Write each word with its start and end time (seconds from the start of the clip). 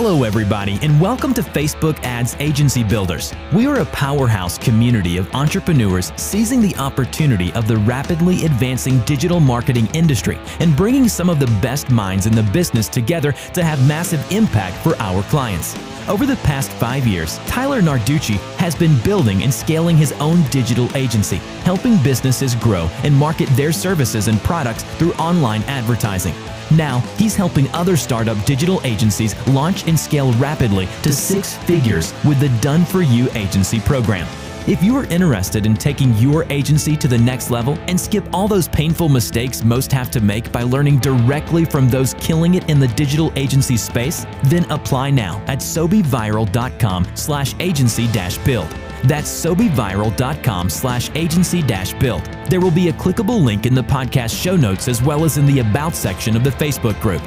Hello, 0.00 0.22
everybody, 0.22 0.78
and 0.82 1.00
welcome 1.00 1.34
to 1.34 1.42
Facebook 1.42 2.00
Ads 2.04 2.36
Agency 2.38 2.84
Builders. 2.84 3.34
We 3.52 3.66
are 3.66 3.80
a 3.80 3.86
powerhouse 3.86 4.56
community 4.56 5.16
of 5.16 5.28
entrepreneurs 5.34 6.12
seizing 6.14 6.60
the 6.60 6.72
opportunity 6.76 7.52
of 7.54 7.66
the 7.66 7.78
rapidly 7.78 8.44
advancing 8.44 9.00
digital 9.00 9.40
marketing 9.40 9.88
industry 9.94 10.38
and 10.60 10.76
bringing 10.76 11.08
some 11.08 11.28
of 11.28 11.40
the 11.40 11.48
best 11.60 11.90
minds 11.90 12.26
in 12.26 12.32
the 12.32 12.44
business 12.44 12.86
together 12.86 13.32
to 13.32 13.64
have 13.64 13.88
massive 13.88 14.24
impact 14.30 14.76
for 14.84 14.94
our 15.02 15.24
clients. 15.24 15.74
Over 16.08 16.26
the 16.26 16.36
past 16.44 16.70
five 16.70 17.04
years, 17.04 17.38
Tyler 17.48 17.82
Narducci 17.82 18.36
has 18.58 18.76
been 18.76 18.96
building 19.02 19.42
and 19.42 19.52
scaling 19.52 19.96
his 19.96 20.12
own 20.20 20.44
digital 20.50 20.88
agency, 20.96 21.38
helping 21.64 22.00
businesses 22.04 22.54
grow 22.54 22.88
and 23.02 23.12
market 23.12 23.48
their 23.56 23.72
services 23.72 24.28
and 24.28 24.38
products 24.44 24.84
through 24.96 25.12
online 25.14 25.64
advertising. 25.64 26.34
Now, 26.70 27.00
he's 27.16 27.34
helping 27.34 27.68
other 27.70 27.96
startup 27.96 28.42
digital 28.44 28.80
agencies 28.84 29.34
launch 29.48 29.86
and 29.86 29.98
scale 29.98 30.32
rapidly 30.34 30.86
to 31.02 31.12
six 31.12 31.56
figures 31.56 32.12
with 32.24 32.40
the 32.40 32.50
Done 32.60 32.84
For 32.84 33.02
You 33.02 33.28
agency 33.34 33.80
program. 33.80 34.26
If 34.68 34.82
you 34.82 34.94
are 34.98 35.04
interested 35.04 35.64
in 35.64 35.76
taking 35.76 36.12
your 36.16 36.44
agency 36.52 36.94
to 36.98 37.08
the 37.08 37.16
next 37.16 37.50
level 37.50 37.78
and 37.88 37.98
skip 37.98 38.22
all 38.34 38.46
those 38.46 38.68
painful 38.68 39.08
mistakes 39.08 39.64
most 39.64 39.90
have 39.92 40.10
to 40.10 40.20
make 40.20 40.52
by 40.52 40.62
learning 40.62 40.98
directly 40.98 41.64
from 41.64 41.88
those 41.88 42.12
killing 42.20 42.54
it 42.56 42.68
in 42.68 42.78
the 42.78 42.88
digital 42.88 43.32
agency 43.34 43.78
space, 43.78 44.26
then 44.44 44.70
apply 44.70 45.08
now 45.08 45.42
at 45.46 45.60
sobeviral.com 45.60 47.08
slash 47.14 47.54
agency 47.60 48.08
dash 48.08 48.36
build. 48.36 48.68
That's 49.04 49.30
sobeviral.com 49.30 50.68
slash 50.68 51.10
agency 51.14 51.62
dash 51.62 51.94
build. 51.94 52.26
There 52.50 52.60
will 52.60 52.70
be 52.70 52.90
a 52.90 52.92
clickable 52.92 53.42
link 53.42 53.64
in 53.64 53.74
the 53.74 53.80
podcast 53.80 54.38
show 54.38 54.54
notes 54.54 54.86
as 54.86 55.02
well 55.02 55.24
as 55.24 55.38
in 55.38 55.46
the 55.46 55.60
About 55.60 55.94
section 55.94 56.36
of 56.36 56.44
the 56.44 56.50
Facebook 56.50 57.00
group. 57.00 57.22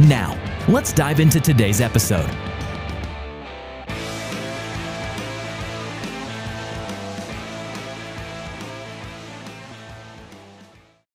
Now, 0.00 0.34
let's 0.66 0.94
dive 0.94 1.20
into 1.20 1.40
today's 1.40 1.82
episode. 1.82 2.30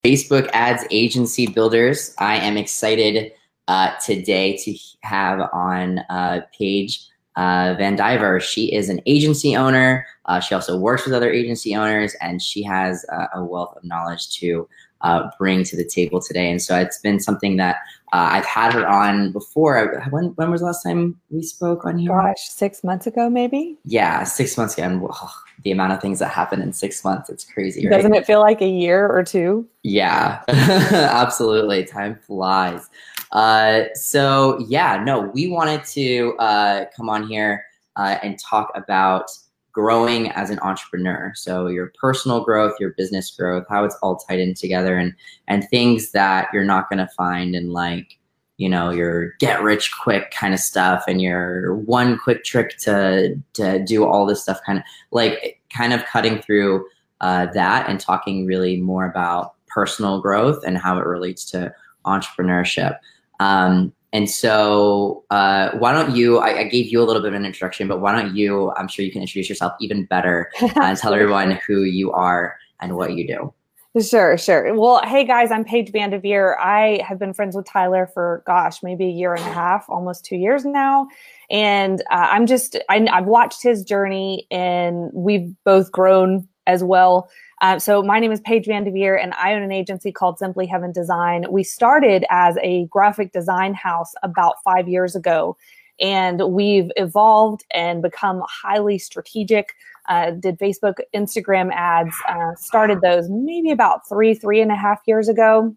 Facebook 0.03 0.49
Ads 0.53 0.83
Agency 0.89 1.45
Builders. 1.45 2.15
I 2.17 2.37
am 2.37 2.57
excited 2.57 3.31
uh, 3.67 3.91
today 4.03 4.57
to 4.57 4.75
have 5.03 5.47
on 5.53 5.99
uh, 6.09 6.41
Paige 6.57 7.07
uh, 7.35 7.75
Van 7.77 7.95
Diver. 7.95 8.39
She 8.39 8.73
is 8.73 8.89
an 8.89 8.99
agency 9.05 9.55
owner. 9.55 10.07
Uh, 10.25 10.39
she 10.39 10.55
also 10.55 10.75
works 10.75 11.05
with 11.05 11.13
other 11.13 11.31
agency 11.31 11.75
owners, 11.75 12.15
and 12.19 12.41
she 12.41 12.63
has 12.63 13.05
uh, 13.11 13.27
a 13.35 13.45
wealth 13.45 13.77
of 13.77 13.83
knowledge 13.83 14.35
to 14.37 14.67
uh, 15.01 15.29
bring 15.37 15.63
to 15.65 15.77
the 15.77 15.85
table 15.85 16.19
today. 16.19 16.49
And 16.49 16.61
so 16.61 16.77
it's 16.79 16.99
been 16.99 17.19
something 17.19 17.57
that 17.57 17.77
I've 18.11 18.45
had 18.45 18.73
her 18.73 18.87
on 18.87 19.31
before. 19.31 20.03
When, 20.09 20.25
when 20.35 20.49
was 20.49 20.61
the 20.61 20.67
last 20.67 20.83
time 20.83 21.19
we 21.29 21.43
spoke 21.43 21.85
on 21.85 21.99
here? 21.99 22.09
Gosh, 22.09 22.41
six 22.49 22.83
months 22.83 23.05
ago, 23.05 23.29
maybe? 23.29 23.77
Yeah, 23.85 24.23
six 24.23 24.57
months 24.57 24.73
ago. 24.77 24.83
And, 24.83 25.01
oh, 25.03 25.33
the 25.63 25.71
amount 25.71 25.93
of 25.93 26.01
things 26.01 26.19
that 26.19 26.29
happen 26.29 26.61
in 26.61 26.73
six 26.73 27.03
months. 27.03 27.29
It's 27.29 27.43
crazy, 27.43 27.85
right? 27.87 27.95
Doesn't 27.95 28.13
it 28.13 28.25
feel 28.25 28.39
like 28.39 28.61
a 28.61 28.67
year 28.67 29.07
or 29.07 29.23
two? 29.23 29.67
Yeah, 29.83 30.41
absolutely. 30.47 31.85
Time 31.85 32.19
flies. 32.25 32.89
Uh, 33.31 33.83
so 33.93 34.63
yeah, 34.67 35.01
no, 35.03 35.21
we 35.33 35.47
wanted 35.47 35.83
to 35.85 36.35
uh, 36.39 36.85
come 36.95 37.09
on 37.09 37.27
here 37.27 37.63
uh, 37.95 38.17
and 38.23 38.39
talk 38.39 38.71
about 38.75 39.29
growing 39.71 40.29
as 40.31 40.49
an 40.49 40.59
entrepreneur. 40.59 41.31
So 41.35 41.67
your 41.67 41.93
personal 41.99 42.43
growth, 42.43 42.73
your 42.79 42.91
business 42.91 43.31
growth, 43.31 43.65
how 43.69 43.85
it's 43.85 43.95
all 44.01 44.17
tied 44.17 44.39
in 44.39 44.53
together, 44.53 44.97
and 44.97 45.13
and 45.47 45.67
things 45.69 46.11
that 46.11 46.49
you're 46.53 46.65
not 46.65 46.89
going 46.89 46.99
to 46.99 47.09
find 47.15 47.55
in 47.55 47.71
like 47.71 48.17
you 48.61 48.69
know 48.69 48.91
your 48.91 49.31
get 49.39 49.63
rich 49.63 49.91
quick 50.03 50.29
kind 50.29 50.53
of 50.53 50.59
stuff 50.59 51.03
and 51.07 51.19
your 51.19 51.73
one 51.77 52.15
quick 52.15 52.43
trick 52.43 52.77
to 52.77 53.35
to 53.53 53.83
do 53.83 54.05
all 54.05 54.27
this 54.27 54.43
stuff 54.43 54.59
kind 54.63 54.77
of 54.77 54.83
like 55.09 55.59
kind 55.73 55.93
of 55.93 56.05
cutting 56.05 56.39
through 56.43 56.85
uh, 57.21 57.47
that 57.53 57.89
and 57.89 57.99
talking 57.99 58.45
really 58.45 58.77
more 58.77 59.05
about 59.05 59.55
personal 59.67 60.21
growth 60.21 60.63
and 60.63 60.77
how 60.77 60.99
it 60.99 61.05
relates 61.07 61.43
to 61.43 61.73
entrepreneurship. 62.05 62.97
Um, 63.39 63.93
and 64.13 64.29
so 64.29 65.23
uh, 65.31 65.71
why 65.79 65.91
don't 65.91 66.15
you 66.15 66.37
I, 66.37 66.59
I, 66.59 66.63
gave 66.65 66.87
you 66.87 67.01
a 67.01 67.05
little 67.05 67.21
bit 67.23 67.29
of 67.29 67.33
an 67.33 67.45
introduction 67.45 67.87
but 67.87 68.01
why 68.01 68.11
don't 68.11 68.35
you 68.35 68.73
i'm 68.75 68.89
sure 68.89 69.05
you 69.05 69.11
can 69.11 69.21
introduce 69.21 69.47
yourself 69.47 69.71
even 69.79 70.05
better 70.05 70.51
and 70.75 70.97
tell 70.97 71.13
everyone 71.13 71.51
who 71.65 71.83
you 71.83 72.11
are 72.11 72.57
and 72.81 72.97
what 72.97 73.13
you 73.13 73.25
do 73.25 73.53
Sure, 73.99 74.37
sure. 74.37 74.73
Well, 74.73 75.01
hey 75.03 75.25
guys, 75.25 75.51
I'm 75.51 75.65
Paige 75.65 75.91
Vandeveer. 75.91 76.55
I 76.57 77.01
have 77.05 77.19
been 77.19 77.33
friends 77.33 77.57
with 77.57 77.65
Tyler 77.65 78.09
for 78.13 78.41
gosh, 78.47 78.81
maybe 78.81 79.03
a 79.03 79.09
year 79.09 79.33
and 79.33 79.43
a 79.43 79.51
half, 79.51 79.83
almost 79.89 80.23
two 80.23 80.37
years 80.37 80.63
now. 80.63 81.09
And 81.49 81.99
uh, 82.09 82.29
I'm 82.31 82.45
just, 82.45 82.77
I, 82.87 83.05
have 83.13 83.25
watched 83.25 83.61
his 83.61 83.83
journey 83.83 84.47
and 84.49 85.11
we've 85.13 85.53
both 85.65 85.91
grown 85.91 86.47
as 86.67 86.85
well. 86.85 87.29
Uh, 87.61 87.79
so 87.79 88.01
my 88.01 88.17
name 88.17 88.31
is 88.31 88.39
Paige 88.39 88.65
Vandeveer 88.65 89.21
and 89.21 89.33
I 89.33 89.53
own 89.53 89.61
an 89.61 89.73
agency 89.73 90.13
called 90.13 90.39
Simply 90.39 90.65
Heaven 90.65 90.93
Design. 90.93 91.43
We 91.51 91.65
started 91.65 92.23
as 92.29 92.55
a 92.63 92.85
graphic 92.85 93.33
design 93.33 93.73
house 93.73 94.13
about 94.23 94.55
five 94.63 94.87
years 94.87 95.17
ago 95.17 95.57
and 95.99 96.41
we've 96.49 96.91
evolved 96.95 97.65
and 97.71 98.01
become 98.01 98.41
highly 98.47 98.97
strategic 98.97 99.75
uh, 100.09 100.31
did 100.31 100.57
Facebook, 100.59 100.95
Instagram 101.15 101.71
ads, 101.73 102.15
uh, 102.27 102.55
started 102.55 103.01
those 103.01 103.29
maybe 103.29 103.71
about 103.71 104.07
three, 104.07 104.33
three 104.33 104.61
and 104.61 104.71
a 104.71 104.75
half 104.75 104.99
years 105.05 105.29
ago. 105.29 105.75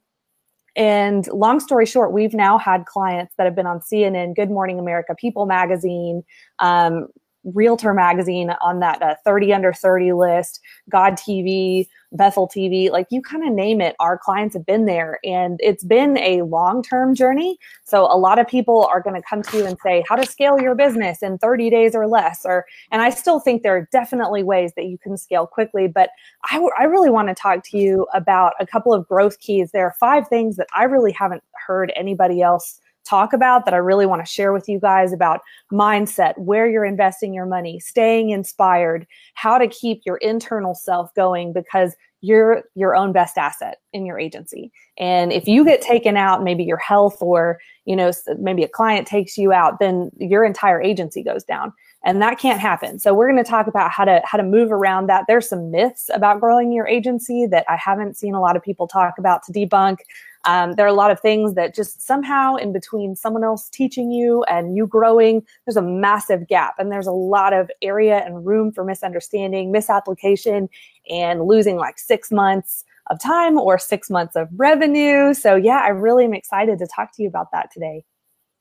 And 0.76 1.26
long 1.28 1.60
story 1.60 1.86
short, 1.86 2.12
we've 2.12 2.34
now 2.34 2.58
had 2.58 2.86
clients 2.86 3.34
that 3.36 3.44
have 3.44 3.54
been 3.54 3.66
on 3.66 3.80
CNN, 3.80 4.34
Good 4.34 4.50
Morning 4.50 4.78
America, 4.78 5.14
People 5.14 5.46
Magazine, 5.46 6.24
um, 6.58 7.08
Realtor 7.44 7.92
Magazine 7.92 8.50
on 8.60 8.80
that 8.80 9.02
uh, 9.02 9.14
30 9.24 9.52
under 9.52 9.72
30 9.72 10.12
list, 10.12 10.60
God 10.88 11.14
TV, 11.14 11.86
Bethel 12.12 12.48
TV, 12.48 12.90
like 12.90 13.06
you 13.10 13.20
kind 13.20 13.46
of 13.46 13.52
name 13.52 13.80
it, 13.80 13.96
our 13.98 14.16
clients 14.16 14.54
have 14.54 14.64
been 14.64 14.86
there. 14.86 15.18
And 15.24 15.58
it's 15.62 15.84
been 15.84 16.16
a 16.18 16.42
long 16.42 16.82
term 16.82 17.14
journey. 17.14 17.58
So 17.84 18.04
a 18.04 18.16
lot 18.16 18.38
of 18.38 18.46
people 18.46 18.84
are 18.86 19.00
going 19.00 19.20
to 19.20 19.28
come 19.28 19.42
to 19.42 19.58
you 19.58 19.66
and 19.66 19.76
say, 19.82 20.04
how 20.08 20.16
to 20.16 20.26
scale 20.26 20.60
your 20.60 20.74
business 20.74 21.22
in 21.22 21.38
30 21.38 21.70
days 21.70 21.94
or 21.94 22.06
less. 22.06 22.42
Or, 22.44 22.64
and 22.90 23.02
I 23.02 23.10
still 23.10 23.40
think 23.40 23.62
there 23.62 23.76
are 23.76 23.88
definitely 23.92 24.42
ways 24.42 24.72
that 24.76 24.86
you 24.86 24.96
can 24.98 25.16
scale 25.16 25.46
quickly. 25.46 25.88
But 25.88 26.10
I, 26.50 26.54
w- 26.54 26.72
I 26.78 26.84
really 26.84 27.10
want 27.10 27.28
to 27.28 27.34
talk 27.34 27.64
to 27.70 27.78
you 27.78 28.06
about 28.14 28.54
a 28.60 28.66
couple 28.66 28.94
of 28.94 29.06
growth 29.08 29.40
keys. 29.40 29.72
There 29.72 29.84
are 29.84 29.94
five 29.98 30.28
things 30.28 30.56
that 30.56 30.68
I 30.74 30.84
really 30.84 31.12
haven't 31.12 31.42
heard 31.66 31.92
anybody 31.96 32.42
else 32.42 32.80
talk 33.04 33.32
about 33.32 33.64
that 33.64 33.74
I 33.74 33.78
really 33.78 34.06
want 34.06 34.24
to 34.24 34.30
share 34.30 34.52
with 34.52 34.68
you 34.68 34.80
guys 34.80 35.12
about 35.12 35.40
mindset, 35.72 36.36
where 36.38 36.68
you're 36.68 36.84
investing 36.84 37.34
your 37.34 37.46
money, 37.46 37.80
staying 37.80 38.30
inspired, 38.30 39.06
how 39.34 39.58
to 39.58 39.68
keep 39.68 40.02
your 40.04 40.16
internal 40.18 40.74
self 40.74 41.14
going 41.14 41.52
because 41.52 41.94
you're 42.24 42.64
your 42.74 42.96
own 42.96 43.12
best 43.12 43.36
asset 43.36 43.80
in 43.92 44.06
your 44.06 44.18
agency. 44.18 44.72
And 44.96 45.30
if 45.30 45.46
you 45.46 45.62
get 45.62 45.82
taken 45.82 46.16
out, 46.16 46.42
maybe 46.42 46.64
your 46.64 46.78
health 46.78 47.18
or, 47.20 47.58
you 47.84 47.94
know, 47.94 48.12
maybe 48.38 48.62
a 48.62 48.68
client 48.68 49.06
takes 49.06 49.36
you 49.36 49.52
out, 49.52 49.78
then 49.78 50.10
your 50.16 50.42
entire 50.42 50.80
agency 50.80 51.22
goes 51.22 51.44
down. 51.44 51.74
And 52.02 52.22
that 52.22 52.38
can't 52.38 52.60
happen. 52.60 52.98
So 52.98 53.12
we're 53.12 53.30
going 53.30 53.42
to 53.42 53.50
talk 53.50 53.66
about 53.66 53.90
how 53.90 54.06
to 54.06 54.22
how 54.24 54.38
to 54.38 54.44
move 54.44 54.72
around 54.72 55.06
that. 55.08 55.24
There's 55.28 55.48
some 55.48 55.70
myths 55.70 56.08
about 56.14 56.40
growing 56.40 56.72
your 56.72 56.86
agency 56.86 57.46
that 57.46 57.66
I 57.68 57.76
haven't 57.76 58.16
seen 58.16 58.34
a 58.34 58.40
lot 58.40 58.56
of 58.56 58.62
people 58.62 58.86
talk 58.86 59.18
about 59.18 59.42
to 59.44 59.52
debunk. 59.52 59.98
Um, 60.46 60.72
there 60.72 60.84
are 60.84 60.88
a 60.88 60.94
lot 60.94 61.10
of 61.10 61.20
things 61.20 61.54
that 61.54 61.74
just 61.74 62.02
somehow 62.02 62.56
in 62.56 62.72
between 62.72 63.16
someone 63.16 63.44
else 63.44 63.68
teaching 63.70 64.10
you 64.10 64.44
and 64.44 64.76
you 64.76 64.86
growing, 64.86 65.42
there's 65.64 65.76
a 65.76 65.82
massive 65.82 66.46
gap. 66.48 66.74
And 66.78 66.92
there's 66.92 67.06
a 67.06 67.12
lot 67.12 67.52
of 67.52 67.70
area 67.82 68.18
and 68.24 68.44
room 68.46 68.72
for 68.72 68.84
misunderstanding, 68.84 69.72
misapplication, 69.72 70.68
and 71.08 71.46
losing 71.46 71.76
like 71.76 71.98
six 71.98 72.30
months 72.30 72.84
of 73.10 73.20
time 73.20 73.58
or 73.58 73.78
six 73.78 74.10
months 74.10 74.36
of 74.36 74.48
revenue. 74.56 75.34
So, 75.34 75.56
yeah, 75.56 75.80
I 75.84 75.88
really 75.88 76.24
am 76.24 76.34
excited 76.34 76.78
to 76.78 76.86
talk 76.86 77.14
to 77.16 77.22
you 77.22 77.28
about 77.28 77.50
that 77.52 77.70
today. 77.72 78.04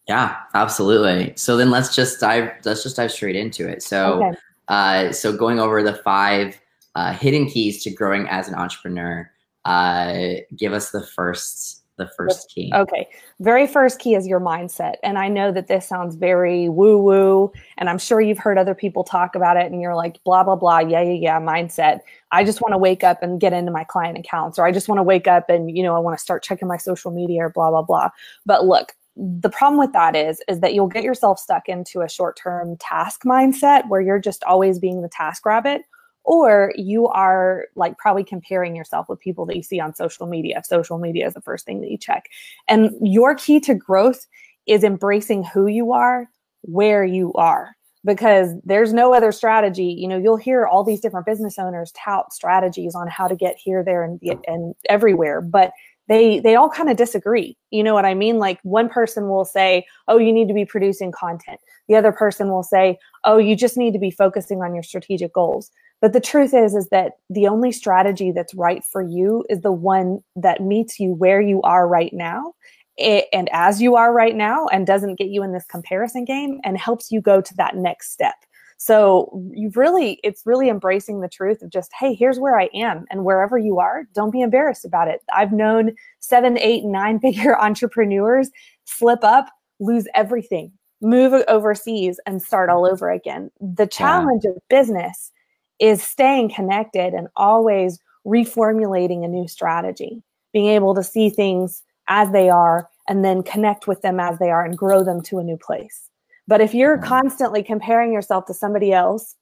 Yeah, 0.07 0.35
absolutely. 0.53 1.33
So 1.37 1.55
then 1.55 1.71
let's 1.71 1.95
just 1.95 2.19
dive. 2.19 2.51
Let's 2.65 2.83
just 2.83 2.97
dive 2.97 3.11
straight 3.11 3.37
into 3.37 3.69
it. 3.69 3.81
So, 3.81 4.21
okay. 4.21 4.37
uh, 4.67 5.11
so 5.13 5.35
going 5.35 5.59
over 5.59 5.81
the 5.81 5.93
five 5.93 6.59
uh, 6.95 7.13
hidden 7.13 7.47
keys 7.47 7.83
to 7.83 7.89
growing 7.89 8.27
as 8.27 8.47
an 8.47 8.55
entrepreneur 8.55 9.29
uh, 9.65 10.15
give 10.55 10.73
us 10.73 10.91
the 10.91 11.05
first 11.05 11.83
the 11.97 12.07
first 12.17 12.49
key. 12.49 12.71
Okay. 12.73 13.07
Very 13.39 13.67
first 13.67 13.99
key 13.99 14.15
is 14.15 14.25
your 14.25 14.39
mindset. 14.39 14.95
And 15.03 15.17
I 15.17 15.27
know 15.27 15.51
that 15.51 15.67
this 15.67 15.87
sounds 15.87 16.15
very 16.15 16.67
woo 16.67 16.97
woo. 16.97 17.51
And 17.77 17.87
I'm 17.87 17.99
sure 17.99 18.19
you've 18.19 18.39
heard 18.39 18.57
other 18.57 18.73
people 18.73 19.03
talk 19.03 19.35
about 19.35 19.57
it 19.57 19.71
and 19.71 19.79
you're 19.79 19.95
like, 19.95 20.21
blah, 20.23 20.43
blah, 20.43 20.55
blah. 20.55 20.79
Yeah, 20.79 21.01
yeah, 21.01 21.11
yeah. 21.11 21.39
Mindset. 21.39 21.99
I 22.31 22.43
just 22.43 22.61
want 22.61 22.73
to 22.73 22.79
wake 22.79 23.03
up 23.03 23.21
and 23.21 23.39
get 23.39 23.53
into 23.53 23.71
my 23.71 23.83
client 23.83 24.17
accounts, 24.17 24.57
or 24.57 24.65
I 24.65 24.71
just 24.71 24.89
want 24.89 24.99
to 24.99 25.03
wake 25.03 25.27
up 25.27 25.51
and, 25.51 25.75
you 25.75 25.83
know, 25.83 25.95
I 25.95 25.99
want 25.99 26.17
to 26.17 26.21
start 26.21 26.41
checking 26.41 26.67
my 26.67 26.77
social 26.77 27.11
media 27.11 27.43
or 27.43 27.49
blah, 27.49 27.69
blah, 27.69 27.83
blah. 27.83 28.09
But 28.43 28.65
look, 28.65 28.95
the 29.15 29.49
problem 29.49 29.77
with 29.77 29.93
that 29.93 30.15
is 30.15 30.41
is 30.47 30.61
that 30.61 30.73
you'll 30.73 30.87
get 30.87 31.03
yourself 31.03 31.37
stuck 31.37 31.69
into 31.69 32.01
a 32.01 32.09
short-term 32.09 32.75
task 32.77 33.21
mindset 33.23 33.87
where 33.87 34.01
you're 34.01 34.17
just 34.17 34.43
always 34.45 34.79
being 34.79 35.03
the 35.03 35.09
task 35.09 35.45
rabbit 35.45 35.83
or 36.23 36.73
you 36.75 37.07
are 37.07 37.65
like 37.75 37.97
probably 37.97 38.23
comparing 38.23 38.75
yourself 38.75 39.09
with 39.09 39.19
people 39.19 39.45
that 39.45 39.55
you 39.55 39.63
see 39.63 39.79
on 39.79 39.93
social 39.93 40.27
media. 40.27 40.61
Social 40.65 40.97
media 40.97 41.27
is 41.27 41.33
the 41.33 41.41
first 41.41 41.65
thing 41.65 41.81
that 41.81 41.91
you 41.91 41.97
check. 41.97 42.29
And 42.67 42.91
your 43.01 43.35
key 43.35 43.59
to 43.61 43.73
growth 43.73 44.25
is 44.65 44.83
embracing 44.83 45.43
who 45.43 45.67
you 45.67 45.91
are, 45.91 46.29
where 46.61 47.03
you 47.03 47.33
are 47.33 47.75
because 48.05 48.53
there's 48.63 48.93
no 48.93 49.13
other 49.13 49.31
strategy. 49.31 49.95
You 49.97 50.07
know, 50.07 50.17
you'll 50.17 50.37
hear 50.37 50.65
all 50.65 50.83
these 50.83 50.99
different 50.99 51.25
business 51.25 51.57
owners 51.57 51.91
tout 51.91 52.33
strategies 52.33 52.95
on 52.95 53.07
how 53.07 53.27
to 53.27 53.35
get 53.35 53.55
here, 53.57 53.83
there, 53.83 54.03
and, 54.03 54.19
and 54.47 54.75
everywhere, 54.89 55.41
but 55.41 55.71
they 56.09 56.39
they 56.39 56.55
all 56.55 56.69
kind 56.69 56.89
of 56.89 56.97
disagree. 56.97 57.57
You 57.71 57.83
know 57.83 57.93
what 57.93 58.05
I 58.05 58.13
mean? 58.13 58.37
Like 58.37 58.59
one 58.63 58.89
person 58.89 59.29
will 59.29 59.45
say, 59.45 59.85
"Oh, 60.07 60.17
you 60.17 60.33
need 60.33 60.47
to 60.49 60.53
be 60.53 60.65
producing 60.65 61.11
content." 61.11 61.59
The 61.87 61.95
other 61.95 62.11
person 62.11 62.49
will 62.49 62.63
say, 62.63 62.99
"Oh, 63.23 63.37
you 63.37 63.55
just 63.55 63.77
need 63.77 63.93
to 63.93 63.99
be 63.99 64.11
focusing 64.11 64.61
on 64.61 64.73
your 64.73 64.83
strategic 64.83 65.33
goals." 65.33 65.71
But 66.03 66.11
the 66.11 66.19
truth 66.19 66.53
is 66.53 66.75
is 66.75 66.89
that 66.89 67.13
the 67.29 67.47
only 67.47 67.71
strategy 67.71 68.33
that's 68.33 68.53
right 68.53 68.83
for 68.83 69.01
you 69.01 69.45
is 69.49 69.61
the 69.61 69.71
one 69.71 70.19
that 70.35 70.61
meets 70.61 70.99
you 70.99 71.13
where 71.13 71.39
you 71.39 71.61
are 71.61 71.87
right 71.87 72.11
now 72.11 72.55
and 72.99 73.47
as 73.53 73.81
you 73.81 73.95
are 73.95 74.11
right 74.11 74.35
now 74.35 74.67
and 74.67 74.85
doesn't 74.85 75.15
get 75.15 75.29
you 75.29 75.43
in 75.43 75.53
this 75.53 75.63
comparison 75.63 76.25
game 76.25 76.59
and 76.65 76.77
helps 76.77 77.09
you 77.09 77.21
go 77.21 77.39
to 77.39 77.55
that 77.55 77.77
next 77.77 78.11
step. 78.11 78.35
So 78.75 79.31
you 79.53 79.71
really, 79.75 80.19
it's 80.25 80.45
really 80.45 80.67
embracing 80.67 81.21
the 81.21 81.29
truth 81.29 81.61
of 81.61 81.69
just, 81.69 81.89
hey, 81.97 82.13
here's 82.13 82.37
where 82.37 82.59
I 82.59 82.69
am. 82.73 83.05
And 83.09 83.23
wherever 83.23 83.57
you 83.57 83.79
are, 83.79 84.03
don't 84.13 84.31
be 84.31 84.41
embarrassed 84.41 84.83
about 84.83 85.07
it. 85.07 85.21
I've 85.33 85.53
known 85.53 85.95
seven, 86.19 86.57
eight, 86.57 86.83
nine 86.83 87.17
figure 87.21 87.57
entrepreneurs 87.57 88.51
slip 88.83 89.23
up, 89.23 89.47
lose 89.79 90.05
everything, 90.15 90.73
move 91.01 91.31
overseas 91.47 92.19
and 92.25 92.43
start 92.43 92.69
all 92.69 92.85
over 92.85 93.09
again. 93.09 93.51
The 93.61 93.87
challenge 93.87 94.41
yeah. 94.43 94.51
of 94.51 94.57
business 94.67 95.31
is 95.79 96.03
staying 96.03 96.53
connected 96.53 97.13
and 97.13 97.27
always 97.35 97.99
reformulating 98.25 99.23
a 99.23 99.27
new 99.27 99.47
strategy, 99.47 100.23
being 100.53 100.67
able 100.67 100.95
to 100.95 101.03
see 101.03 101.29
things 101.29 101.83
as 102.07 102.31
they 102.31 102.49
are 102.49 102.89
and 103.07 103.23
then 103.23 103.43
connect 103.43 103.87
with 103.87 104.01
them 104.01 104.19
as 104.19 104.39
they 104.39 104.49
are 104.49 104.63
and 104.63 104.77
grow 104.77 105.03
them 105.03 105.21
to 105.21 105.39
a 105.39 105.43
new 105.43 105.57
place. 105.57 106.09
But 106.47 106.61
if 106.61 106.73
you're 106.73 106.97
constantly 106.97 107.63
comparing 107.63 108.11
yourself 108.11 108.45
to 108.45 108.53
somebody 108.53 108.91
else 108.91 109.35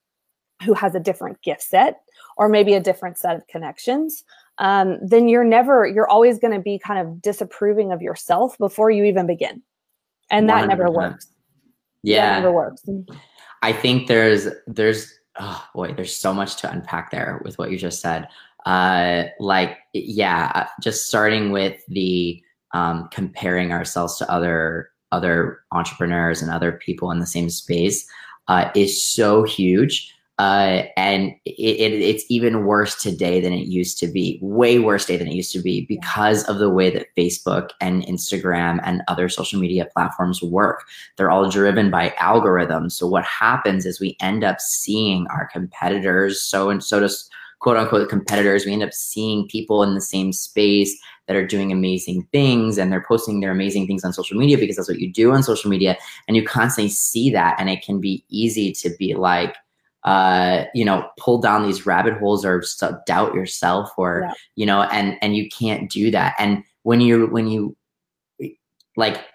who 0.64 0.74
has 0.74 0.94
a 0.94 1.00
different 1.00 1.42
gift 1.42 1.64
set 1.64 2.02
or 2.38 2.48
maybe 2.48 2.74
a 2.74 2.80
different 2.80 3.18
set 3.18 3.36
of 3.36 3.46
connections, 3.48 4.24
um, 4.60 5.00
then 5.02 5.28
you're 5.28 5.44
never, 5.44 5.88
you're 5.88 6.08
always 6.08 6.38
going 6.38 6.54
to 6.54 6.60
be 6.60 6.78
kind 6.78 7.00
of 7.00 7.22
disapproving 7.22 7.92
of 7.92 8.02
yourself 8.02 8.58
before 8.58 8.92
you 8.92 9.04
even 9.04 9.26
begin. 9.26 9.62
And 10.30 10.48
that 10.50 10.66
100%. 10.66 10.68
never 10.68 10.92
works. 10.92 11.28
Yeah. 12.04 12.36
That 12.36 12.40
never 12.42 12.52
works. 12.54 12.84
I 13.64 13.74
think 13.74 14.08
there's, 14.08 14.48
there's, 14.68 15.12
oh 15.40 15.66
boy, 15.74 15.94
there's 15.94 16.16
so 16.16 16.34
much 16.34 16.58
to 16.58 16.72
unpack 16.72 17.12
there 17.12 17.42
with 17.44 17.58
what 17.58 17.72
you 17.72 17.78
just 17.78 18.02
said. 18.02 18.28
Uh, 18.66 19.24
like, 19.40 19.78
yeah, 19.94 20.52
uh, 20.54 20.66
just 20.82 21.08
starting 21.08 21.52
with 21.52 21.82
the, 21.88 22.42
um, 22.74 23.10
comparing 23.12 23.72
ourselves 23.72 24.18
to 24.18 24.32
other 24.32 24.92
other 25.12 25.60
entrepreneurs 25.74 26.42
and 26.42 26.50
other 26.50 26.72
people 26.72 27.12
in 27.12 27.20
the 27.20 27.28
same 27.28 27.50
space 27.50 28.08
uh, 28.48 28.70
is 28.76 29.06
so 29.06 29.44
huge. 29.44 30.14
Uh, 30.42 30.88
and 30.98 31.36
it, 31.46 31.52
it, 31.54 32.02
it's 32.02 32.26
even 32.28 32.66
worse 32.66 32.96
today 32.96 33.40
than 33.40 33.54
it 33.54 33.68
used 33.68 34.00
to 34.00 34.08
be, 34.08 34.40
way 34.42 34.80
worse 34.80 35.06
today 35.06 35.18
than 35.18 35.28
it 35.28 35.36
used 35.36 35.52
to 35.52 35.62
be 35.62 35.86
because 35.86 36.44
of 36.46 36.58
the 36.58 36.68
way 36.72 36.90
that 36.90 37.16
Facebook 37.16 37.70
and 37.80 38.04
Instagram 38.08 38.80
and 38.84 39.04
other 39.08 39.30
social 39.30 39.60
media 39.60 39.88
platforms 39.94 40.42
work. 40.42 40.84
They're 41.16 41.30
all 41.30 41.48
driven 41.48 41.92
by 41.92 42.10
algorithms. 42.18 42.94
So 42.94 43.06
what 43.06 43.24
happens 43.24 43.86
is 43.86 44.00
we 44.00 44.18
end 44.20 44.44
up 44.44 44.60
seeing 44.60 45.28
our 45.28 45.48
competitors, 45.54 46.42
so 46.42 46.72
and 46.72 46.84
so 46.84 47.00
does 47.02 47.30
quote 47.60 47.78
unquote 47.78 48.10
competitors. 48.10 48.66
We 48.66 48.74
end 48.74 48.82
up 48.82 48.94
seeing 48.94 49.48
people 49.48 49.84
in 49.84 49.94
the 49.94 50.02
same 50.02 50.34
space 50.34 51.00
that 51.28 51.36
are 51.36 51.46
doing 51.46 51.72
amazing 51.72 52.28
things 52.32 52.80
and 52.80 52.92
they're 52.92 53.06
posting 53.08 53.42
their 53.42 53.52
amazing 53.52 53.86
things 53.86 54.04
on 54.04 54.12
social 54.12 54.40
media 54.40 54.58
because 54.58 54.78
that's 54.78 54.90
what 54.90 55.00
you 55.00 55.14
do 55.14 55.34
on 55.34 55.44
social 55.44 55.70
media. 55.70 55.98
And 56.28 56.36
you 56.36 56.44
constantly 56.44 56.90
see 56.90 57.30
that. 57.30 57.60
And 57.60 57.70
it 57.70 57.86
can 57.86 58.02
be 58.02 58.26
easy 58.30 58.72
to 58.72 58.90
be 58.98 59.14
like, 59.14 59.56
uh, 60.04 60.66
you 60.74 60.84
know, 60.84 61.08
pull 61.20 61.40
down 61.40 61.64
these 61.64 61.86
rabbit 61.86 62.16
holes 62.16 62.44
or 62.46 62.64
doubt 63.06 63.34
yourself 63.34 63.92
or, 63.98 64.24
yeah. 64.26 64.34
you 64.56 64.66
know, 64.66 64.84
and, 64.84 65.18
and 65.22 65.36
you 65.36 65.50
can't 65.50 65.90
do 65.90 66.12
that. 66.12 66.36
And 66.40 66.64
when 66.84 67.02
you're, 67.02 67.28
when 67.28 67.48
you 67.48 67.76
like 68.98 69.26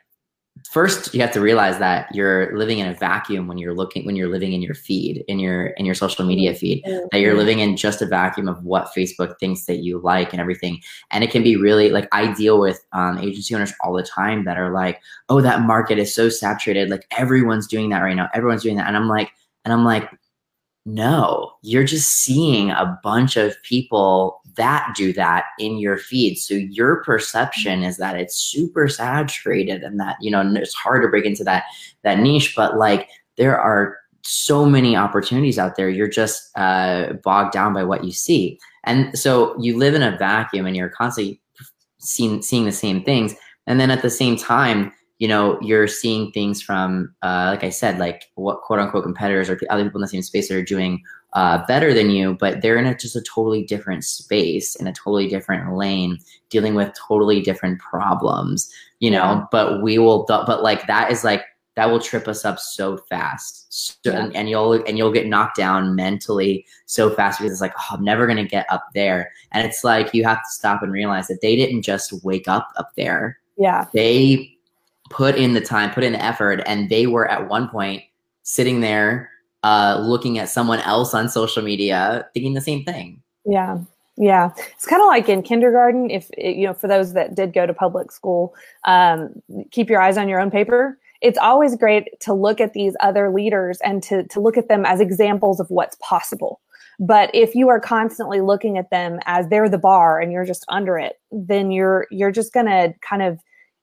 first 0.71 1.15
you 1.15 1.21
have 1.21 1.33
to 1.33 1.41
realize 1.41 1.79
that 1.79 2.13
you're 2.15 2.57
living 2.57 2.79
in 2.79 2.89
a 2.89 2.95
vacuum 2.95 3.47
when 3.47 3.59
you're 3.59 3.75
looking 3.75 4.05
when 4.07 4.17
you're 4.17 4.29
living 4.29 4.53
in 4.53 4.63
your 4.63 4.75
feed 4.75 5.23
in 5.29 5.39
your 5.39 5.67
in 5.69 5.85
your 5.85 5.95
social 5.95 6.25
media 6.25 6.55
feed 6.55 6.83
that 7.13 7.21
you're 7.21 7.37
living 7.37 7.59
in 7.59 7.77
just 7.77 8.01
a 8.01 8.07
vacuum 8.07 8.49
of 8.49 8.63
what 8.65 8.91
facebook 8.97 9.39
thinks 9.39 9.67
that 9.67 9.79
you 9.79 9.99
like 10.01 10.33
and 10.33 10.41
everything. 10.41 10.81
And 11.11 11.23
it 11.23 11.31
can 11.31 11.43
be 11.43 11.57
really 11.57 11.91
like 11.91 12.09
i 12.13 12.33
deal 12.33 12.59
with 12.59 12.85
um, 12.93 13.19
agency 13.19 13.55
owners 13.55 13.73
all 13.81 13.93
the 13.93 14.03
time 14.03 14.45
that 14.45 14.57
are 14.57 14.73
like 14.73 15.01
oh 15.29 15.41
that 15.41 15.63
market 15.63 15.99
is 15.99 16.15
so 16.15 16.29
saturated. 16.29 16.91
Like 16.91 17.07
everyone's 17.17 17.67
doing 17.67 17.91
that 17.91 18.01
right 18.01 18.17
now. 18.17 18.29
Everyone's 18.35 18.63
doing 18.63 18.77
that. 18.77 18.89
And 18.89 18.97
i'm 18.97 19.09
like 19.09 19.31
and 19.65 19.73
i'm 19.73 19.85
like 19.85 20.11
no, 20.87 21.51
you're 21.63 21.85
just 21.85 22.13
seeing 22.13 22.71
a 22.71 22.99
bunch 23.03 23.37
of 23.37 23.61
people 23.65 24.41
that 24.55 24.95
do 24.97 25.13
that 25.15 25.47
in 25.59 25.79
your 25.79 25.99
feed. 25.99 26.37
So 26.37 26.55
your 26.55 27.03
perception 27.03 27.83
is 27.83 27.97
that 27.97 28.17
it's 28.17 28.37
super 28.37 28.89
saturated 28.89 29.83
and 29.83 29.99
that, 29.99 30.17
you 30.21 30.31
know, 30.31 30.41
it's 30.55 30.75
hard 30.75 31.03
to 31.03 31.09
break 31.09 31.25
into 31.25 31.43
that 31.43 31.65
that 32.03 32.21
niche, 32.21 32.55
but 32.55 32.79
like 32.79 33.09
there 33.37 33.59
are 33.61 33.99
so 34.23 34.65
many 34.65 34.97
opportunities 34.97 35.59
out 35.59 35.77
there. 35.77 35.89
You're 35.89 36.07
just 36.07 36.57
uh, 36.57 37.15
bogged 37.25 37.53
down 37.53 37.75
by 37.75 37.83
what 37.83 38.05
you 38.05 38.13
see. 38.13 38.57
And 38.85 39.19
so 39.19 39.61
you 39.61 39.77
live 39.77 39.95
in 39.95 40.05
a 40.05 40.17
vacuum 40.17 40.67
and 40.67 40.77
you're 40.77 40.89
constantly 40.89 41.41
seeing 41.99 42.43
seeing 42.43 42.65
the 42.65 42.73
same 42.73 43.03
things. 43.03 43.35
And 43.67 43.81
then 43.81 43.91
at 43.91 44.03
the 44.03 44.11
same 44.11 44.37
time, 44.37 44.93
you 45.19 45.29
know, 45.29 45.59
you're 45.63 45.89
seeing 45.89 46.31
things 46.33 46.61
from, 46.61 47.15
uh, 47.23 47.47
like 47.51 47.65
I 47.65 47.71
said, 47.71 47.99
like 47.99 48.25
what 48.35 48.61
quote 48.63 48.79
unquote 48.79 49.05
competitors 49.05 49.49
or 49.49 49.59
other 49.71 49.85
people 49.85 49.99
in 49.99 50.03
the 50.03 50.09
same 50.09 50.23
space 50.23 50.49
that 50.49 50.57
are 50.57 50.63
doing 50.63 51.03
uh, 51.33 51.65
better 51.67 51.93
than 51.93 52.11
you, 52.11 52.35
but 52.35 52.63
they're 52.63 52.79
in 52.79 52.87
a, 52.87 52.97
just 52.97 53.17
a 53.17 53.23
totally 53.23 53.63
different 53.63 54.05
space, 54.05 54.75
in 54.77 54.87
a 54.87 54.93
totally 54.93 55.29
different 55.29 55.75
lane, 55.75 56.19
dealing 56.51 56.75
with 56.75 56.93
totally 56.95 57.41
different 57.41 57.79
problems, 57.79 58.73
you 59.01 59.11
know. 59.11 59.17
Yeah. 59.17 59.45
But 59.51 59.83
we 59.83 59.99
will, 59.99 60.25
but 60.27 60.63
like 60.63 60.87
that 60.87 61.11
is 61.11 61.25
like 61.25 61.45
that 61.75 61.91
will 61.91 62.01
trip 62.01 62.27
us 62.27 62.47
up 62.47 62.59
so 62.59 62.97
fast, 62.97 63.67
so, 63.71 64.11
yeah. 64.11 64.19
and, 64.19 64.35
and, 64.35 64.49
you'll 64.49 64.73
and 64.85 64.97
you'll 64.97 65.13
get 65.13 65.27
knocked 65.27 65.59
down 65.59 65.95
mentally 65.95 66.65
so 66.87 67.11
fast 67.11 67.39
because 67.39 67.53
it's 67.53 67.61
like, 67.61 67.75
oh, 67.79 67.97
I'm 67.97 68.05
never 68.05 68.27
gonna 68.27 68.47
get 68.47 68.67
up 68.71 68.87
there, 68.95 69.31
and 69.53 69.67
it's 69.67 69.85
like 69.85 70.15
you 70.15 70.25
have 70.25 70.39
to 70.39 70.51
stop 70.51 70.83
and 70.83 70.91
realize 70.91 71.29
that 71.29 71.41
they 71.43 71.55
didn't 71.55 71.83
just 71.83 72.25
wake 72.25 72.49
up 72.49 72.69
up 72.77 72.93
there. 72.97 73.39
Yeah, 73.59 73.85
they 73.93 74.56
put 75.11 75.37
in 75.37 75.55
the 75.55 75.61
time, 75.61 75.91
put 75.91 76.05
in 76.05 76.13
the 76.13 76.25
effort, 76.25 76.63
and 76.67 76.89
they 76.89 77.07
were 77.07 77.29
at 77.29 77.49
one 77.49 77.69
point 77.69 78.03
sitting 78.43 78.81
there 78.81 79.31
uh, 79.63 80.01
looking 80.01 80.39
at 80.39 80.49
someone 80.49 80.81
else 80.81 81.15
on 81.15 81.29
social 81.29 81.63
media 81.63 82.27
thinking 82.33 82.55
the 82.55 82.61
same 82.61 82.85
thing. 82.85 83.23
Yeah. 83.45 83.79
Yeah, 84.19 84.53
it's 84.73 84.87
kind 84.87 85.03
of 85.03 85.09
like 85.09 85.29
in 85.29 85.43
kindergarten. 85.43 86.11
If 86.11 86.31
you 86.39 86.67
know, 86.67 86.73
for 86.73 86.89
those 86.89 87.13
that 87.13 87.35
did 87.35 87.53
go 87.53 87.67
to 87.67 87.75
public 87.75 88.11
school, 88.11 88.55
um, 88.85 89.43
keep 89.73 89.91
your 89.91 90.01
eyes 90.01 90.17
on 90.17 90.27
your 90.27 90.41
own 90.41 90.51
paper. 90.51 90.99
It's 91.21 91.39
always 91.39 91.77
great 91.77 92.09
to 92.21 92.33
look 92.33 92.59
at 92.59 92.73
these 92.73 92.97
other 93.01 93.31
leaders 93.31 93.79
and 93.85 94.03
to 94.05 94.23
to 94.29 94.41
look 94.41 94.57
at 94.57 94.69
them 94.69 94.87
as 94.87 95.01
examples 95.01 95.61
of 95.61 95.69
what's 95.69 95.99
possible. 96.01 96.61
But 96.99 97.31
if 97.35 97.55
you 97.55 97.69
are 97.69 97.79
constantly 97.79 98.41
looking 98.41 98.79
at 98.79 98.89
them 98.89 99.21
as 99.27 99.49
they're 99.49 99.69
the 99.69 99.77
bar 99.77 100.19
and 100.19 100.33
you're 100.33 100.47
just 100.47 100.65
under 100.69 100.99
it, 100.99 101.21
then 101.31 101.71
you're 101.71 102.07
you're 102.11 102.33
just 102.33 102.55
gonna 102.55 102.95
kind 103.03 103.23
of 103.23 103.39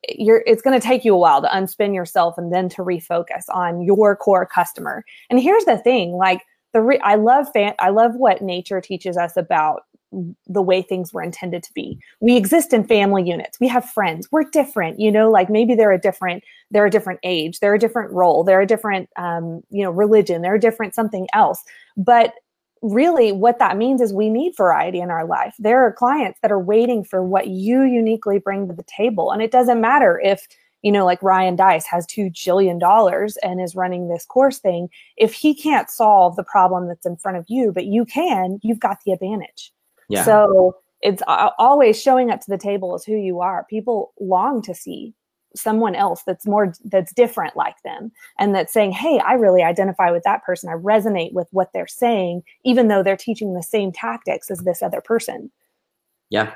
you're 0.10 0.44
it's 0.46 0.62
going 0.62 0.80
to 0.80 0.86
take 0.86 1.06
you 1.06 1.14
a 1.14 1.18
while 1.18 1.42
to 1.42 1.48
unspin 1.48 1.94
yourself 1.94 2.38
and 2.38 2.54
then 2.54 2.70
to 2.70 2.84
refocus 2.84 3.44
on 3.50 3.82
your 3.82 4.16
core 4.16 4.46
customer. 4.46 5.04
And 5.30 5.40
here's 5.40 5.66
the 5.66 5.78
thing, 5.78 6.14
like 6.14 6.42
the 6.74 6.82
re- 6.82 7.00
I 7.04 7.16
love 7.16 7.48
fan- 7.54 7.76
I 7.80 7.90
love 7.90 8.16
what 8.16 8.42
nature 8.42 8.82
teaches 8.82 9.18
us 9.18 9.38
about 9.38 9.84
the 10.48 10.62
way 10.62 10.82
things 10.82 11.14
were 11.14 11.24
intended 11.24 11.64
to 11.64 11.74
be. 11.74 12.00
We 12.20 12.36
exist 12.36 12.74
in 12.74 12.84
family 12.84 13.28
units. 13.28 13.60
We 13.60 13.68
have 13.70 13.90
friends. 13.90 14.28
We're 14.32 14.44
different, 14.44 15.00
you 15.00 15.12
know, 15.12 15.30
like 15.32 15.50
maybe 15.50 15.76
they're 15.76 15.92
a 15.92 16.00
different, 16.00 16.44
they're 16.72 16.86
a 16.86 16.92
different 16.92 17.20
age, 17.24 17.60
they're 17.60 17.74
a 17.74 17.80
different 17.80 18.12
role, 18.12 18.44
they're 18.44 18.62
a 18.62 18.68
different, 18.68 19.10
um, 19.16 19.62
you 19.70 19.84
know, 19.84 19.92
religion, 19.92 20.42
they're 20.42 20.56
a 20.56 20.60
different 20.60 20.94
something 20.94 21.28
else. 21.34 21.64
But 21.98 22.34
really 22.84 23.32
what 23.32 23.60
that 23.60 23.78
means 23.78 24.02
is 24.02 24.14
we 24.14 24.30
need 24.30 24.56
variety 24.56 25.00
in 25.00 25.10
our 25.10 25.26
life. 25.26 25.56
There 25.58 25.84
are 25.84 25.92
clients 25.92 26.40
that 26.42 26.52
are 26.52 26.60
waiting 26.60 27.04
for 27.04 27.24
what 27.24 27.48
you 27.48 27.84
uniquely 27.84 28.38
bring 28.38 28.68
to 28.68 28.74
the 28.74 28.84
table. 28.84 29.32
And 29.32 29.42
it 29.42 29.52
doesn't 29.52 29.82
matter 29.82 30.22
if, 30.24 30.46
you 30.82 30.92
know, 30.92 31.06
like 31.06 31.24
Ryan 31.24 31.56
Deiss 31.56 31.86
has 31.86 32.06
two 32.06 32.30
jillion 32.30 32.80
dollars 32.80 33.38
and 33.38 33.62
is 33.62 33.74
running 33.74 34.10
this 34.10 34.26
course 34.26 34.60
thing. 34.60 34.90
If 35.16 35.34
he 35.34 35.56
can't 35.56 35.90
solve 35.90 36.36
the 36.36 36.44
problem 36.44 36.90
that's 36.90 37.06
in 37.06 37.16
front 37.16 37.38
of 37.38 37.46
you, 37.48 37.72
but 37.72 37.86
you 37.86 38.04
can, 38.04 38.60
you've 38.62 38.82
got 38.82 38.98
the 39.06 39.14
advantage. 39.14 39.72
Yeah. 40.10 40.26
So 40.26 40.76
it's 41.02 41.24
always 41.28 42.02
showing 42.02 42.32
up 42.32 42.42
to 42.42 42.52
the 42.52 42.58
table 42.58 42.94
as 42.96 43.06
who 43.06 43.16
you 43.16 43.40
are. 43.40 43.66
People 43.70 44.14
long 44.20 44.62
to 44.64 44.76
see 44.76 45.14
someone 45.56 45.96
else 45.96 46.24
that's 46.26 46.48
more 46.48 46.74
that's 46.86 47.14
different 47.14 47.56
like 47.56 47.82
them 47.84 48.12
and 48.40 48.56
that's 48.56 48.74
saying 48.74 48.92
hey 48.92 49.20
i 49.20 49.34
really 49.34 49.62
identify 49.62 50.10
with 50.10 50.24
that 50.24 50.44
person 50.44 50.70
i 50.70 50.74
resonate 50.74 51.32
with 51.34 51.48
what 51.52 51.70
they're 51.74 51.88
saying 51.88 52.42
even 52.64 52.88
though 52.88 53.04
they're 53.04 53.16
teaching 53.16 53.54
the 53.54 53.64
same 53.64 53.92
tactics 53.92 54.50
as 54.50 54.60
this 54.60 54.82
other 54.82 55.02
person 55.02 55.52
yeah 56.30 56.52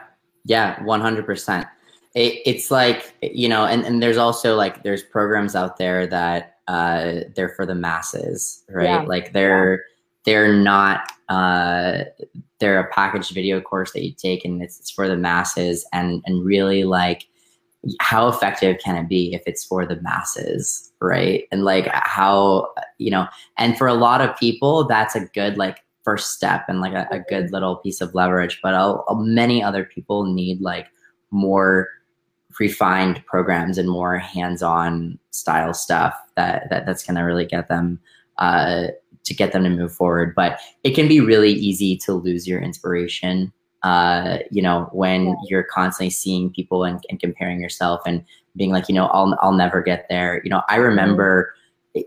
yeah 0.45 0.77
100% 0.77 1.69
it, 2.15 2.41
it's 2.45 2.71
like 2.71 3.15
you 3.21 3.47
know 3.47 3.65
and, 3.65 3.85
and 3.85 4.01
there's 4.01 4.17
also 4.17 4.55
like 4.55 4.83
there's 4.83 5.03
programs 5.03 5.55
out 5.55 5.77
there 5.77 6.07
that 6.07 6.57
uh, 6.67 7.21
they're 7.35 7.49
for 7.49 7.65
the 7.65 7.75
masses, 7.75 8.63
right? 8.69 8.85
Yeah. 8.85 9.01
Like 9.01 9.33
they're 9.33 9.75
yeah. 9.75 9.81
they're 10.25 10.53
not 10.53 11.11
uh, 11.29 12.03
they're 12.59 12.79
a 12.79 12.91
packaged 12.91 13.33
video 13.33 13.61
course 13.61 13.91
that 13.93 14.03
you 14.03 14.13
take 14.13 14.45
and 14.45 14.61
it's, 14.61 14.79
it's 14.79 14.91
for 14.91 15.07
the 15.07 15.17
masses 15.17 15.85
and 15.93 16.21
and 16.25 16.45
really 16.45 16.83
like 16.83 17.25
how 17.99 18.27
effective 18.27 18.77
can 18.83 18.95
it 18.95 19.07
be 19.07 19.33
if 19.33 19.41
it's 19.45 19.63
for 19.63 19.85
the 19.85 20.01
masses 20.01 20.91
right 20.99 21.45
and 21.51 21.63
like 21.63 21.87
how 21.93 22.67
you 22.97 23.11
know 23.11 23.27
and 23.57 23.77
for 23.77 23.87
a 23.87 23.93
lot 23.93 24.21
of 24.21 24.35
people 24.37 24.85
that's 24.85 25.15
a 25.15 25.25
good 25.33 25.57
like 25.57 25.83
first 26.03 26.31
step 26.31 26.65
and 26.67 26.81
like 26.81 26.93
a, 26.93 27.07
a 27.11 27.19
good 27.19 27.45
mm-hmm. 27.45 27.53
little 27.53 27.75
piece 27.77 28.01
of 28.01 28.13
leverage 28.15 28.59
but 28.63 28.73
I'll, 28.73 29.05
many 29.19 29.61
other 29.61 29.83
people 29.83 30.25
need 30.25 30.61
like 30.61 30.87
more 31.31 31.89
refined 32.59 33.23
programs 33.25 33.77
and 33.77 33.89
more 33.89 34.17
hands-on 34.17 35.19
style 35.31 35.73
stuff 35.73 36.15
that, 36.35 36.69
that 36.69 36.85
that's 36.85 37.03
going 37.03 37.17
to 37.17 37.21
really 37.21 37.45
get 37.45 37.67
them 37.67 37.99
uh, 38.39 38.87
to 39.23 39.33
get 39.33 39.51
them 39.51 39.63
to 39.63 39.69
move 39.69 39.93
forward 39.93 40.33
but 40.35 40.59
it 40.83 40.91
can 40.91 41.07
be 41.07 41.19
really 41.19 41.51
easy 41.51 41.95
to 41.97 42.13
lose 42.13 42.47
your 42.47 42.59
inspiration 42.59 43.51
uh, 43.83 44.39
you 44.51 44.61
know 44.61 44.89
when 44.91 45.35
you're 45.47 45.63
constantly 45.63 46.09
seeing 46.09 46.51
people 46.51 46.83
and, 46.83 47.03
and, 47.09 47.19
comparing 47.19 47.61
yourself 47.61 48.01
and 48.05 48.23
being 48.55 48.71
like 48.71 48.89
you 48.89 48.95
know 48.95 49.07
I'll, 49.07 49.37
I'll 49.41 49.53
never 49.53 49.81
get 49.81 50.07
there. 50.09 50.41
You 50.43 50.49
know 50.49 50.63
i 50.69 50.75
remember 50.77 51.53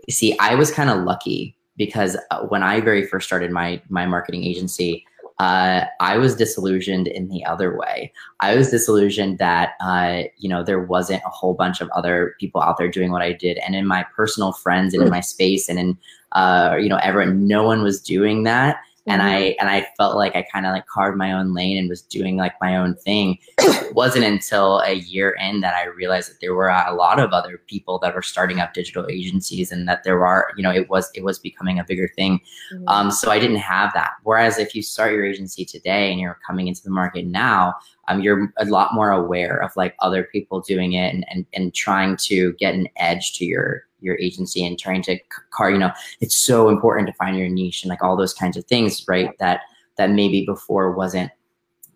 see 0.09 0.37
i 0.39 0.55
was 0.55 0.71
kind 0.71 0.89
of 0.89 1.03
lucky 1.03 1.55
because 1.77 2.17
uh, 2.29 2.41
when 2.43 2.63
i 2.63 2.79
very 2.79 3.05
first 3.05 3.27
started 3.27 3.51
my 3.51 3.81
my 3.89 4.05
marketing 4.05 4.43
agency 4.43 5.05
uh, 5.41 5.85
I 5.99 6.17
was 6.17 6.35
disillusioned 6.35 7.07
in 7.07 7.27
the 7.29 7.43
other 7.43 7.75
way. 7.75 8.13
I 8.41 8.55
was 8.55 8.69
disillusioned 8.69 9.39
that 9.39 9.71
uh, 9.83 10.23
you 10.37 10.47
know 10.47 10.63
there 10.63 10.79
wasn't 10.79 11.23
a 11.25 11.29
whole 11.29 11.55
bunch 11.55 11.81
of 11.81 11.89
other 11.95 12.35
people 12.39 12.61
out 12.61 12.77
there 12.77 12.87
doing 12.87 13.11
what 13.11 13.23
I 13.23 13.33
did, 13.33 13.57
and 13.65 13.75
in 13.75 13.87
my 13.87 14.05
personal 14.15 14.51
friends 14.51 14.93
and 14.93 15.01
in 15.01 15.09
my 15.09 15.19
space 15.19 15.67
and 15.67 15.79
in 15.79 15.97
uh, 16.33 16.77
you 16.79 16.89
know 16.89 16.97
everyone, 16.97 17.47
no 17.47 17.63
one 17.63 17.81
was 17.81 17.99
doing 17.99 18.43
that 18.43 18.77
and 19.07 19.21
I 19.21 19.41
mm-hmm. 19.41 19.59
and 19.59 19.69
I 19.69 19.87
felt 19.97 20.15
like 20.15 20.35
I 20.35 20.43
kind 20.43 20.65
of 20.65 20.73
like 20.73 20.85
carved 20.85 21.17
my 21.17 21.31
own 21.31 21.53
lane 21.53 21.77
and 21.77 21.89
was 21.89 22.01
doing 22.03 22.37
like 22.37 22.53
my 22.61 22.75
own 22.75 22.95
thing. 22.95 23.39
it 23.57 23.95
wasn't 23.95 24.25
until 24.25 24.79
a 24.81 24.93
year 24.93 25.35
in 25.41 25.61
that 25.61 25.73
I 25.73 25.85
realized 25.85 26.29
that 26.29 26.39
there 26.39 26.53
were 26.53 26.69
a 26.69 26.93
lot 26.93 27.19
of 27.19 27.31
other 27.31 27.61
people 27.67 27.97
that 27.99 28.13
were 28.13 28.21
starting 28.21 28.59
up 28.59 28.73
digital 28.73 29.07
agencies 29.09 29.71
and 29.71 29.87
that 29.87 30.03
there 30.03 30.25
are 30.25 30.51
you 30.55 30.63
know 30.63 30.71
it 30.71 30.89
was 30.89 31.09
it 31.15 31.23
was 31.23 31.39
becoming 31.39 31.79
a 31.79 31.83
bigger 31.83 32.09
thing. 32.15 32.39
Mm-hmm. 32.73 32.87
Um, 32.87 33.11
so 33.11 33.31
I 33.31 33.39
didn't 33.39 33.57
have 33.57 33.91
that. 33.93 34.13
Whereas 34.23 34.59
if 34.59 34.75
you 34.75 34.83
start 34.83 35.13
your 35.13 35.25
agency 35.25 35.65
today 35.65 36.11
and 36.11 36.19
you're 36.19 36.39
coming 36.45 36.67
into 36.67 36.83
the 36.83 36.91
market 36.91 37.25
now, 37.25 37.73
um, 38.07 38.21
you're 38.21 38.53
a 38.57 38.65
lot 38.65 38.93
more 38.93 39.09
aware 39.09 39.57
of 39.63 39.71
like 39.75 39.95
other 39.99 40.23
people 40.23 40.61
doing 40.61 40.93
it 40.93 41.13
and, 41.13 41.25
and 41.29 41.45
and 41.53 41.73
trying 41.73 42.17
to 42.17 42.53
get 42.53 42.75
an 42.75 42.87
edge 42.97 43.33
to 43.39 43.45
your 43.45 43.85
your 44.01 44.17
agency 44.19 44.65
and 44.65 44.79
trying 44.79 45.01
to 45.01 45.17
car 45.51 45.71
you 45.71 45.77
know 45.77 45.91
it's 46.19 46.35
so 46.35 46.69
important 46.69 47.07
to 47.07 47.13
find 47.13 47.37
your 47.37 47.49
niche 47.49 47.83
and 47.83 47.89
like 47.89 48.03
all 48.03 48.17
those 48.17 48.33
kinds 48.33 48.57
of 48.57 48.65
things 48.65 49.05
right 49.07 49.37
that 49.39 49.61
that 49.97 50.11
maybe 50.11 50.45
before 50.45 50.91
wasn't 50.91 51.31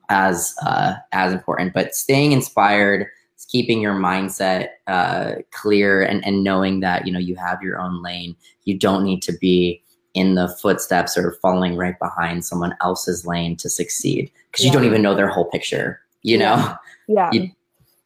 as 0.10 0.54
uh, 0.64 0.94
as 1.12 1.34
important 1.34 1.74
but 1.74 1.96
staying 1.96 2.32
inspired 2.32 3.08
keeping 3.48 3.80
your 3.80 3.94
mindset 3.94 4.70
uh, 4.88 5.34
clear 5.52 6.02
and, 6.02 6.26
and 6.26 6.44
knowing 6.44 6.80
that 6.80 7.06
you 7.06 7.14
know 7.14 7.20
you 7.20 7.36
have 7.36 7.62
your 7.62 7.80
own 7.80 8.02
lane 8.02 8.36
you 8.64 8.78
don't 8.78 9.04
need 9.04 9.22
to 9.22 9.34
be 9.40 9.82
in 10.14 10.36
the 10.36 10.48
footsteps 10.62 11.18
or 11.18 11.34
falling 11.42 11.76
right 11.76 12.00
behind 12.00 12.44
someone 12.44 12.74
else's 12.82 13.26
lane 13.26 13.56
to 13.56 13.70
succeed 13.70 14.32
because 14.52 14.66
yeah. 14.66 14.72
you 14.72 14.78
don't 14.78 14.86
even 14.86 15.02
know 15.02 15.14
their 15.14 15.28
whole 15.28 15.46
picture 15.46 16.02
you 16.24 16.38
know 16.38 16.56
yeah, 16.56 16.76
yeah. 17.08 17.30
You, 17.32 17.50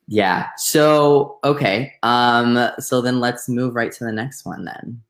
yeah. 0.10 0.48
So, 0.58 1.38
okay. 1.44 1.94
Um, 2.02 2.72
so 2.80 3.00
then 3.00 3.20
let's 3.20 3.48
move 3.48 3.76
right 3.76 3.92
to 3.92 4.04
the 4.04 4.12
next 4.12 4.44
one 4.44 4.66
then. 4.66 5.02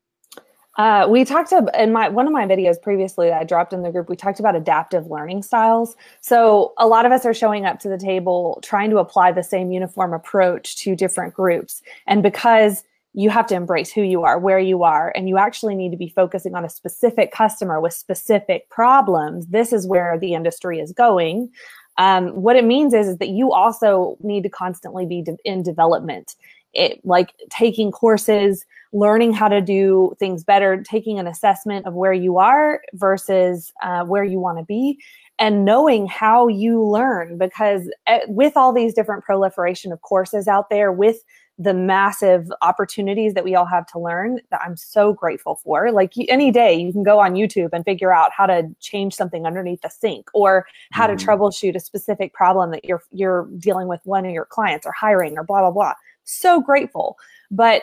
Uh, 0.76 1.06
we 1.08 1.24
talked 1.24 1.52
about 1.52 1.74
in 1.78 1.92
my 1.92 2.08
one 2.08 2.26
of 2.26 2.32
my 2.32 2.46
videos 2.46 2.80
previously 2.80 3.28
that 3.28 3.40
I 3.40 3.44
dropped 3.44 3.72
in 3.72 3.82
the 3.82 3.90
group. 3.90 4.08
We 4.08 4.16
talked 4.16 4.40
about 4.40 4.54
adaptive 4.54 5.06
learning 5.06 5.42
styles. 5.42 5.96
So 6.20 6.74
a 6.78 6.86
lot 6.86 7.06
of 7.06 7.12
us 7.12 7.24
are 7.26 7.34
showing 7.34 7.64
up 7.66 7.80
to 7.80 7.88
the 7.88 7.98
table 7.98 8.60
trying 8.62 8.90
to 8.90 8.98
apply 8.98 9.32
the 9.32 9.42
same 9.42 9.72
uniform 9.72 10.12
approach 10.12 10.76
to 10.76 10.94
different 10.94 11.34
groups, 11.34 11.82
and 12.06 12.22
because 12.22 12.84
you 13.12 13.28
have 13.28 13.46
to 13.48 13.56
embrace 13.56 13.90
who 13.90 14.02
you 14.02 14.22
are, 14.22 14.38
where 14.38 14.60
you 14.60 14.84
are, 14.84 15.12
and 15.16 15.28
you 15.28 15.36
actually 15.36 15.74
need 15.74 15.90
to 15.90 15.96
be 15.96 16.08
focusing 16.08 16.54
on 16.54 16.64
a 16.64 16.70
specific 16.70 17.32
customer 17.32 17.80
with 17.80 17.92
specific 17.92 18.68
problems. 18.70 19.48
This 19.48 19.72
is 19.72 19.86
where 19.86 20.18
the 20.18 20.34
industry 20.34 20.78
is 20.78 20.92
going. 20.92 21.50
Um, 21.98 22.28
what 22.28 22.56
it 22.56 22.64
means 22.64 22.94
is, 22.94 23.08
is 23.08 23.18
that 23.18 23.28
you 23.28 23.52
also 23.52 24.16
need 24.20 24.42
to 24.44 24.48
constantly 24.48 25.06
be 25.06 25.22
de- 25.22 25.36
in 25.44 25.62
development. 25.62 26.34
It 26.72 27.00
like 27.04 27.34
taking 27.50 27.90
courses, 27.90 28.64
learning 28.92 29.32
how 29.32 29.48
to 29.48 29.60
do 29.60 30.14
things 30.18 30.44
better, 30.44 30.82
taking 30.82 31.18
an 31.18 31.26
assessment 31.26 31.86
of 31.86 31.94
where 31.94 32.12
you 32.12 32.38
are 32.38 32.80
versus 32.94 33.72
uh, 33.82 34.04
where 34.04 34.24
you 34.24 34.38
want 34.38 34.58
to 34.58 34.64
be, 34.64 34.98
and 35.38 35.64
knowing 35.64 36.06
how 36.06 36.48
you 36.48 36.82
learn. 36.82 37.38
Because 37.38 37.90
eh, 38.06 38.20
with 38.28 38.56
all 38.56 38.72
these 38.72 38.94
different 38.94 39.24
proliferation 39.24 39.92
of 39.92 40.00
courses 40.02 40.46
out 40.46 40.70
there, 40.70 40.92
with 40.92 41.22
the 41.60 41.74
massive 41.74 42.50
opportunities 42.62 43.34
that 43.34 43.44
we 43.44 43.54
all 43.54 43.66
have 43.66 43.86
to 43.86 43.98
learn 43.98 44.40
that 44.50 44.62
I'm 44.64 44.78
so 44.78 45.12
grateful 45.12 45.56
for. 45.56 45.92
Like 45.92 46.14
any 46.28 46.50
day 46.50 46.74
you 46.74 46.90
can 46.90 47.02
go 47.02 47.18
on 47.18 47.34
YouTube 47.34 47.68
and 47.74 47.84
figure 47.84 48.14
out 48.14 48.30
how 48.34 48.46
to 48.46 48.74
change 48.80 49.14
something 49.14 49.44
underneath 49.44 49.82
the 49.82 49.90
sink 49.90 50.30
or 50.32 50.66
how 50.90 51.06
mm-hmm. 51.06 51.18
to 51.18 51.24
troubleshoot 51.26 51.76
a 51.76 51.80
specific 51.80 52.32
problem 52.32 52.70
that 52.70 52.86
you're 52.86 53.02
you're 53.10 53.46
dealing 53.58 53.88
with 53.88 54.00
one 54.04 54.24
of 54.24 54.32
your 54.32 54.46
clients 54.46 54.86
or 54.86 54.92
hiring 54.92 55.36
or 55.36 55.44
blah 55.44 55.60
blah 55.60 55.70
blah. 55.70 55.92
So 56.24 56.62
grateful. 56.62 57.18
But 57.50 57.82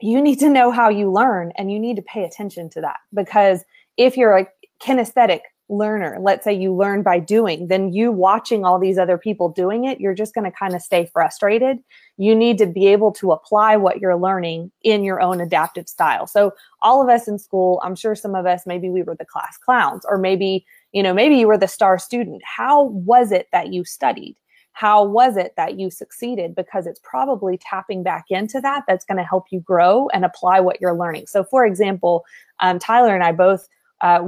you 0.00 0.22
need 0.22 0.38
to 0.38 0.48
know 0.48 0.70
how 0.70 0.88
you 0.88 1.12
learn 1.12 1.52
and 1.58 1.70
you 1.70 1.78
need 1.78 1.96
to 1.96 2.02
pay 2.02 2.24
attention 2.24 2.70
to 2.70 2.80
that 2.80 3.00
because 3.12 3.64
if 3.98 4.16
you're 4.16 4.38
a 4.38 4.46
kinesthetic 4.82 5.40
learner. 5.76 6.16
Let's 6.20 6.44
say 6.44 6.52
you 6.52 6.74
learn 6.74 7.02
by 7.02 7.18
doing 7.18 7.68
then 7.68 7.92
you 7.92 8.12
watching 8.12 8.64
all 8.64 8.78
these 8.78 8.98
other 8.98 9.18
people 9.18 9.48
doing 9.48 9.84
it 9.84 10.00
you're 10.00 10.14
just 10.14 10.34
going 10.34 10.50
to 10.50 10.56
kind 10.56 10.74
of 10.74 10.82
stay 10.82 11.08
frustrated. 11.12 11.78
You 12.16 12.34
need 12.34 12.58
to 12.58 12.66
be 12.66 12.86
able 12.88 13.12
to 13.12 13.32
apply 13.32 13.76
what 13.76 14.00
you're 14.00 14.16
learning 14.16 14.70
in 14.82 15.04
your 15.04 15.20
own 15.20 15.40
adaptive 15.40 15.88
style. 15.88 16.26
So 16.26 16.52
all 16.82 17.02
of 17.02 17.08
us 17.08 17.28
in 17.28 17.38
school 17.38 17.80
i'm 17.82 17.96
sure 17.96 18.14
some 18.14 18.34
of 18.34 18.46
us 18.46 18.66
maybe 18.66 18.90
we 18.90 19.02
were 19.02 19.16
the 19.16 19.24
class 19.24 19.56
clowns 19.56 20.04
or 20.06 20.18
maybe 20.18 20.64
you 20.92 21.02
know 21.02 21.14
maybe 21.14 21.36
you 21.36 21.46
were 21.46 21.58
the 21.58 21.68
star 21.68 21.98
student. 21.98 22.42
How 22.44 22.84
was 22.84 23.32
it 23.32 23.48
that 23.52 23.72
you 23.72 23.84
studied? 23.84 24.36
How 24.72 25.04
was 25.04 25.36
it 25.36 25.54
that 25.56 25.78
you 25.78 25.88
succeeded? 25.88 26.54
Because 26.54 26.86
it's 26.86 27.00
probably 27.04 27.58
tapping 27.58 28.02
back 28.02 28.24
into 28.28 28.60
that 28.60 28.82
that's 28.88 29.04
going 29.04 29.18
to 29.18 29.24
help 29.24 29.46
you 29.50 29.60
grow 29.60 30.08
and 30.12 30.24
apply 30.24 30.58
what 30.58 30.80
you're 30.80 30.98
learning. 30.98 31.26
So 31.28 31.44
for 31.44 31.64
example 31.64 32.24
um, 32.60 32.78
tyler 32.78 33.14
and 33.14 33.24
i 33.24 33.32
both 33.32 33.68
uh, 34.00 34.22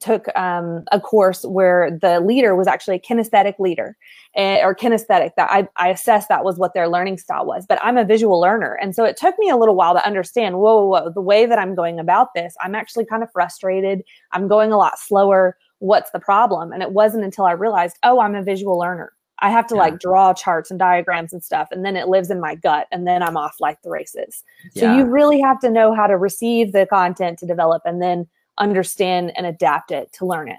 took 0.00 0.28
um, 0.36 0.84
a 0.92 1.00
course 1.00 1.44
where 1.44 1.90
the 1.90 2.20
leader 2.20 2.54
was 2.54 2.66
actually 2.66 2.96
a 2.96 3.00
kinesthetic 3.00 3.58
leader 3.58 3.96
uh, 4.36 4.58
or 4.62 4.74
kinesthetic 4.74 5.32
that 5.36 5.50
I, 5.50 5.68
I 5.76 5.88
assessed 5.88 6.28
that 6.28 6.44
was 6.44 6.58
what 6.58 6.74
their 6.74 6.88
learning 6.88 7.18
style 7.18 7.46
was 7.46 7.66
but 7.66 7.78
i'm 7.82 7.96
a 7.96 8.04
visual 8.04 8.40
learner. 8.40 8.78
And 8.80 8.94
so 8.94 9.04
it 9.04 9.16
took 9.16 9.38
me 9.38 9.48
a 9.50 9.56
little 9.56 9.74
while 9.74 9.94
to 9.94 10.06
understand 10.06 10.58
whoa, 10.58 10.84
whoa, 10.84 11.02
whoa 11.02 11.10
the 11.10 11.20
way 11.20 11.46
that 11.46 11.58
i'm 11.58 11.74
going 11.74 11.98
about 11.98 12.34
this 12.34 12.54
i'm 12.60 12.74
actually 12.74 13.04
kind 13.04 13.22
of 13.22 13.30
frustrated. 13.32 14.02
I'm 14.32 14.48
going 14.48 14.72
a 14.72 14.76
lot 14.76 14.98
slower. 14.98 15.56
What's 15.78 16.10
the 16.10 16.20
problem? 16.20 16.72
And 16.72 16.82
it 16.82 16.92
wasn't 16.92 17.24
until 17.24 17.44
i 17.44 17.52
realized 17.52 17.96
oh 18.02 18.20
i'm 18.20 18.34
a 18.34 18.42
visual 18.42 18.78
learner. 18.78 19.12
I 19.40 19.50
have 19.50 19.68
to 19.68 19.76
yeah. 19.76 19.82
like 19.82 20.00
draw 20.00 20.34
charts 20.34 20.68
and 20.70 20.78
diagrams 20.78 21.32
and 21.32 21.42
stuff 21.42 21.68
and 21.70 21.84
then 21.84 21.96
it 21.96 22.08
lives 22.08 22.30
in 22.30 22.40
my 22.40 22.54
gut 22.54 22.86
and 22.90 23.06
then 23.06 23.22
i'm 23.22 23.36
off 23.36 23.56
like 23.60 23.80
the 23.82 23.90
races. 23.90 24.42
So 24.74 24.96
you 24.96 25.04
really 25.04 25.40
have 25.40 25.60
to 25.60 25.70
know 25.70 25.94
how 25.94 26.06
to 26.06 26.16
receive 26.16 26.72
the 26.72 26.86
content 26.86 27.38
to 27.40 27.46
develop 27.46 27.82
and 27.84 28.02
then 28.02 28.26
understand 28.58 29.32
and 29.36 29.46
adapt 29.46 29.90
it 29.90 30.12
to 30.14 30.26
learn 30.26 30.48
it. 30.48 30.58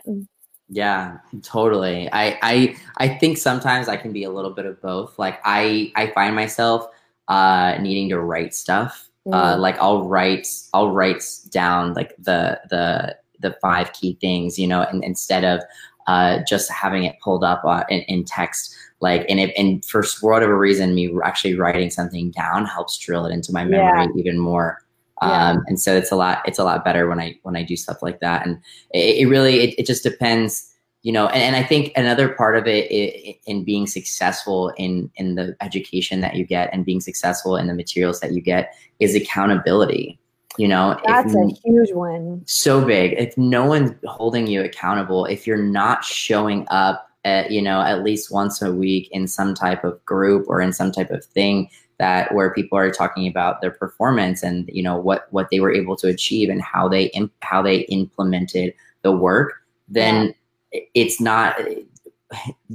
Yeah, 0.70 1.18
totally. 1.42 2.10
I 2.12 2.38
I 2.42 2.76
I 2.98 3.08
think 3.08 3.38
sometimes 3.38 3.88
I 3.88 3.98
can 3.98 4.14
be 4.14 4.24
a 4.24 4.30
little 4.30 4.52
bit 4.52 4.66
of 4.66 4.82
both. 4.82 5.18
Like 5.18 5.40
I 5.44 5.92
I 5.96 6.08
find 6.08 6.36
myself 6.36 6.88
uh 7.28 7.78
needing 7.80 8.10
to 8.10 8.20
write 8.20 8.54
stuff. 8.54 9.10
Uh, 9.26 9.30
mm. 9.30 9.56
Uh 9.56 9.58
like 9.58 9.78
I'll 9.80 10.08
write 10.08 10.48
I'll 10.74 10.92
write 10.92 11.24
down 11.50 11.94
like 11.94 12.16
the 12.18 12.60
the 12.70 13.18
the 13.40 13.56
five 13.62 13.94
key 13.94 14.18
things, 14.22 14.60
you 14.60 14.68
know, 14.68 14.82
and 14.82 15.04
instead 15.04 15.44
of 15.44 15.62
uh 16.08 16.40
just 16.48 16.72
having 16.72 17.04
it 17.04 17.20
pulled 17.20 17.44
up 17.44 17.62
uh, 17.66 17.84
in, 17.90 18.02
in 18.02 18.24
text 18.24 18.76
like 19.02 19.26
and 19.30 19.40
if 19.40 19.52
and 19.58 19.84
for 19.86 20.04
whatever 20.22 20.58
reason 20.58 20.94
me 20.94 21.14
actually 21.24 21.56
writing 21.56 21.90
something 21.90 22.32
down 22.32 22.66
helps 22.66 22.98
drill 22.98 23.26
it 23.26 23.34
into 23.34 23.52
my 23.52 23.64
memory 23.64 24.04
yeah. 24.04 24.20
even 24.20 24.38
more 24.38 24.84
yeah. 25.22 25.50
Um, 25.50 25.64
and 25.68 25.80
so 25.80 25.96
it's 25.96 26.12
a 26.12 26.16
lot 26.16 26.42
it's 26.46 26.60
a 26.60 26.64
lot 26.64 26.86
better 26.86 27.08
when 27.08 27.20
i 27.20 27.38
when 27.44 27.56
i 27.56 27.64
do 27.64 27.76
stuff 27.76 28.02
like 28.02 28.20
that. 28.20 28.46
And 28.46 28.58
it, 28.92 29.18
it 29.18 29.26
really 29.28 29.60
it, 29.62 29.80
it, 29.80 29.86
just 29.86 30.04
depends 30.04 30.66
you 31.02 31.12
know 31.12 31.28
and, 31.28 31.42
and, 31.42 31.56
i 31.56 31.64
think 31.64 31.94
another 31.96 32.30
part 32.30 32.58
of 32.58 32.68
it, 32.68 32.92
it, 32.92 33.38
in 33.46 33.64
being 33.64 33.88
successful 33.88 34.74
in 34.78 35.10
in 35.16 35.36
the 35.36 35.56
education 35.62 36.20
that 36.22 36.36
you 36.36 36.46
get 36.46 36.70
and 36.74 36.86
being 36.86 37.00
successful 37.00 37.56
in 37.56 37.68
the 37.68 37.74
materials 37.74 38.20
that 38.20 38.34
you 38.34 38.42
get 38.42 38.74
is 39.00 39.16
accountability 39.16 40.20
you 40.58 40.68
know? 40.68 41.00
That's 41.06 41.34
if, 41.34 41.36
a 41.36 41.56
huge 41.64 41.94
one. 41.94 42.42
So 42.46 42.84
big. 42.84 43.14
If 43.14 43.38
no 43.38 43.66
one's 43.66 43.94
holding 44.06 44.46
you 44.46 44.62
accountable 44.62 45.26
if 45.26 45.48
you're 45.48 45.56
not 45.56 46.04
showing 46.04 46.66
up 46.70 47.10
at 47.26 47.52
you 47.52 47.62
know 47.62 47.82
at 47.82 48.04
least 48.04 48.32
once 48.32 48.62
a 48.62 48.74
week 48.74 49.10
in 49.12 49.28
some 49.28 49.54
type 49.54 49.84
of 49.84 50.04
group 50.06 50.46
or 50.48 50.62
in 50.62 50.72
some 50.72 50.92
type 50.92 51.12
of 51.12 51.24
thing 51.26 51.70
that 52.00 52.34
where 52.34 52.54
people 52.54 52.78
are 52.78 52.92
talking 52.92 53.28
about 53.28 53.62
their 53.62 53.72
performance 53.72 54.42
and 54.42 54.70
you 54.72 54.82
know 54.82 54.98
what 54.98 55.28
what 55.32 55.50
they 55.52 55.60
were 55.60 55.72
able 55.72 55.96
to 55.96 56.08
achieve 56.08 56.50
and 56.50 56.62
how 56.62 56.88
they 56.88 57.06
imp- 57.08 57.32
how 57.42 57.62
they 57.62 57.82
implemented 57.82 58.74
the 59.04 59.12
work 59.12 59.54
then 59.88 60.34
yeah. 60.74 60.82
it's 60.94 61.20
not 61.20 61.56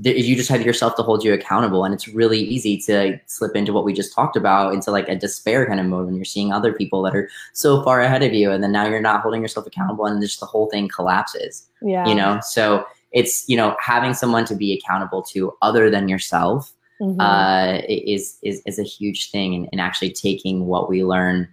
you 0.03 0.35
just 0.35 0.49
have 0.49 0.63
yourself 0.63 0.97
to 0.97 1.03
hold 1.03 1.23
you 1.23 1.33
accountable. 1.33 1.85
And 1.85 1.95
it's 1.95 2.09
really 2.09 2.41
easy 2.41 2.77
to 2.79 3.19
slip 3.27 3.55
into 3.55 3.73
what 3.73 3.85
we 3.85 3.93
just 3.93 4.13
talked 4.13 4.37
about 4.37 4.75
into 4.75 4.91
like 4.91 5.09
a 5.09 5.15
despair 5.15 5.65
kind 5.67 5.79
of 5.79 5.87
mode 5.87 6.07
when 6.07 6.17
you're 6.17 6.25
seeing 6.25 6.53
other 6.53 6.73
people 6.73 7.03
that 7.03 7.15
are 7.15 7.31
so 7.53 7.83
far 7.85 8.01
ahead 8.01 8.25
of 8.25 8.33
you 8.33 8.51
and 8.51 8.65
then 8.65 8.73
now 8.73 8.85
you're 8.85 9.01
not 9.01 9.23
holding 9.23 9.43
yourself 9.43 9.65
accountable 9.65 10.07
and 10.07 10.21
just 10.21 10.41
the 10.41 10.47
whole 10.47 10.69
thing 10.71 10.89
collapses 10.89 11.69
yeah. 11.83 12.05
you 12.07 12.17
know? 12.17 12.41
So 12.43 12.85
it's 13.13 13.49
you 13.49 13.57
know 13.57 13.77
having 13.79 14.13
someone 14.13 14.45
to 14.45 14.57
be 14.57 14.77
accountable 14.77 15.23
to 15.23 15.57
other 15.63 15.89
than 15.89 16.09
yourself 16.09 16.74
mm-hmm. 17.01 17.21
uh, 17.21 17.81
is, 17.89 18.39
is 18.43 18.63
is 18.67 18.79
a 18.79 18.85
huge 18.85 19.31
thing 19.31 19.55
and, 19.55 19.69
and 19.73 19.81
actually 19.81 20.13
taking 20.13 20.67
what 20.67 20.89
we 20.89 21.05
learn 21.05 21.49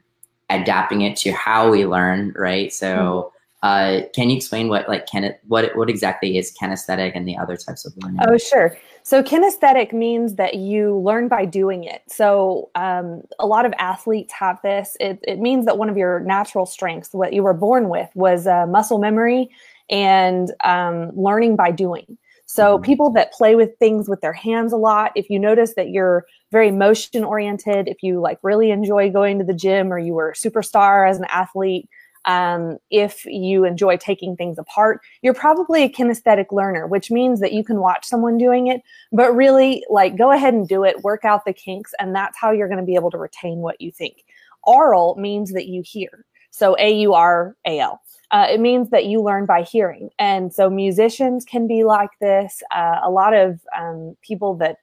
adapting 0.50 1.02
it 1.02 1.16
to 1.16 1.32
how 1.32 1.70
we 1.70 1.86
learn 1.86 2.34
right 2.36 2.74
so 2.74 2.96
mm-hmm 2.96 3.38
uh, 3.64 4.02
can 4.16 4.30
you 4.30 4.38
explain 4.38 4.70
what 4.70 4.90
like 4.90 5.06
can 5.06 5.24
it 5.24 5.40
what 5.48 5.76
what 5.76 5.90
exactly 5.90 6.38
is 6.38 6.56
kinesthetic 6.60 7.12
and 7.14 7.28
the 7.28 7.38
other 7.38 7.56
types 7.56 7.86
of 7.86 7.94
learning? 7.98 8.20
Oh, 8.28 8.38
sure. 8.38 8.76
So 9.04 9.22
kinesthetic 9.22 9.94
means 9.94 10.36
that 10.36 10.56
you 10.56 10.98
learn 10.98 11.28
by 11.28 11.46
doing 11.46 11.84
it. 11.84 12.02
So 12.08 12.72
um, 12.74 13.22
a 13.40 13.46
lot 13.46 13.66
of 13.66 13.74
athletes 13.78 14.34
have 14.34 14.60
this. 14.64 14.98
It, 15.00 15.20
it 15.28 15.40
means 15.40 15.66
that 15.66 15.78
one 15.78 15.90
of 15.90 15.98
your 15.98 16.22
natural 16.22 16.66
strengths, 16.66 17.14
what 17.14 17.34
you 17.34 17.44
were 17.44 17.54
born 17.54 17.90
with, 17.90 18.10
was 18.16 18.48
uh, 18.48 18.66
muscle 18.66 18.98
memory 18.98 19.50
and 19.90 20.52
um, 20.64 21.12
learning 21.16 21.56
by 21.56 21.72
doing. 21.72 22.18
So 22.51 22.75
mm-hmm. 22.75 22.84
people 22.84 23.10
that 23.12 23.31
play 23.31 23.55
with 23.55 23.77
things 23.77 24.10
with 24.10 24.20
their 24.20 24.34
hands 24.34 24.74
a 24.74 24.77
lot, 24.77 25.13
if 25.15 25.29
you 25.29 25.39
notice 25.39 25.75
that 25.75 25.91
you're 25.91 26.25
very 26.51 26.70
motion 26.70 27.24
oriented, 27.24 27.88
if 27.88 28.03
you 28.03 28.20
like 28.20 28.39
really 28.41 28.72
enjoy 28.72 29.10
going 29.10 29.39
to 29.39 29.46
the 29.46 29.53
gym 29.53 29.91
or 29.91 29.98
you 29.98 30.13
were 30.13 30.31
a 30.31 30.36
superstar 30.36 31.10
as 31.10 31.17
an 31.17 31.25
athlete, 31.29 31.88
um, 32.25 32.77
if 32.89 33.25
you 33.25 33.63
enjoy 33.63 33.96
taking 33.96 34.36
things 34.36 34.60
apart, 34.60 35.00
you're 35.22 35.34
probably 35.34 35.84
a 35.84 35.89
kinesthetic 35.89 36.51
learner, 36.51 36.88
which 36.88 37.10
means 37.10 37.39
that 37.39 37.53
you 37.53 37.63
can 37.63 37.79
watch 37.79 38.05
someone 38.05 38.38
doing 38.38 38.67
it, 38.67 38.81
but 39.13 39.34
really 39.34 39.86
like 39.89 40.17
go 40.17 40.31
ahead 40.31 40.53
and 40.53 40.67
do 40.67 40.84
it, 40.84 41.03
work 41.03 41.24
out 41.24 41.46
the 41.46 41.53
kinks, 41.53 41.93
and 42.00 42.13
that's 42.13 42.38
how 42.38 42.51
you're 42.51 42.67
going 42.67 42.81
to 42.81 42.86
be 42.86 42.96
able 42.96 43.12
to 43.12 43.17
retain 43.17 43.60
what 43.60 43.79
you 43.79 43.93
think. 43.93 44.25
Aural 44.67 45.15
means 45.15 45.53
that 45.53 45.67
you 45.67 45.81
hear. 45.86 46.25
So 46.50 46.75
A 46.79 46.91
U 47.00 47.13
R 47.13 47.55
A 47.65 47.79
L. 47.79 48.01
Uh, 48.32 48.48
it 48.50 48.60
means 48.60 48.90
that 48.92 49.06
you 49.06 49.22
learn 49.22 49.46
by 49.46 49.62
hearing. 49.62 50.10
And 50.18 50.54
so 50.54 50.70
musicians 50.70 51.44
can 51.44 51.68
be 51.68 51.84
like 51.84 52.12
this. 52.22 52.64
Uh, 52.74 53.00
a 53.04 53.10
lot 53.10 53.34
of 53.34 53.60
um, 53.78 54.16
people 54.22 54.56
that 54.58 54.78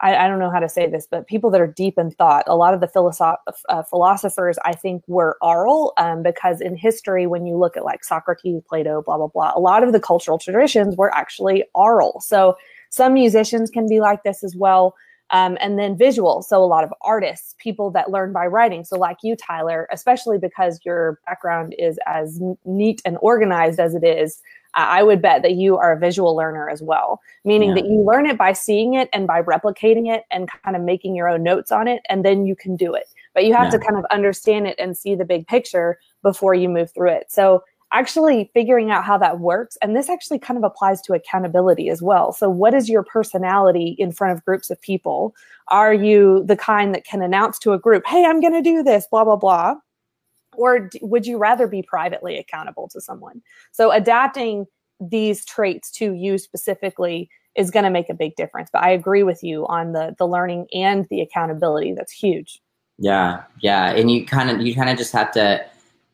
I, 0.00 0.16
I, 0.16 0.28
don't 0.28 0.38
know 0.38 0.50
how 0.50 0.60
to 0.60 0.68
say 0.68 0.88
this, 0.88 1.06
but 1.10 1.26
people 1.26 1.50
that 1.50 1.60
are 1.60 1.66
deep 1.66 1.98
in 1.98 2.10
thought, 2.10 2.44
a 2.46 2.56
lot 2.56 2.74
of 2.74 2.80
the 2.80 2.88
philosoph- 2.88 3.36
uh, 3.68 3.82
philosophers, 3.82 4.58
I 4.64 4.72
think, 4.72 5.04
were 5.06 5.36
aural 5.42 5.92
um, 5.98 6.22
because 6.22 6.60
in 6.60 6.74
history, 6.74 7.26
when 7.26 7.46
you 7.46 7.56
look 7.56 7.76
at 7.76 7.84
like 7.84 8.02
Socrates, 8.02 8.62
Plato, 8.66 9.02
blah, 9.02 9.18
blah, 9.18 9.28
blah, 9.28 9.52
a 9.54 9.60
lot 9.60 9.82
of 9.82 9.92
the 9.92 10.00
cultural 10.00 10.38
traditions 10.38 10.96
were 10.96 11.14
actually 11.14 11.64
aural. 11.74 12.20
So 12.20 12.56
some 12.88 13.14
musicians 13.14 13.70
can 13.70 13.88
be 13.88 14.00
like 14.00 14.22
this 14.22 14.42
as 14.42 14.56
well. 14.56 14.94
Um, 15.32 15.56
and 15.60 15.78
then 15.78 15.96
visual. 15.96 16.42
So 16.42 16.60
a 16.60 16.66
lot 16.66 16.82
of 16.82 16.92
artists, 17.02 17.54
people 17.58 17.90
that 17.92 18.10
learn 18.10 18.32
by 18.32 18.46
writing. 18.46 18.82
So 18.82 18.98
like 18.98 19.18
you, 19.22 19.36
Tyler, 19.36 19.86
especially 19.92 20.38
because 20.38 20.80
your 20.84 21.20
background 21.24 21.72
is 21.78 22.00
as 22.04 22.40
neat 22.64 23.00
and 23.04 23.16
organized 23.20 23.78
as 23.78 23.94
it 23.94 24.02
is, 24.02 24.42
I 24.74 25.02
would 25.02 25.20
bet 25.20 25.42
that 25.42 25.54
you 25.54 25.76
are 25.76 25.92
a 25.92 25.98
visual 25.98 26.36
learner 26.36 26.68
as 26.68 26.82
well, 26.82 27.20
meaning 27.44 27.70
yeah. 27.70 27.76
that 27.76 27.86
you 27.86 28.02
learn 28.02 28.26
it 28.26 28.38
by 28.38 28.52
seeing 28.52 28.94
it 28.94 29.08
and 29.12 29.26
by 29.26 29.42
replicating 29.42 30.12
it 30.12 30.24
and 30.30 30.48
kind 30.64 30.76
of 30.76 30.82
making 30.82 31.16
your 31.16 31.28
own 31.28 31.42
notes 31.42 31.72
on 31.72 31.88
it, 31.88 32.02
and 32.08 32.24
then 32.24 32.46
you 32.46 32.54
can 32.54 32.76
do 32.76 32.94
it. 32.94 33.08
But 33.34 33.44
you 33.44 33.54
have 33.54 33.72
yeah. 33.72 33.78
to 33.78 33.78
kind 33.78 33.96
of 33.96 34.04
understand 34.10 34.66
it 34.66 34.76
and 34.78 34.96
see 34.96 35.14
the 35.14 35.24
big 35.24 35.46
picture 35.46 35.98
before 36.22 36.54
you 36.54 36.68
move 36.68 36.92
through 36.92 37.10
it. 37.10 37.32
So, 37.32 37.64
actually 37.92 38.50
figuring 38.54 38.90
out 38.90 39.04
how 39.04 39.18
that 39.18 39.40
works, 39.40 39.76
and 39.82 39.96
this 39.96 40.08
actually 40.08 40.38
kind 40.38 40.56
of 40.58 40.64
applies 40.64 41.00
to 41.02 41.12
accountability 41.12 41.88
as 41.88 42.00
well. 42.02 42.32
So, 42.32 42.48
what 42.48 42.74
is 42.74 42.88
your 42.88 43.02
personality 43.02 43.96
in 43.98 44.12
front 44.12 44.36
of 44.36 44.44
groups 44.44 44.70
of 44.70 44.80
people? 44.80 45.34
Are 45.68 45.94
you 45.94 46.44
the 46.46 46.56
kind 46.56 46.94
that 46.94 47.04
can 47.04 47.22
announce 47.22 47.58
to 47.60 47.72
a 47.72 47.78
group, 47.78 48.04
hey, 48.06 48.24
I'm 48.24 48.40
going 48.40 48.52
to 48.54 48.62
do 48.62 48.82
this, 48.82 49.06
blah, 49.10 49.24
blah, 49.24 49.36
blah? 49.36 49.76
or 50.56 50.90
would 51.00 51.26
you 51.26 51.38
rather 51.38 51.66
be 51.66 51.82
privately 51.82 52.38
accountable 52.38 52.88
to 52.88 53.00
someone 53.00 53.42
so 53.72 53.90
adapting 53.90 54.66
these 55.00 55.44
traits 55.44 55.90
to 55.90 56.12
you 56.12 56.38
specifically 56.38 57.28
is 57.56 57.70
going 57.70 57.84
to 57.84 57.90
make 57.90 58.08
a 58.08 58.14
big 58.14 58.34
difference 58.36 58.68
but 58.72 58.82
i 58.82 58.90
agree 58.90 59.22
with 59.22 59.42
you 59.42 59.66
on 59.66 59.92
the 59.92 60.14
the 60.18 60.26
learning 60.26 60.66
and 60.72 61.06
the 61.10 61.20
accountability 61.20 61.94
that's 61.94 62.12
huge 62.12 62.60
yeah 62.98 63.42
yeah 63.60 63.90
and 63.90 64.10
you 64.10 64.24
kind 64.24 64.50
of 64.50 64.60
you 64.60 64.74
kind 64.74 64.90
of 64.90 64.98
just 64.98 65.12
have 65.12 65.30
to 65.30 65.64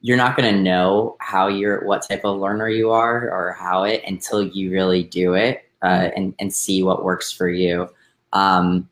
you're 0.07 0.17
not 0.17 0.37
going 0.37 0.55
to 0.55 0.63
know 0.63 1.17
how 1.19 1.49
you're 1.49 1.85
what 1.85 2.07
type 2.09 2.25
of 2.25 2.39
learner 2.39 2.69
you 2.69 2.93
are 2.93 3.29
or 3.29 3.55
how 3.55 3.83
it 3.83 4.01
until 4.07 4.41
you 4.41 4.71
really 4.71 5.03
do 5.03 5.35
it 5.35 5.69
uh, 5.83 5.89
mm-hmm. 5.89 6.13
and 6.17 6.35
and 6.39 6.55
see 6.55 6.81
what 6.85 7.03
works 7.03 7.33
for 7.33 7.49
you 7.49 7.89
um, 8.33 8.89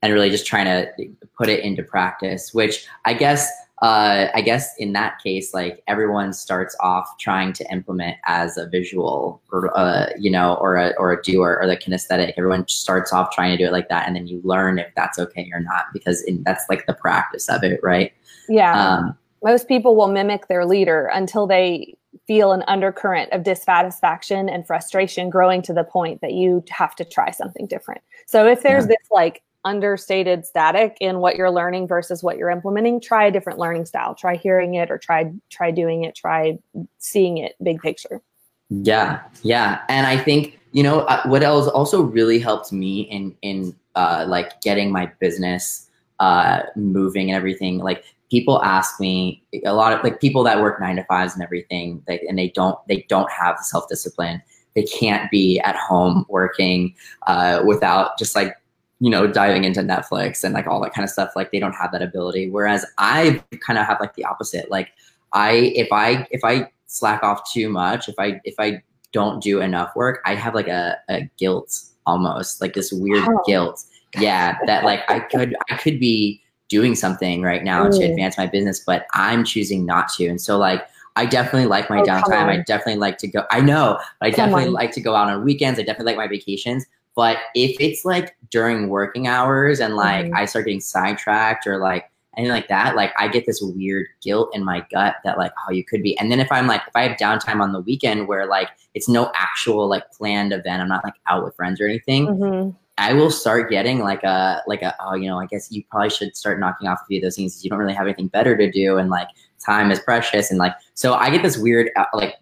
and 0.00 0.14
really 0.14 0.30
just 0.30 0.46
trying 0.46 0.64
to 0.64 0.90
put 1.36 1.50
it 1.50 1.62
into 1.62 1.82
practice 1.82 2.54
which 2.54 2.86
i 3.04 3.12
guess 3.12 3.50
uh, 3.82 4.30
I 4.32 4.40
guess 4.40 4.74
in 4.78 4.94
that 4.94 5.18
case, 5.22 5.52
like 5.52 5.82
everyone 5.88 6.32
starts 6.32 6.74
off 6.80 7.18
trying 7.18 7.52
to 7.54 7.70
implement 7.70 8.16
as 8.24 8.56
a 8.56 8.66
visual, 8.66 9.42
or 9.52 9.76
uh, 9.76 10.06
you 10.18 10.30
know, 10.30 10.54
or 10.54 10.76
a 10.76 10.94
or 10.96 11.12
a 11.12 11.22
doer 11.22 11.58
or 11.60 11.66
the 11.66 11.76
kinesthetic. 11.76 12.32
Everyone 12.38 12.66
starts 12.66 13.12
off 13.12 13.32
trying 13.32 13.50
to 13.50 13.62
do 13.62 13.66
it 13.68 13.72
like 13.72 13.90
that, 13.90 14.06
and 14.06 14.16
then 14.16 14.26
you 14.26 14.40
learn 14.42 14.78
if 14.78 14.86
that's 14.96 15.18
okay 15.18 15.50
or 15.52 15.60
not 15.60 15.86
because 15.92 16.22
in, 16.22 16.42
that's 16.44 16.64
like 16.70 16.86
the 16.86 16.94
practice 16.94 17.48
of 17.50 17.62
it, 17.62 17.78
right? 17.82 18.14
Yeah. 18.48 18.72
Um, 18.72 19.18
Most 19.44 19.68
people 19.68 19.94
will 19.94 20.08
mimic 20.08 20.48
their 20.48 20.64
leader 20.64 21.10
until 21.12 21.46
they 21.46 21.94
feel 22.26 22.52
an 22.52 22.64
undercurrent 22.66 23.30
of 23.32 23.44
dissatisfaction 23.44 24.48
and 24.48 24.66
frustration 24.66 25.28
growing 25.28 25.60
to 25.62 25.72
the 25.72 25.84
point 25.84 26.20
that 26.22 26.32
you 26.32 26.64
have 26.70 26.96
to 26.96 27.04
try 27.04 27.30
something 27.30 27.66
different. 27.66 28.00
So 28.26 28.46
if 28.46 28.62
there's 28.62 28.84
yeah. 28.84 28.88
this 28.88 29.08
like 29.10 29.42
understated 29.64 30.44
static 30.44 30.96
in 31.00 31.18
what 31.18 31.36
you're 31.36 31.50
learning 31.50 31.88
versus 31.88 32.22
what 32.22 32.36
you're 32.36 32.50
implementing 32.50 33.00
try 33.00 33.26
a 33.26 33.30
different 33.30 33.58
learning 33.58 33.86
style. 33.86 34.14
Try 34.14 34.36
hearing 34.36 34.74
it 34.74 34.90
or 34.90 34.98
try 34.98 35.32
try 35.50 35.70
doing 35.70 36.04
it. 36.04 36.14
Try 36.14 36.58
seeing 36.98 37.38
it 37.38 37.54
big 37.62 37.80
picture. 37.80 38.20
Yeah. 38.68 39.22
Yeah. 39.42 39.80
And 39.88 40.06
i 40.06 40.16
think 40.16 40.58
you 40.72 40.82
know 40.82 41.00
uh, 41.00 41.22
what 41.26 41.42
else 41.42 41.68
also 41.68 42.02
really 42.02 42.38
helped 42.38 42.72
me 42.72 43.02
in 43.02 43.34
in 43.42 43.74
uh, 43.94 44.24
like 44.28 44.60
getting 44.60 44.90
my 44.90 45.06
business 45.20 45.88
uh, 46.18 46.62
moving 46.74 47.30
and 47.30 47.36
everything 47.36 47.78
like 47.78 48.04
people 48.30 48.62
ask 48.62 48.98
me 49.00 49.42
a 49.64 49.74
lot 49.74 49.92
of 49.92 50.02
like 50.02 50.20
people 50.20 50.42
that 50.42 50.60
work 50.60 50.80
nine 50.80 50.96
to 50.96 51.04
fives 51.04 51.34
and 51.34 51.42
everything 51.42 52.02
they, 52.06 52.20
and 52.28 52.38
they 52.38 52.48
don't 52.48 52.78
they 52.88 53.04
don't 53.08 53.30
have 53.30 53.56
the 53.56 53.64
self-discipline 53.64 54.42
they 54.74 54.82
can't 54.82 55.30
be 55.30 55.60
at 55.60 55.76
home 55.76 56.24
working 56.28 56.94
uh, 57.26 57.62
without 57.64 58.18
just 58.18 58.34
like 58.34 58.56
you 59.00 59.10
know, 59.10 59.26
diving 59.26 59.64
into 59.64 59.80
Netflix 59.80 60.44
and 60.44 60.54
like 60.54 60.66
all 60.66 60.80
that 60.80 60.94
kind 60.94 61.04
of 61.04 61.10
stuff. 61.10 61.32
Like 61.36 61.52
they 61.52 61.58
don't 61.58 61.74
have 61.74 61.92
that 61.92 62.02
ability. 62.02 62.48
Whereas 62.48 62.86
I 62.96 63.42
kind 63.60 63.78
of 63.78 63.86
have 63.86 64.00
like 64.00 64.14
the 64.14 64.24
opposite. 64.24 64.70
Like 64.70 64.92
I, 65.32 65.72
if 65.74 65.88
I, 65.92 66.26
if 66.30 66.44
I 66.44 66.70
slack 66.86 67.22
off 67.22 67.52
too 67.52 67.68
much, 67.68 68.08
if 68.08 68.14
I, 68.18 68.40
if 68.44 68.54
I 68.58 68.82
don't 69.12 69.42
do 69.42 69.60
enough 69.60 69.94
work, 69.94 70.20
I 70.24 70.34
have 70.34 70.54
like 70.54 70.68
a, 70.68 70.96
a 71.08 71.28
guilt 71.36 71.82
almost 72.06 72.60
like 72.60 72.74
this 72.74 72.92
weird 72.92 73.26
oh. 73.28 73.42
guilt. 73.46 73.84
Yeah. 74.18 74.56
That 74.66 74.84
like 74.84 75.00
I 75.10 75.20
could, 75.20 75.56
I 75.70 75.76
could 75.76 75.98
be 75.98 76.40
doing 76.68 76.94
something 76.94 77.42
right 77.42 77.62
now 77.62 77.86
mm. 77.86 77.98
to 77.98 78.04
advance 78.04 78.38
my 78.38 78.46
business, 78.46 78.80
but 78.80 79.06
I'm 79.12 79.44
choosing 79.44 79.84
not 79.84 80.08
to. 80.14 80.26
And 80.26 80.40
so 80.40 80.58
like, 80.58 80.86
I 81.16 81.26
definitely 81.26 81.66
like 81.66 81.88
my 81.88 82.00
oh, 82.00 82.04
downtime. 82.04 82.48
I 82.48 82.56
definitely 82.66 82.96
like 82.96 83.18
to 83.18 83.28
go. 83.28 83.44
I 83.50 83.60
know, 83.60 84.00
but 84.18 84.26
I 84.26 84.30
come 84.30 84.46
definitely 84.46 84.66
on. 84.66 84.72
like 84.72 84.90
to 84.92 85.00
go 85.00 85.14
out 85.14 85.30
on 85.30 85.44
weekends. 85.44 85.78
I 85.78 85.82
definitely 85.82 86.06
like 86.06 86.16
my 86.16 86.26
vacations. 86.26 86.84
But 87.14 87.38
if 87.54 87.76
it's 87.80 88.04
like 88.04 88.36
during 88.50 88.88
working 88.88 89.28
hours 89.28 89.78
and 89.78 89.94
like 89.94 90.26
mm-hmm. 90.26 90.36
I 90.36 90.46
start 90.46 90.64
getting 90.64 90.80
sidetracked 90.80 91.66
or 91.66 91.78
like 91.78 92.10
anything 92.36 92.52
like 92.52 92.66
that, 92.68 92.96
like 92.96 93.12
I 93.16 93.28
get 93.28 93.46
this 93.46 93.62
weird 93.62 94.08
guilt 94.20 94.50
in 94.52 94.64
my 94.64 94.84
gut 94.92 95.16
that 95.24 95.38
like, 95.38 95.52
oh, 95.66 95.72
you 95.72 95.84
could 95.84 96.02
be. 96.02 96.18
And 96.18 96.32
then 96.32 96.40
if 96.40 96.50
I'm 96.50 96.66
like, 96.66 96.82
if 96.88 96.96
I 96.96 97.06
have 97.06 97.16
downtime 97.16 97.60
on 97.60 97.72
the 97.72 97.80
weekend 97.80 98.26
where 98.26 98.46
like 98.46 98.70
it's 98.94 99.08
no 99.08 99.30
actual 99.36 99.88
like 99.88 100.10
planned 100.10 100.52
event, 100.52 100.82
I'm 100.82 100.88
not 100.88 101.04
like 101.04 101.14
out 101.28 101.44
with 101.44 101.54
friends 101.54 101.80
or 101.80 101.86
anything. 101.86 102.26
Mm-hmm. 102.26 102.70
I 102.96 103.12
will 103.12 103.30
start 103.30 103.70
getting 103.70 104.00
like 104.00 104.22
a 104.22 104.62
like 104.66 104.82
a 104.82 104.94
oh 105.00 105.14
you 105.14 105.28
know 105.28 105.40
I 105.40 105.46
guess 105.46 105.70
you 105.72 105.82
probably 105.90 106.10
should 106.10 106.36
start 106.36 106.60
knocking 106.60 106.88
off 106.88 107.00
a 107.02 107.06
few 107.06 107.18
of 107.18 107.22
those 107.22 107.36
things 107.36 107.62
you 107.64 107.70
don't 107.70 107.78
really 107.78 107.94
have 107.94 108.06
anything 108.06 108.28
better 108.28 108.56
to 108.56 108.70
do 108.70 108.98
and 108.98 109.10
like 109.10 109.28
time 109.64 109.90
is 109.90 109.98
precious 110.00 110.50
and 110.50 110.58
like 110.58 110.74
so 110.94 111.14
I 111.14 111.30
get 111.30 111.42
this 111.42 111.58
weird 111.58 111.90
uh, 111.96 112.04
like 112.14 112.36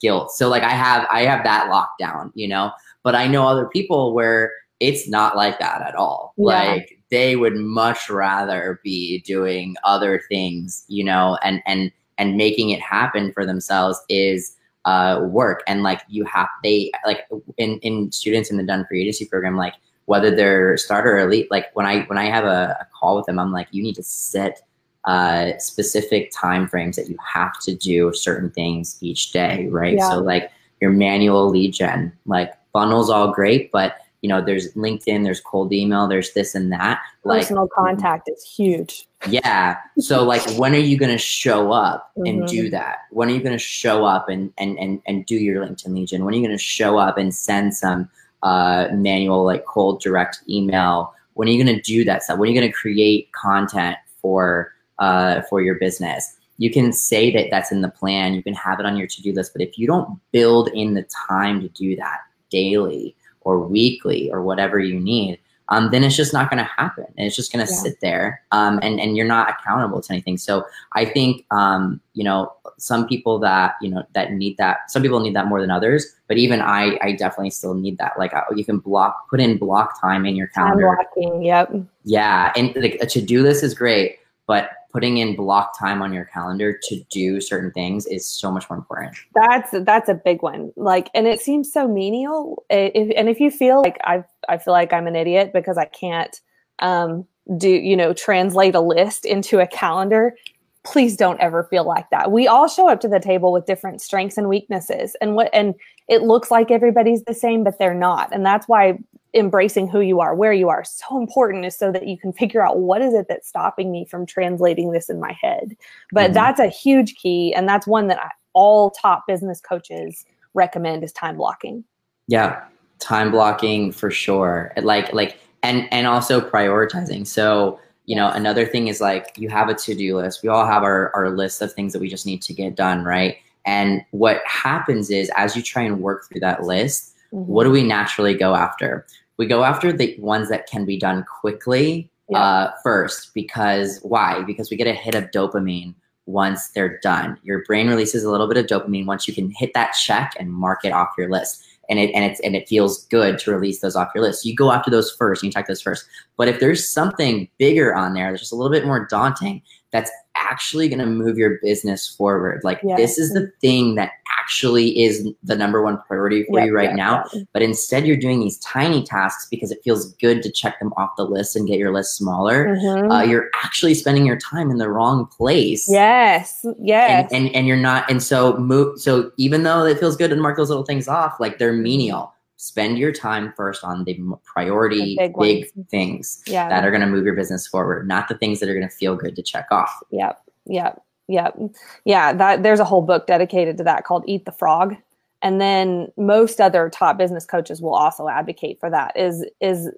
guilt 0.00 0.32
so 0.32 0.48
like 0.48 0.62
I 0.62 0.70
have 0.70 1.06
I 1.10 1.22
have 1.22 1.44
that 1.44 1.68
locked 1.68 1.98
down 1.98 2.32
you 2.34 2.48
know 2.48 2.72
but 3.02 3.14
I 3.14 3.26
know 3.26 3.46
other 3.46 3.66
people 3.66 4.14
where 4.14 4.52
it's 4.82 5.08
not 5.08 5.36
like 5.36 5.60
that 5.60 5.80
at 5.82 5.94
all. 5.94 6.34
Yeah. 6.36 6.44
Like 6.44 6.98
they 7.10 7.36
would 7.36 7.56
much 7.56 8.10
rather 8.10 8.80
be 8.82 9.20
doing 9.20 9.76
other 9.84 10.20
things, 10.28 10.84
you 10.88 11.04
know, 11.04 11.38
and 11.42 11.62
and 11.66 11.92
and 12.18 12.36
making 12.36 12.70
it 12.70 12.80
happen 12.80 13.32
for 13.32 13.46
themselves 13.46 14.00
is 14.08 14.56
uh, 14.84 15.20
work. 15.22 15.62
And 15.66 15.82
like 15.82 16.02
you 16.08 16.24
have 16.24 16.48
they 16.62 16.90
like 17.06 17.26
in 17.58 17.78
in 17.80 18.12
students 18.12 18.50
in 18.50 18.56
the 18.56 18.62
Done 18.62 18.84
for 18.88 18.94
Agency 18.94 19.26
program, 19.26 19.56
like 19.56 19.74
whether 20.06 20.34
they're 20.34 20.76
starter 20.76 21.16
or 21.16 21.20
elite, 21.20 21.50
like 21.50 21.74
when 21.74 21.86
I 21.86 22.02
when 22.04 22.18
I 22.18 22.24
have 22.24 22.44
a, 22.44 22.76
a 22.80 22.86
call 22.98 23.16
with 23.16 23.26
them, 23.26 23.38
I'm 23.38 23.52
like, 23.52 23.68
you 23.70 23.82
need 23.82 23.94
to 23.96 24.02
set 24.02 24.62
uh, 25.04 25.52
specific 25.58 26.30
time 26.32 26.68
frames 26.68 26.96
that 26.96 27.08
you 27.08 27.16
have 27.24 27.58
to 27.60 27.74
do 27.74 28.12
certain 28.12 28.50
things 28.50 28.98
each 29.00 29.32
day, 29.32 29.66
right? 29.68 29.96
Yeah. 29.96 30.10
So 30.10 30.18
like 30.18 30.50
your 30.80 30.90
manual 30.90 31.48
lead 31.48 31.74
gen, 31.74 32.12
like 32.26 32.52
funnels 32.72 33.10
all 33.10 33.32
great, 33.32 33.70
but 33.72 33.96
you 34.22 34.28
know, 34.28 34.40
there's 34.40 34.72
LinkedIn, 34.74 35.24
there's 35.24 35.40
cold 35.40 35.72
email, 35.72 36.06
there's 36.06 36.32
this 36.32 36.54
and 36.54 36.72
that. 36.72 37.00
Like 37.24 37.42
Personal 37.42 37.68
contact 37.68 38.30
is 38.32 38.42
huge. 38.44 39.06
yeah. 39.28 39.76
So 39.98 40.22
like 40.22 40.42
when 40.52 40.74
are 40.74 40.78
you 40.78 40.96
gonna 40.96 41.18
show 41.18 41.72
up 41.72 42.12
and 42.16 42.42
Mhm. 42.42 42.48
do 42.48 42.70
that? 42.70 42.98
When 43.10 43.28
are 43.28 43.32
you 43.32 43.42
gonna 43.42 43.58
show 43.58 44.04
up 44.04 44.28
and 44.28 44.52
and 44.58 44.78
and, 44.78 45.02
and 45.06 45.26
do 45.26 45.34
your 45.34 45.66
LinkedIn 45.66 45.92
lead 45.92 46.08
gen? 46.08 46.24
When 46.24 46.34
are 46.34 46.36
you 46.36 46.42
gonna 46.46 46.56
show 46.56 46.98
up 46.98 47.18
and 47.18 47.34
send 47.34 47.74
some 47.74 48.08
uh, 48.44 48.88
manual 48.92 49.44
like 49.44 49.64
cold 49.66 50.00
direct 50.00 50.40
email? 50.48 51.12
When 51.34 51.48
are 51.48 51.50
you 51.50 51.62
gonna 51.62 51.82
do 51.82 52.04
that 52.04 52.22
stuff? 52.22 52.38
When 52.38 52.48
are 52.48 52.52
you 52.52 52.60
gonna 52.60 52.72
create 52.72 53.30
content 53.32 53.96
for 54.20 54.72
uh, 55.00 55.42
for 55.50 55.60
your 55.60 55.74
business? 55.76 56.36
You 56.58 56.70
can 56.70 56.92
say 56.92 57.32
that 57.32 57.48
that's 57.50 57.72
in 57.72 57.80
the 57.80 57.88
plan. 57.88 58.34
You 58.34 58.42
can 58.42 58.54
have 58.54 58.78
it 58.78 58.86
on 58.86 58.96
your 58.96 59.08
to 59.08 59.22
do 59.22 59.32
list, 59.32 59.52
but 59.52 59.62
if 59.62 59.76
you 59.78 59.86
don't 59.88 60.20
build 60.30 60.68
in 60.68 60.94
the 60.94 61.02
time 61.28 61.60
to 61.60 61.68
do 61.68 61.96
that 61.96 62.18
daily 62.50 63.16
or 63.44 63.60
weekly 63.60 64.30
or 64.30 64.42
whatever 64.42 64.78
you 64.78 64.98
need, 64.98 65.38
um, 65.68 65.90
then 65.90 66.04
it's 66.04 66.16
just 66.16 66.32
not 66.32 66.50
going 66.50 66.58
to 66.58 66.70
happen. 66.76 67.06
And 67.16 67.26
it's 67.26 67.36
just 67.36 67.52
going 67.52 67.64
to 67.64 67.72
Yeah. 67.72 67.78
sit 67.78 68.00
there, 68.00 68.42
um, 68.52 68.78
and 68.82 69.00
and 69.00 69.16
you're 69.16 69.26
not 69.26 69.48
accountable 69.48 70.00
to 70.02 70.12
anything. 70.12 70.36
So 70.36 70.64
I 70.92 71.04
think 71.04 71.46
um, 71.50 72.00
you 72.14 72.24
know 72.24 72.52
some 72.78 73.06
people 73.06 73.38
that 73.38 73.74
you 73.80 73.88
know 73.88 74.02
that 74.14 74.32
need 74.32 74.56
that. 74.58 74.90
Some 74.90 75.02
people 75.02 75.20
need 75.20 75.34
that 75.34 75.46
more 75.46 75.60
than 75.60 75.70
others, 75.70 76.04
but 76.28 76.36
even 76.36 76.60
I, 76.60 76.98
I 77.00 77.12
definitely 77.12 77.50
still 77.50 77.74
need 77.74 77.96
that. 77.98 78.18
Like 78.18 78.34
uh, 78.34 78.42
you 78.54 78.64
can 78.64 78.78
block, 78.80 79.28
put 79.30 79.40
in 79.40 79.56
block 79.56 80.00
time 80.00 80.26
in 80.26 80.36
your 80.36 80.48
calendar. 80.48 80.86
Time 80.86 81.06
blocking. 81.14 81.42
Yep. 81.42 81.74
Yeah, 82.04 82.52
and 82.56 82.74
like, 82.76 82.98
a 83.00 83.06
to 83.06 83.22
do 83.22 83.42
list 83.42 83.62
is 83.62 83.74
great, 83.74 84.18
but 84.46 84.70
putting 84.92 85.18
in 85.18 85.34
block 85.34 85.78
time 85.78 86.02
on 86.02 86.12
your 86.12 86.26
calendar 86.26 86.78
to 86.82 87.00
do 87.10 87.40
certain 87.40 87.70
things 87.72 88.06
is 88.06 88.28
so 88.28 88.50
much 88.50 88.68
more 88.68 88.78
important. 88.78 89.16
That's 89.34 89.70
that's 89.84 90.08
a 90.08 90.14
big 90.14 90.42
one. 90.42 90.72
Like, 90.76 91.08
and 91.14 91.26
it 91.26 91.40
seems 91.40 91.72
so 91.72 91.88
menial. 91.88 92.64
If, 92.68 93.12
and 93.16 93.28
if 93.28 93.40
you 93.40 93.50
feel 93.50 93.80
like 93.80 93.98
I, 94.04 94.24
I 94.48 94.58
feel 94.58 94.72
like 94.72 94.92
I'm 94.92 95.06
an 95.06 95.16
idiot 95.16 95.52
because 95.52 95.78
I 95.78 95.86
can't 95.86 96.38
um, 96.80 97.26
do, 97.56 97.70
you 97.70 97.96
know, 97.96 98.12
translate 98.12 98.74
a 98.74 98.80
list 98.80 99.24
into 99.24 99.60
a 99.60 99.66
calendar. 99.66 100.36
Please 100.84 101.16
don't 101.16 101.40
ever 101.40 101.64
feel 101.64 101.84
like 101.84 102.10
that. 102.10 102.32
We 102.32 102.48
all 102.48 102.68
show 102.68 102.88
up 102.88 103.00
to 103.00 103.08
the 103.08 103.20
table 103.20 103.52
with 103.52 103.66
different 103.66 104.02
strengths 104.02 104.36
and 104.36 104.48
weaknesses, 104.48 105.16
and 105.20 105.36
what 105.36 105.48
and 105.52 105.74
it 106.08 106.22
looks 106.22 106.50
like 106.50 106.70
everybody's 106.70 107.22
the 107.24 107.34
same, 107.34 107.62
but 107.62 107.78
they're 107.78 107.94
not. 107.94 108.34
And 108.34 108.44
that's 108.44 108.66
why 108.66 108.98
embracing 109.34 109.88
who 109.88 110.00
you 110.00 110.20
are, 110.20 110.34
where 110.34 110.52
you 110.52 110.68
are, 110.68 110.84
so 110.84 111.18
important 111.18 111.64
is 111.64 111.76
so 111.76 111.90
that 111.90 112.06
you 112.06 112.18
can 112.18 112.32
figure 112.32 112.64
out 112.64 112.78
what 112.78 113.00
is 113.00 113.14
it 113.14 113.26
that's 113.28 113.48
stopping 113.48 113.90
me 113.90 114.04
from 114.04 114.26
translating 114.26 114.92
this 114.92 115.08
in 115.08 115.20
my 115.20 115.36
head. 115.40 115.76
But 116.12 116.30
Mhm. 116.30 116.34
that's 116.34 116.60
a 116.60 116.66
huge 116.68 117.14
key, 117.16 117.54
and 117.54 117.68
that's 117.68 117.86
one 117.86 118.08
that 118.08 118.22
I, 118.22 118.30
all 118.52 118.90
top 118.90 119.26
business 119.26 119.60
coaches 119.60 120.24
recommend 120.54 121.02
is 121.02 121.12
time 121.12 121.36
blocking. 121.36 121.84
Yeah, 122.28 122.60
time 122.98 123.30
blocking 123.30 123.92
for 123.92 124.10
sure. 124.10 124.72
Like 124.76 125.12
like 125.12 125.38
and 125.62 125.88
and 125.92 126.06
also 126.06 126.40
prioritizing. 126.40 127.26
So 127.26 127.78
you 128.04 128.16
know 128.16 128.28
another 128.28 128.66
thing 128.66 128.88
is 128.88 129.00
like 129.00 129.32
you 129.36 129.48
have 129.48 129.68
a 129.68 129.74
to-do 129.74 130.16
list. 130.16 130.42
We 130.42 130.48
all 130.50 130.66
have 130.66 130.82
our 130.82 131.10
our 131.14 131.30
list 131.30 131.62
of 131.62 131.72
things 131.72 131.92
that 131.94 132.00
we 132.00 132.08
just 132.08 132.26
need 132.26 132.42
to 132.42 132.52
get 132.52 132.74
done, 132.74 133.04
right? 133.04 133.36
And 133.64 134.04
what 134.10 134.42
happens 134.44 135.08
is 135.08 135.30
as 135.36 135.56
you 135.56 135.62
try 135.62 135.82
and 135.82 136.00
work 136.00 136.28
through 136.28 136.40
that 136.40 136.64
list, 136.64 137.14
what 137.30 137.64
do 137.64 137.70
we 137.70 137.82
naturally 137.82 138.34
go 138.34 138.54
after? 138.54 139.06
We 139.38 139.46
go 139.46 139.64
after 139.64 139.92
the 139.92 140.16
ones 140.18 140.48
that 140.50 140.66
can 140.66 140.84
be 140.84 140.98
done 140.98 141.24
quickly 141.40 142.10
Yeah. 142.28 142.38
uh, 142.38 142.72
first 142.82 143.32
because 143.34 143.98
why? 144.02 144.42
Because 144.42 144.70
we 144.70 144.76
get 144.76 144.86
a 144.86 144.92
hit 144.92 145.14
of 145.14 145.30
dopamine 145.30 145.94
once 146.26 146.68
they're 146.68 146.98
done. 147.02 147.36
Your 147.42 147.64
brain 147.64 147.88
releases 147.88 148.22
a 148.24 148.30
little 148.30 148.46
bit 148.46 148.56
of 148.56 148.66
dopamine 148.66 149.06
once 149.06 149.26
you 149.26 149.34
can 149.34 149.50
hit 149.50 149.72
that 149.74 149.92
check 149.92 150.34
and 150.38 150.52
mark 150.52 150.84
it 150.84 150.92
off 150.92 151.08
your 151.18 151.30
list. 151.30 151.64
And 151.90 151.98
it 151.98 152.10
and 152.14 152.24
it's 152.24 152.40
and 152.40 152.54
it 152.54 152.68
feels 152.68 153.06
good 153.06 153.38
to 153.40 153.50
release 153.52 153.80
those 153.80 153.96
off 153.96 154.12
your 154.14 154.22
list. 154.22 154.44
You 154.46 154.54
go 154.54 154.70
after 154.70 154.90
those 154.90 155.10
first, 155.10 155.42
you 155.42 155.50
check 155.50 155.66
those 155.66 155.82
first. 155.82 156.06
But 156.36 156.46
if 156.48 156.60
there's 156.60 156.88
something 156.88 157.48
bigger 157.58 157.94
on 157.94 158.14
there 158.14 158.30
that's 158.30 158.40
just 158.42 158.52
a 158.52 158.56
little 158.56 158.70
bit 158.70 158.86
more 158.86 159.04
daunting, 159.06 159.62
that's 159.90 160.10
actually 160.36 160.88
going 160.88 160.98
to 160.98 161.06
move 161.06 161.38
your 161.38 161.58
business 161.62 162.06
forward. 162.08 162.60
Like 162.64 162.80
Yeah. 162.82 162.96
this 162.96 163.18
is 163.18 163.32
the 163.32 163.50
thing 163.60 163.94
that 163.96 164.12
actually 164.40 165.00
is 165.02 165.28
the 165.44 165.54
number 165.56 165.82
one 165.82 165.98
priority 166.06 166.42
for 166.44 166.58
Yep, 166.58 166.66
you 166.66 166.74
right 166.74 166.88
yep, 166.88 166.96
now 166.96 167.24
but 167.52 167.62
instead 167.62 168.04
you're 168.06 168.16
doing 168.16 168.40
these 168.40 168.58
tiny 168.58 169.04
tasks 169.04 169.46
because 169.50 169.70
it 169.70 169.78
feels 169.84 170.12
good 170.14 170.42
to 170.42 170.50
check 170.50 170.80
them 170.80 170.92
off 170.96 171.10
the 171.16 171.24
list 171.24 171.54
and 171.54 171.68
get 171.68 171.78
your 171.78 171.92
list 171.94 172.16
smaller 172.16 172.74
Mhm. 172.76 173.12
uh, 173.12 173.22
you're 173.22 173.50
actually 173.62 173.94
spending 173.94 174.26
your 174.26 174.36
time 174.38 174.68
in 174.70 174.78
the 174.78 174.88
wrong 174.90 175.26
place 175.26 175.86
yes, 175.88 176.66
yes. 176.80 177.30
and, 177.32 177.46
and 177.46 177.54
and 177.54 177.66
you're 177.68 177.76
not 177.76 178.10
and 178.10 178.20
so 178.20 178.56
move 178.56 178.98
so 178.98 179.30
even 179.36 179.62
though 179.62 179.84
it 179.84 180.00
feels 180.00 180.16
good 180.16 180.30
to 180.30 180.36
mark 180.36 180.56
those 180.56 180.70
little 180.70 180.84
things 180.84 181.06
off 181.06 181.38
like 181.38 181.58
they're 181.58 181.72
menial 181.72 182.32
spend 182.62 182.96
your 182.96 183.12
time 183.12 183.52
first 183.56 183.82
on 183.82 184.04
the 184.04 184.16
priority 184.44 185.16
The 185.18 185.28
big 185.28 185.34
big, 185.74 185.88
things 185.88 186.42
yeah. 186.46 186.68
that 186.68 186.84
are 186.84 186.90
going 186.90 187.00
to 187.00 187.06
move 187.08 187.24
your 187.24 187.34
business 187.34 187.66
forward 187.66 188.06
not 188.06 188.28
the 188.28 188.38
things 188.38 188.60
that 188.60 188.68
are 188.68 188.74
going 188.74 188.88
to 188.88 188.94
feel 188.94 189.16
good 189.16 189.34
to 189.36 189.42
check 189.42 189.66
off 189.70 190.02
Yep. 190.10 190.40
Yep. 190.66 191.02
Yep. 191.28 191.58
Yeah. 192.04 192.32
That 192.32 192.62
there's 192.62 192.80
a 192.80 192.84
whole 192.84 193.02
book 193.02 193.26
dedicated 193.26 193.78
to 193.78 193.84
that 193.84 194.04
called 194.04 194.24
Eat 194.26 194.44
the 194.44 194.52
Frog. 194.52 194.96
And 195.40 195.60
then 195.60 196.08
most 196.16 196.60
other 196.60 196.88
top 196.88 197.18
business 197.18 197.44
coaches 197.44 197.82
will 197.82 197.94
also 197.94 198.28
advocate 198.28 198.78
for 198.78 198.90
that. 198.90 199.16
Is 199.16 199.44
is 199.60 199.90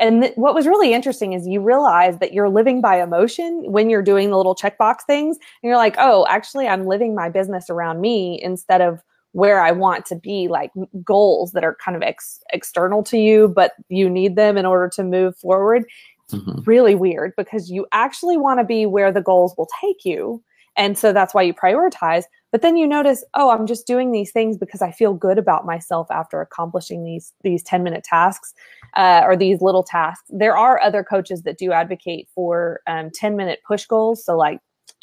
and 0.00 0.22
th- 0.22 0.36
what 0.36 0.54
was 0.54 0.66
really 0.66 0.92
interesting 0.92 1.34
is 1.34 1.46
you 1.46 1.60
realize 1.60 2.18
that 2.18 2.32
you're 2.32 2.48
living 2.48 2.80
by 2.80 3.00
emotion 3.00 3.62
when 3.70 3.90
you're 3.90 4.02
doing 4.02 4.30
the 4.30 4.36
little 4.36 4.54
checkbox 4.54 5.02
things. 5.06 5.36
And 5.36 5.68
you're 5.68 5.76
like, 5.76 5.96
oh, 5.98 6.26
actually, 6.28 6.66
I'm 6.66 6.86
living 6.86 7.14
my 7.14 7.28
business 7.28 7.70
around 7.70 8.00
me 8.00 8.40
instead 8.42 8.80
of 8.80 9.02
where 9.32 9.60
I 9.60 9.72
want 9.72 10.06
to 10.06 10.16
be, 10.16 10.48
like 10.48 10.70
goals 11.04 11.52
that 11.52 11.64
are 11.64 11.76
kind 11.84 11.96
of 11.96 12.02
ex- 12.02 12.40
external 12.52 13.02
to 13.04 13.18
you, 13.18 13.48
but 13.48 13.72
you 13.88 14.08
need 14.08 14.36
them 14.36 14.56
in 14.56 14.66
order 14.66 14.88
to 14.90 15.02
move 15.02 15.36
forward 15.36 15.84
Mhm. 16.30 16.66
really 16.66 16.94
weird 16.94 17.34
because 17.36 17.70
you 17.70 17.86
actually 17.92 18.36
want 18.36 18.58
to 18.60 18.64
be 18.64 18.86
where 18.86 19.12
the 19.12 19.20
goals 19.20 19.54
will 19.58 19.68
take 19.80 20.04
you. 20.04 20.42
And 20.76 20.96
so 20.96 21.12
that's 21.12 21.34
why 21.34 21.42
you 21.42 21.52
prioritize. 21.52 22.24
But 22.50 22.62
then 22.62 22.76
you 22.78 22.86
notice, 22.86 23.22
oh, 23.34 23.50
I'm 23.50 23.66
just 23.66 23.86
doing 23.86 24.12
these 24.12 24.32
things 24.32 24.56
because 24.56 24.80
I 24.80 24.90
feel 24.90 25.12
good 25.12 25.36
about 25.36 25.66
myself 25.66 26.10
after 26.10 26.40
accomplishing 26.40 27.04
these 27.04 27.32
these 27.42 27.62
10 27.62 27.82
minute 27.82 28.04
tasks 28.04 28.54
uh, 28.96 29.22
or 29.24 29.36
these 29.36 29.60
little 29.60 29.82
tasks. 29.82 30.24
There 30.30 30.56
are 30.56 30.80
other 30.80 31.04
coaches 31.04 31.42
that 31.42 31.58
do 31.58 31.72
advocate 31.72 32.28
for 32.34 32.80
um, 32.86 33.10
10 33.12 33.36
minute 33.36 33.60
push 33.66 33.84
goals. 33.84 34.24
So 34.24 34.36
like 34.36 34.60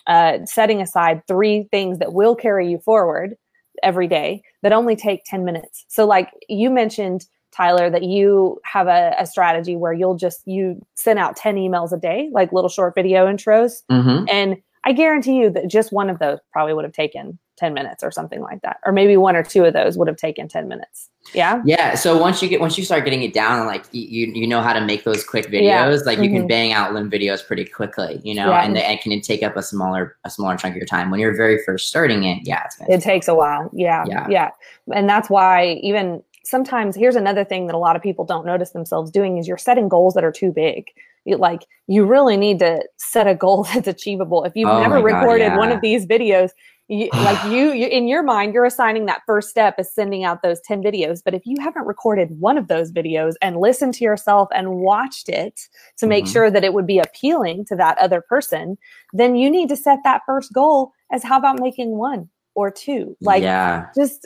uh, 0.07 0.39
setting 0.45 0.81
aside 0.81 1.21
three 1.27 1.67
things 1.69 1.99
that 1.99 2.13
will 2.13 2.35
carry 2.35 2.69
you 2.69 2.79
forward 2.79 3.35
every 3.83 4.07
day 4.07 4.41
that 4.61 4.71
only 4.71 4.95
take 4.95 5.23
10 5.25 5.45
minutes. 5.45 5.85
So 5.87 6.05
like 6.05 6.31
you 6.47 6.69
mentioned 6.69 7.25
Tyler, 7.51 7.89
that 7.89 8.03
you 8.03 8.59
have 8.63 8.87
a, 8.87 9.15
a 9.17 9.25
strategy 9.25 9.75
where 9.75 9.93
you'll 9.93 10.15
just 10.15 10.47
you 10.47 10.85
send 10.95 11.17
out 11.19 11.35
10 11.35 11.55
emails 11.55 11.91
a 11.91 11.97
day, 11.97 12.29
like 12.31 12.53
little 12.53 12.69
short 12.69 12.93
video 12.95 13.25
intros. 13.25 13.83
Mhm. 13.89 14.29
And 14.29 14.57
I 14.83 14.93
guarantee 14.93 15.37
you 15.37 15.49
that 15.51 15.67
just 15.67 15.91
one 15.91 16.09
of 16.09 16.19
those 16.19 16.39
probably 16.53 16.73
would 16.73 16.85
have 16.85 16.93
taken 16.93 17.37
10 17.57 17.73
minutes 17.73 18.03
or 18.03 18.11
something 18.11 18.41
like 18.41 18.61
that. 18.61 18.77
Or 18.85 18.91
maybe 18.93 19.17
one 19.17 19.35
or 19.35 19.43
two 19.43 19.65
of 19.65 19.73
those 19.73 19.97
would 19.97 20.07
have 20.07 20.17
taken 20.17 20.47
10 20.47 20.67
minutes. 20.67 21.09
Yeah. 21.33 21.61
Yeah. 21.65 21.95
So 21.95 22.17
once 22.17 22.41
you 22.41 22.49
get 22.49 22.59
once 22.59 22.77
you 22.77 22.83
start 22.83 23.03
getting 23.05 23.21
it 23.23 23.33
down, 23.33 23.65
like 23.67 23.85
you 23.91 24.27
you 24.27 24.47
know 24.47 24.61
how 24.61 24.73
to 24.73 24.81
make 24.81 25.03
those 25.03 25.23
quick 25.23 25.47
videos. 25.47 25.63
Yeah. 25.63 25.97
Like 26.05 26.19
you 26.19 26.29
can 26.29 26.43
Mhm. 26.43 26.49
bang 26.49 26.73
out 26.73 26.93
Loom 26.93 27.09
videos 27.09 27.45
pretty 27.45 27.65
quickly, 27.65 28.19
you 28.23 28.33
know, 28.35 28.49
Yeah. 28.49 28.63
and 28.63 28.77
it 28.77 29.01
can 29.01 29.19
take 29.21 29.43
up 29.43 29.55
a 29.57 29.61
smaller 29.63 30.17
a 30.23 30.29
smaller 30.29 30.57
chunk 30.57 30.73
of 30.73 30.77
your 30.77 30.85
time. 30.87 31.11
When 31.11 31.19
you're 31.19 31.35
very 31.35 31.61
first 31.63 31.87
starting 31.89 32.23
it, 32.23 32.39
yeah, 32.47 32.63
it's 32.65 32.77
It 32.89 33.01
takes 33.01 33.27
a 33.27 33.35
while. 33.35 33.69
Yeah. 33.73 34.05
Yeah. 34.07 34.27
Yeah. 34.29 34.49
And 34.93 35.07
that's 35.09 35.29
why 35.29 35.79
even 35.83 36.23
sometimes 36.43 36.95
here's 36.95 37.15
another 37.15 37.43
thing 37.43 37.67
that 37.67 37.75
a 37.75 37.79
lot 37.79 37.95
of 37.95 38.01
people 38.01 38.25
don't 38.25 38.45
notice 38.45 38.71
themselves 38.71 39.11
doing 39.11 39.37
is 39.37 39.47
you're 39.47 39.57
setting 39.57 39.87
goals 39.87 40.15
that 40.15 40.23
are 40.23 40.31
too 40.31 40.51
big. 40.51 40.85
Like 41.27 41.61
you 41.85 42.05
really 42.05 42.37
need 42.37 42.57
to 42.59 42.81
set 42.97 43.27
a 43.27 43.35
goal 43.35 43.63
that's 43.73 43.87
achievable. 43.87 44.45
If 44.45 44.53
you've 44.55 44.69
Oh 44.69 44.81
never 44.81 44.95
God, 44.95 45.03
recorded 45.03 45.55
one 45.57 45.71
of 45.71 45.81
these 45.81 46.07
videos, 46.07 46.51
you, 46.89 47.07
like 47.13 47.41
you, 47.51 47.71
you 47.71 47.87
in 47.87 48.07
your 48.07 48.23
mind 48.23 48.53
you're 48.53 48.65
assigning 48.65 49.05
that 49.05 49.21
first 49.25 49.49
step 49.49 49.75
as 49.77 49.93
sending 49.93 50.23
out 50.25 50.41
those 50.41 50.59
10 50.61 50.83
videos 50.83 51.21
but 51.23 51.33
if 51.33 51.43
you 51.45 51.55
haven't 51.61 51.85
recorded 51.85 52.37
one 52.39 52.57
of 52.57 52.67
those 52.67 52.91
videos 52.91 53.35
and 53.41 53.57
listened 53.61 53.93
to 53.93 54.03
yourself 54.03 54.49
and 54.53 54.77
watched 54.77 55.29
it 55.29 55.59
to 55.97 56.07
make 56.07 56.25
Mhm. 56.25 56.33
sure 56.33 56.51
that 56.51 56.63
it 56.63 56.73
would 56.73 56.87
be 56.87 56.99
appealing 56.99 57.63
to 57.65 57.75
that 57.75 57.97
other 57.99 58.21
person 58.21 58.77
then 59.13 59.35
you 59.35 59.49
need 59.49 59.69
to 59.69 59.77
set 59.77 59.99
that 60.03 60.21
first 60.25 60.51
goal 60.51 60.91
as 61.11 61.23
how 61.23 61.37
about 61.37 61.59
making 61.59 61.91
one 61.97 62.27
or 62.55 62.69
two 62.71 63.15
like 63.21 63.43
yeah. 63.43 63.87
just 63.95 64.25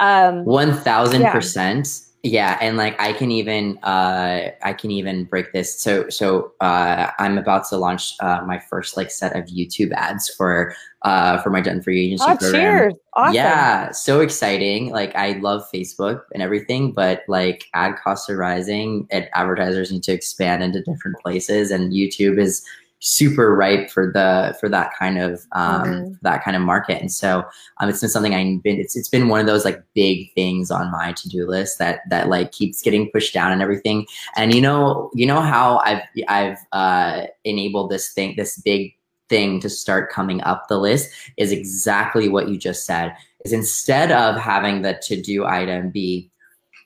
um 0.00 0.44
One 0.44 0.72
thousand 0.72 1.26
percent. 1.26 2.00
Yeah, 2.22 2.58
and 2.60 2.76
like 2.76 3.00
I 3.00 3.12
can 3.12 3.30
even 3.30 3.78
uh 3.84 4.50
I 4.62 4.72
can 4.72 4.90
even 4.90 5.24
break 5.24 5.52
this. 5.52 5.80
So 5.80 6.08
so 6.08 6.52
uh 6.60 7.10
I'm 7.18 7.38
about 7.38 7.68
to 7.68 7.76
launch 7.76 8.14
uh 8.20 8.42
my 8.44 8.58
first 8.58 8.96
like 8.96 9.10
set 9.12 9.36
of 9.36 9.44
YouTube 9.44 9.92
ads 9.92 10.28
for 10.28 10.74
uh 11.02 11.38
for 11.42 11.50
my 11.50 11.60
Done 11.60 11.82
For 11.82 11.92
You 11.92 12.06
agency 12.06 12.24
Oh, 12.26 12.36
program. 12.36 12.52
cheers. 12.52 12.94
Awesome. 13.12 13.34
Yeah, 13.34 13.90
so 13.92 14.20
exciting. 14.20 14.90
Like 14.90 15.14
I 15.14 15.32
love 15.38 15.62
Facebook 15.72 16.22
and 16.34 16.42
everything, 16.42 16.90
but 16.92 17.22
like 17.28 17.66
ad 17.74 17.94
costs 18.02 18.28
are 18.28 18.36
rising 18.36 19.06
and 19.10 19.28
advertisers 19.34 19.92
need 19.92 20.02
to 20.04 20.12
expand 20.12 20.64
into 20.64 20.82
different 20.82 21.18
places 21.20 21.70
and 21.70 21.92
YouTube 21.92 22.40
is 22.40 22.64
super 23.00 23.54
ripe 23.54 23.90
for 23.90 24.10
the 24.12 24.56
for 24.58 24.68
that 24.68 24.90
kind 24.98 25.18
of 25.18 25.44
um 25.52 25.84
Mhm. 25.84 26.18
that 26.22 26.42
kind 26.42 26.56
of 26.56 26.62
market. 26.62 27.00
And 27.00 27.12
so 27.12 27.44
um 27.78 27.88
it's 27.88 28.00
been 28.00 28.08
something 28.08 28.34
I've 28.34 28.62
been 28.62 28.80
it's 28.80 28.96
it's 28.96 29.08
been 29.08 29.28
one 29.28 29.38
of 29.40 29.46
those 29.46 29.64
like 29.64 29.82
big 29.94 30.32
things 30.34 30.70
on 30.70 30.90
my 30.90 31.12
to-do 31.12 31.46
list 31.46 31.78
that 31.78 32.00
that 32.10 32.28
like 32.28 32.52
keeps 32.52 32.80
getting 32.82 33.10
pushed 33.10 33.34
down 33.34 33.52
and 33.52 33.60
everything. 33.60 34.06
And 34.36 34.54
you 34.54 34.60
know, 34.62 35.10
you 35.14 35.26
know 35.26 35.40
how 35.40 35.78
I've 35.84 36.02
I've 36.28 36.58
uh 36.72 37.26
enabled 37.44 37.90
this 37.90 38.12
thing 38.12 38.34
this 38.36 38.58
big 38.60 38.92
thing 39.28 39.60
to 39.60 39.68
start 39.68 40.10
coming 40.10 40.40
up 40.42 40.68
the 40.68 40.78
list 40.78 41.10
is 41.36 41.52
exactly 41.52 42.28
what 42.28 42.48
you 42.48 42.56
just 42.56 42.86
said 42.86 43.12
is 43.44 43.52
instead 43.52 44.10
of 44.12 44.36
having 44.36 44.82
the 44.82 44.98
to-do 45.02 45.44
item 45.44 45.90
be 45.90 46.30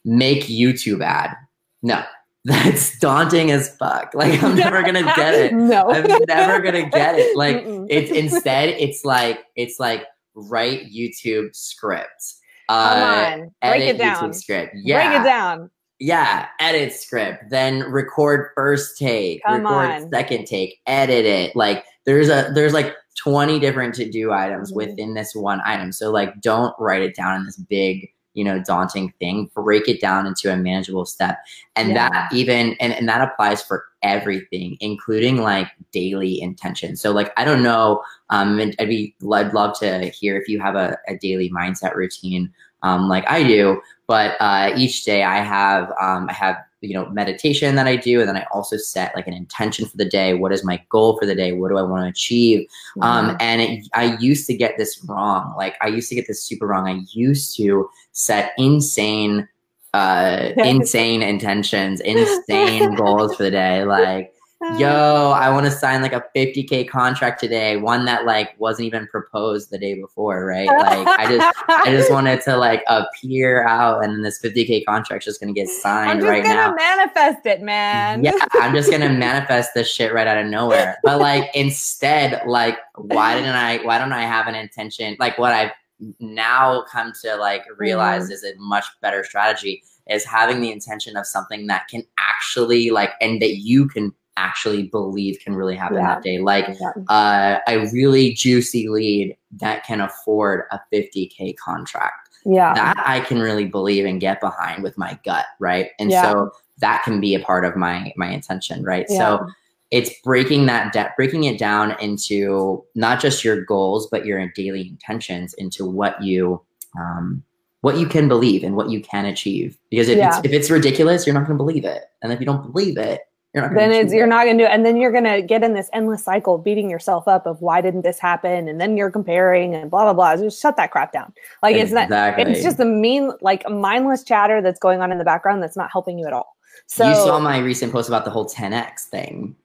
make 0.05 0.45
YouTube 0.45 1.05
ad. 1.05 1.37
No, 1.83 2.03
that's 2.45 2.99
daunting 2.99 3.51
as 3.51 3.75
fuck. 3.77 4.13
Like 4.15 4.43
I'm 4.43 4.57
never 4.57 4.83
gonna 4.83 5.03
get 5.15 5.35
it. 5.35 5.53
no. 5.55 5.91
I'm 5.91 6.07
never 6.27 6.61
gonna 6.61 6.89
get 6.89 7.17
it. 7.19 7.37
Like 7.37 7.57
Mm-mm. 7.65 7.87
it's 7.91 8.11
instead 8.11 8.71
it's 8.71 9.05
like 9.05 9.41
it's 9.57 9.79
like 9.79 10.05
write 10.35 10.91
YouTube 10.91 11.55
script. 11.55 12.35
Come 12.69 12.79
Uh, 12.79 13.05
on. 13.33 13.39
Break 13.61 13.83
edit 13.83 13.89
it 13.89 13.99
down. 13.99 14.17
YouTube 14.31 14.35
script. 14.35 14.75
Yeah. 14.77 15.09
Break 15.11 15.21
it 15.21 15.25
down. 15.25 15.71
Yeah, 16.03 16.47
edit 16.61 16.95
script, 16.95 17.51
then 17.51 17.83
record 17.93 18.53
first 18.57 18.97
take, 18.97 19.43
Come 19.45 19.65
record 19.65 19.91
on. 20.05 20.11
second 20.11 20.47
take, 20.47 20.79
edit 20.87 21.27
it. 21.27 21.55
Like 21.55 21.85
there's 22.07 22.31
a 22.31 22.51
there's 22.55 22.73
like 22.73 22.95
20 23.23 23.59
different 23.59 23.95
to 23.97 24.09
do 24.11 24.33
items 24.33 24.73
Mhm. 24.73 24.77
within 24.77 25.13
this 25.13 25.35
one 25.35 25.61
item. 25.67 25.93
So 25.93 26.11
like 26.11 26.41
don't 26.41 26.75
write 26.79 27.03
it 27.03 27.15
down 27.15 27.37
in 27.41 27.45
this 27.45 27.59
big, 27.59 28.09
you 28.35 28.45
know, 28.45 28.63
daunting 28.63 29.13
thing. 29.19 29.51
Break 29.55 29.89
it 29.89 30.01
down 30.01 30.27
into 30.27 30.53
a 30.53 30.57
manageable 30.57 31.05
step. 31.05 31.39
And 31.77 31.91
Yeah. 31.91 32.09
that 32.09 32.33
even 32.33 32.75
and, 32.81 32.93
and 32.93 33.09
that 33.09 33.23
applies 33.23 33.63
for 33.63 33.85
everything, 34.03 34.77
including 34.81 35.39
like 35.39 35.69
daily 35.93 36.41
intention. 36.41 36.97
So 36.97 37.13
like 37.13 37.33
I 37.37 37.45
don't 37.45 37.63
know, 37.63 38.03
um 38.31 38.59
and 38.59 38.75
I'd 38.79 38.89
be 38.89 39.15
I'd 39.33 39.55
love 39.55 39.79
to 39.81 40.09
hear 40.11 40.39
if 40.39 40.49
you 40.49 40.61
have 40.61 40.77
a, 40.77 40.97
a 41.09 41.17
daily 41.17 41.51
mindset 41.51 41.95
routine 41.95 42.53
um 42.83 43.09
like 43.09 43.29
I 43.29 43.43
do 43.43 43.81
but 44.11 44.37
uh, 44.41 44.73
each 44.77 45.05
day 45.05 45.23
I 45.23 45.37
have 45.37 45.93
um, 46.01 46.29
I 46.29 46.33
have 46.33 46.57
you 46.81 46.95
know 46.95 47.09
meditation 47.11 47.75
that 47.75 47.87
I 47.87 47.97
do, 47.97 48.21
and 48.21 48.29
then 48.29 48.37
I 48.37 48.47
also 48.53 48.77
set 48.77 49.15
like 49.15 49.27
an 49.27 49.35
intention 49.35 49.87
for 49.87 49.97
the 49.97 50.05
day. 50.05 50.35
What 50.35 50.53
is 50.53 50.65
my 50.65 50.83
goal 50.91 51.19
for 51.19 51.27
the 51.27 51.35
day? 51.35 51.53
What 51.53 51.69
do 51.69 51.79
I 51.79 51.83
want 51.83 52.05
to 52.05 52.09
achieve? 52.09 52.61
Mm-hmm. 52.97 53.03
Um, 53.03 53.37
and 53.41 53.61
it, 53.61 53.89
I 53.95 54.17
used 54.19 54.47
to 54.47 54.57
get 54.57 54.79
this 54.79 55.05
wrong. 55.05 55.55
Like 55.57 55.77
I 55.81 55.89
used 55.89 56.09
to 56.09 56.15
get 56.15 56.27
this 56.27 56.43
super 56.43 56.67
wrong. 56.67 56.89
I 56.89 57.03
used 57.13 57.57
to 57.59 57.89
set 58.13 58.53
insane, 58.59 59.49
uh, 59.95 60.51
insane 60.57 61.23
intentions, 61.23 62.01
insane 62.01 62.95
goals 62.95 63.37
for 63.37 63.43
the 63.45 63.51
day. 63.51 63.85
Like 63.85 64.33
yo, 64.79 65.33
I 65.37 65.51
want 65.51 65.67
to 65.67 65.73
sign 65.73 66.03
like 66.03 66.13
a 66.13 66.25
50k 66.37 66.89
contract 66.89 67.41
today, 67.41 67.77
one 67.77 68.05
that 68.05 68.27
like 68.27 68.59
wasn't 68.59 68.87
even 68.87 69.07
proposed 69.07 69.71
the 69.71 69.79
day 69.79 69.95
before, 69.95 70.45
right? 70.45 70.69
Like 70.69 71.07
I 71.19 71.27
just 71.37 71.55
I 71.69 71.91
just 71.91 72.11
wanted 72.13 72.41
to 72.43 72.57
like 72.57 72.83
appear 72.89 73.67
out 73.67 74.05
and 74.05 74.13
then 74.15 74.23
this 74.23 74.41
50k 74.43 74.85
contract's 74.85 75.25
just 75.25 75.41
gonna 75.41 75.53
get 75.53 75.69
I'm 75.69 75.69
signed 75.69 76.21
just 76.21 76.29
right 76.29 76.45
now. 76.45 76.75
manifest 76.75 77.47
it, 77.47 77.63
man. 77.63 78.23
Yeah, 78.25 78.33
I'm 78.53 78.75
just 78.75 78.91
gonna 78.91 79.09
manifest 79.19 79.71
this 79.75 79.91
shit 79.91 80.13
right 80.13 80.27
out 80.27 80.39
of 80.39 80.47
nowhere. 80.47 80.99
But 81.03 81.21
like 81.21 81.51
instead, 81.55 82.43
like 82.47 82.79
why 82.97 83.35
didn't 83.35 83.55
I 83.55 83.79
why 83.85 83.99
don't 83.99 84.13
I 84.13 84.23
have 84.23 84.47
an 84.47 84.55
intention? 84.55 85.17
Like 85.19 85.39
what 85.39 85.53
I've 85.53 85.73
now 86.19 86.83
come 86.91 87.13
to 87.23 87.37
like 87.37 87.63
realize 87.77 88.29
Mm. 88.29 88.33
is 88.33 88.45
a 88.45 88.55
much 88.59 88.87
better 89.03 89.23
strategy 89.25 89.83
is 90.09 90.25
having 90.25 90.61
the 90.61 90.73
intention 90.73 91.15
of 91.17 91.27
something 91.27 91.67
that 91.67 91.87
can 91.89 92.03
actually 92.19 92.91
like 92.91 93.11
and 93.21 93.41
that 93.43 93.57
you 93.57 93.87
can 93.87 94.13
actually 94.47 94.85
believe 94.85 95.39
can 95.45 95.55
really 95.55 95.77
happen 95.77 95.99
Yeah. 95.99 96.15
that 96.15 96.23
day. 96.23 96.39
Like 96.39 96.67
Yeah. 96.81 96.93
uh, 97.09 97.59
a 97.69 97.87
really 97.93 98.33
juicy 98.33 98.89
lead 98.89 99.37
that 99.61 99.85
can 99.85 100.01
afford 100.01 100.65
a 100.71 100.81
50k 100.93 101.53
contract 101.55 102.29
Yeah. 102.45 102.73
that 102.75 102.95
I 103.05 103.21
can 103.21 103.41
really 103.41 103.67
believe 103.67 104.05
and 104.07 104.21
get 104.21 104.41
behind 104.41 104.83
with 104.83 104.97
my 104.97 105.19
gut, 105.25 105.47
right? 105.59 105.89
And 105.99 106.11
Yeah. 106.11 106.23
so 106.23 106.51
that 106.79 107.03
can 107.05 107.21
be 107.21 107.35
a 107.35 107.41
part 107.41 107.65
of 107.65 107.77
my 107.77 108.13
my 108.17 108.31
intention, 108.31 108.83
right? 108.85 109.09
So 109.09 109.47
it's 109.91 110.11
breaking 110.23 110.67
that 110.67 110.93
debt, 110.93 111.17
breaking 111.17 111.45
it 111.45 111.59
down 111.59 111.97
into 112.01 112.85
not 112.95 113.21
just 113.21 113.45
your 113.45 113.65
goals, 113.65 114.09
but 114.11 114.25
your 114.25 114.39
daily 114.55 114.89
intentions 114.89 115.53
into 115.55 115.85
what 115.85 116.23
you 116.23 116.61
um, 116.99 117.43
what 117.83 117.97
you 117.97 118.07
can 118.07 118.29
believe 118.29 118.63
and 118.63 118.77
what 118.77 118.91
you 118.91 119.01
can 119.01 119.25
achieve. 119.27 119.79
Because 119.91 120.09
if 120.09 120.19
Yeah. 120.19 120.29
it's 120.29 120.47
if 120.47 120.53
it's 120.53 120.71
ridiculous, 120.71 121.27
you're 121.27 121.35
not 121.35 121.47
going 121.47 121.57
to 121.59 121.65
believe 121.65 121.85
it, 121.85 122.05
and 122.23 122.33
if 122.33 122.39
you 122.41 122.47
don't 122.47 122.63
believe 122.73 122.97
it, 122.99 123.03
you're 123.03 123.09
not. 123.09 123.19
Gonna 123.19 123.30
then 123.55 123.91
it's 123.91 124.13
you're 124.13 124.27
not 124.27 124.45
gonna 124.45 124.59
do 124.59 124.65
it 124.65 124.71
and 124.71 124.87
then 124.87 124.97
you're 124.97 125.11
gonna 125.11 125.43
get 125.43 125.65
in 125.65 125.75
this 125.75 125.91
endless 125.93 126.23
cycle 126.25 126.57
of 126.57 126.65
beating 126.65 126.89
yourself 126.89 127.27
up 127.27 127.47
of 127.47 127.61
why 127.61 127.81
didn't 127.81 128.03
this 128.03 128.19
happen 128.19 128.69
and 128.69 128.81
then 128.81 128.97
you're 128.97 129.11
comparing 129.11 129.75
and 129.75 129.91
blah 129.91 130.05
blah 130.05 130.13
blah 130.13 130.37
just 130.37 130.61
shut 130.61 130.77
that 130.77 130.91
crap 130.91 131.13
down 131.13 131.33
like 131.63 131.75
it's 131.75 131.93
not 131.93 132.09
it's 132.39 132.63
just 132.63 132.77
the 132.77 132.85
mean 132.85 133.33
like 133.41 133.69
mindless 133.69 134.23
chatter 134.23 134.63
that's 134.63 134.79
going 134.79 135.01
on 135.01 135.11
in 135.11 135.19
the 135.19 135.25
background 135.25 135.63
that's 135.63 135.77
not 135.77 135.91
helping 135.91 136.19
you 136.19 136.27
at 136.27 136.33
all 136.33 136.57
so 136.87 137.09
you 137.09 137.15
saw 137.15 137.39
my 137.39 137.59
recent 137.59 137.93
post 137.93 138.09
about 138.09 138.25
the 138.25 138.31
whole 138.31 138.49
10x 138.49 139.03
thing. 139.05 139.57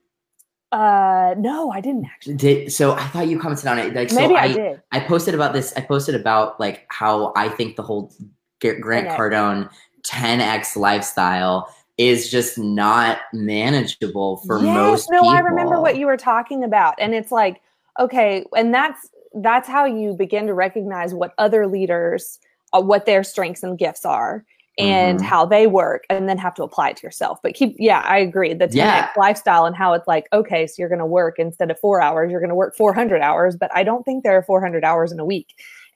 uh 0.71 1.36
no 1.38 1.71
i 1.71 1.80
didn't 1.80 2.06
actually 2.06 2.36
Did 2.36 2.71
so? 2.71 2.93
I 2.93 3.08
thought 3.08 3.28
you 3.28 3.39
commented 3.39 3.67
on 3.67 3.78
it. 3.78 3.93
Like, 3.93 4.10
so 4.10 4.15
maybe 4.15 4.36
I, 4.36 4.43
I, 4.43 4.54
did 4.54 4.82
I 4.91 5.00
posted 5.00 5.36
about 5.36 5.54
this. 5.54 5.74
I 5.78 5.82
posted 5.82 6.15
about 6.15 6.60
like 6.60 6.86
how 6.89 7.34
I 7.36 7.50
think 7.50 7.76
the 7.76 7.84
whole 7.84 8.12
Grant 8.60 9.08
10X. 9.08 9.17
Cardone 9.17 9.69
10x 10.06 10.76
lifestyle 10.76 11.74
is 11.97 12.29
just 12.29 12.58
not 12.58 13.19
manageable 13.34 14.38
for 14.45 14.60
yes, 14.62 14.75
most 14.75 15.10
no 15.10 15.19
people. 15.21 15.29
i 15.29 15.39
remember 15.39 15.79
what 15.79 15.97
you 15.97 16.05
were 16.05 16.17
talking 16.17 16.63
about 16.63 16.93
and 16.99 17.13
it's 17.15 17.31
like 17.31 17.62
okay 17.99 18.43
and 18.55 18.73
that's 18.73 19.10
that's 19.36 19.67
how 19.67 19.86
you 19.86 20.13
begin 20.13 20.45
to 20.47 20.53
recognize 20.53 21.13
what 21.13 21.34
other 21.38 21.67
leaders 21.67 22.39
uh, 22.73 22.81
what 22.81 23.05
their 23.05 23.23
strengths 23.23 23.63
and 23.63 23.77
gifts 23.77 24.05
are 24.05 24.43
and 24.77 25.19
Mhm. 25.21 25.23
how 25.23 25.45
they 25.45 25.67
work 25.67 26.03
and 26.10 26.27
then 26.27 26.38
have 26.38 26.53
to 26.55 26.63
apply 26.63 26.89
it 26.89 26.97
to 26.97 27.03
yourself 27.08 27.39
but 27.41 27.53
keep 27.53 27.75
yeah 27.79 28.01
i 28.05 28.17
agree 28.17 28.53
the 28.53 28.67
10x 28.67 28.75
Yeah. 28.75 29.10
lifestyle 29.15 29.65
and 29.65 29.73
how 29.75 29.93
it's 29.93 30.08
like 30.08 30.27
okay 30.34 30.67
so 30.67 30.75
you're 30.79 30.89
going 30.89 30.99
to 30.99 31.05
work 31.05 31.36
instead 31.39 31.71
of 31.71 31.79
four 31.79 32.01
hours 32.01 32.29
you're 32.29 32.41
going 32.41 32.49
to 32.49 32.55
work 32.55 32.75
400 32.75 33.21
hours 33.21 33.55
but 33.55 33.71
i 33.73 33.84
don't 33.84 34.03
think 34.03 34.23
there 34.25 34.36
are 34.38 34.43
400 34.43 34.84
hours 34.84 35.13
in 35.13 35.19
a 35.19 35.25
week 35.25 35.47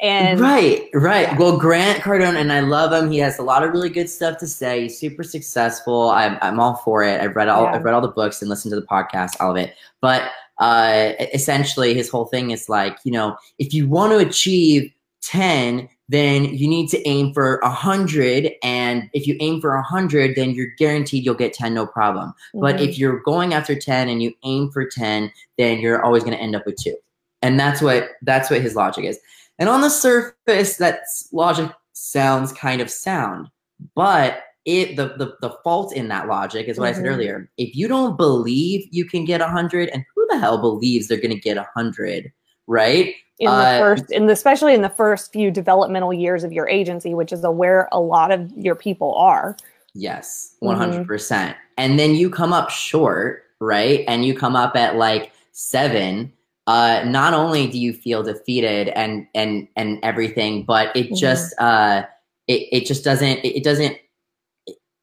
and 0.02 0.40
right, 0.40 0.88
right. 0.94 1.28
Yeah. 1.28 1.38
Well, 1.38 1.58
Grant 1.58 2.02
Cardone, 2.02 2.36
and 2.40 2.52
I 2.54 2.62
love 2.62 2.92
him. 2.94 3.12
He 3.12 3.18
has 3.20 3.38
a 3.38 3.44
lot 3.44 3.64
of 3.64 3.72
really 3.72 3.90
good 3.90 4.10
stuff 4.10 4.38
to 4.40 4.48
say. 4.48 4.84
He's 4.84 4.98
super 4.98 5.24
successful. 5.24 6.10
I'm, 6.12 6.38
I'm 6.42 6.60
all 6.60 6.76
for 6.78 7.04
it. 7.04 7.20
I've 7.22 7.36
read 7.36 7.50
all, 7.50 7.64
Yeah. 7.64 7.74
I've 7.74 7.84
read 7.84 7.94
all 7.94 8.02
the 8.02 8.08
books 8.08 8.42
and 8.42 8.50
listened 8.50 8.72
to 8.72 8.80
the 8.80 8.86
podcast, 8.88 9.32
all 9.40 9.52
of 9.52 9.58
it. 9.58 9.74
But 10.02 10.30
uh, 10.60 11.12
essentially, 11.34 11.94
his 11.94 12.10
whole 12.10 12.26
thing 12.26 12.52
is 12.52 12.70
like, 12.70 12.98
you 13.04 13.12
know, 13.12 13.38
if 13.58 13.74
you 13.74 13.88
want 13.90 14.12
to 14.14 14.18
achieve 14.20 14.92
10, 15.22 15.90
then 16.08 16.46
you 16.46 16.68
need 16.68 16.88
to 16.90 17.08
aim 17.08 17.34
for 17.34 17.58
a 17.58 17.70
hundred. 17.70 18.52
And 18.64 19.10
if 19.14 19.28
you 19.28 19.36
aim 19.42 19.62
for 19.62 19.76
a 19.76 19.84
hundred, 19.84 20.36
then 20.36 20.52
you're 20.52 20.72
guaranteed 20.78 21.24
you'll 21.26 21.36
get 21.36 21.54
10, 21.54 21.74
no 21.74 21.86
problem. 21.86 22.34
But 22.54 22.78
Mhm. 22.78 22.88
if 22.88 22.98
you're 22.98 23.20
going 23.20 23.54
after 23.54 23.76
10 23.76 24.10
and 24.10 24.24
you 24.24 24.34
aim 24.44 24.72
for 24.72 24.86
10, 24.86 25.32
then 25.58 25.80
you're 25.80 26.04
always 26.04 26.24
going 26.24 26.36
to 26.36 26.42
end 26.42 26.56
up 26.56 26.66
with 26.66 26.78
two. 26.82 26.96
And 27.42 27.60
that's 27.60 27.82
what 27.82 28.10
that's 28.24 28.50
what 28.50 28.62
his 28.62 28.76
logic 28.76 29.06
is. 29.06 29.18
And 29.60 29.70
on 29.70 29.82
the 29.82 29.90
surface, 29.90 30.78
that 30.78 31.02
logic 31.32 31.72
sounds 31.94 32.52
kind 32.54 32.82
of 32.82 32.90
sound, 32.90 33.48
but 33.96 34.44
it 34.66 34.96
the, 34.96 35.16
the 35.18 35.36
the 35.42 35.56
fault 35.64 35.96
in 35.96 36.08
that 36.10 36.28
logic 36.28 36.68
is 36.68 36.78
what 36.78 36.90
I 36.90 36.94
said 36.94 37.06
Mhm. 37.06 37.14
earlier. 37.14 37.50
If 37.58 37.76
you 37.76 37.88
don't 37.88 38.18
believe 38.18 38.88
you 38.92 39.06
can 39.06 39.26
get 39.26 39.42
a 39.42 39.48
hundred, 39.48 39.90
and 39.90 40.04
who 40.16 40.26
the 40.30 40.38
hell 40.40 40.58
believes 40.60 41.08
they're 41.08 41.18
going 41.18 41.30
to 41.32 41.40
get 41.40 41.58
a 41.58 41.68
hundred, 41.76 42.32
right? 42.68 43.14
in 43.42 43.46
the 43.46 43.52
uh, 43.54 43.80
first 43.80 44.12
in 44.12 44.26
the, 44.28 44.34
especially 44.34 44.74
in 44.74 44.82
the 44.82 44.90
first 44.90 45.32
few 45.32 45.50
developmental 45.50 46.12
years 46.14 46.44
of 46.44 46.52
your 46.52 46.68
agency 46.68 47.14
which 47.14 47.32
is 47.32 47.42
where 47.48 47.88
a 47.94 48.00
lot 48.00 48.32
of 48.32 48.52
your 48.58 48.76
people 48.76 49.16
are 49.16 49.56
Yes, 49.96 50.56
one 50.60 50.78
hundred 50.78 51.08
percent. 51.08 51.58
And 51.78 51.98
then 51.98 52.16
you 52.16 52.30
come 52.30 52.54
up 52.54 52.70
short, 52.70 53.44
right? 53.60 54.04
And 54.08 54.24
you 54.24 54.38
come 54.38 54.56
up 54.56 54.76
at 54.76 54.96
like 54.98 55.32
seven. 55.52 56.32
Uh, 56.70 57.04
not 57.04 57.34
only 57.34 57.66
do 57.66 57.80
you 57.80 57.92
feel 57.92 58.22
defeated 58.22 58.90
and 58.90 59.26
and 59.34 59.68
and 59.76 59.98
everything, 60.04 60.64
but 60.66 60.96
it 60.96 61.10
Mhm. 61.10 61.18
just 61.18 61.60
uh, 61.60 62.04
it 62.48 62.62
it 62.72 62.86
just 62.86 63.04
doesn't 63.04 63.40
it, 63.44 63.58
it 63.58 63.64
doesn't. 63.64 63.98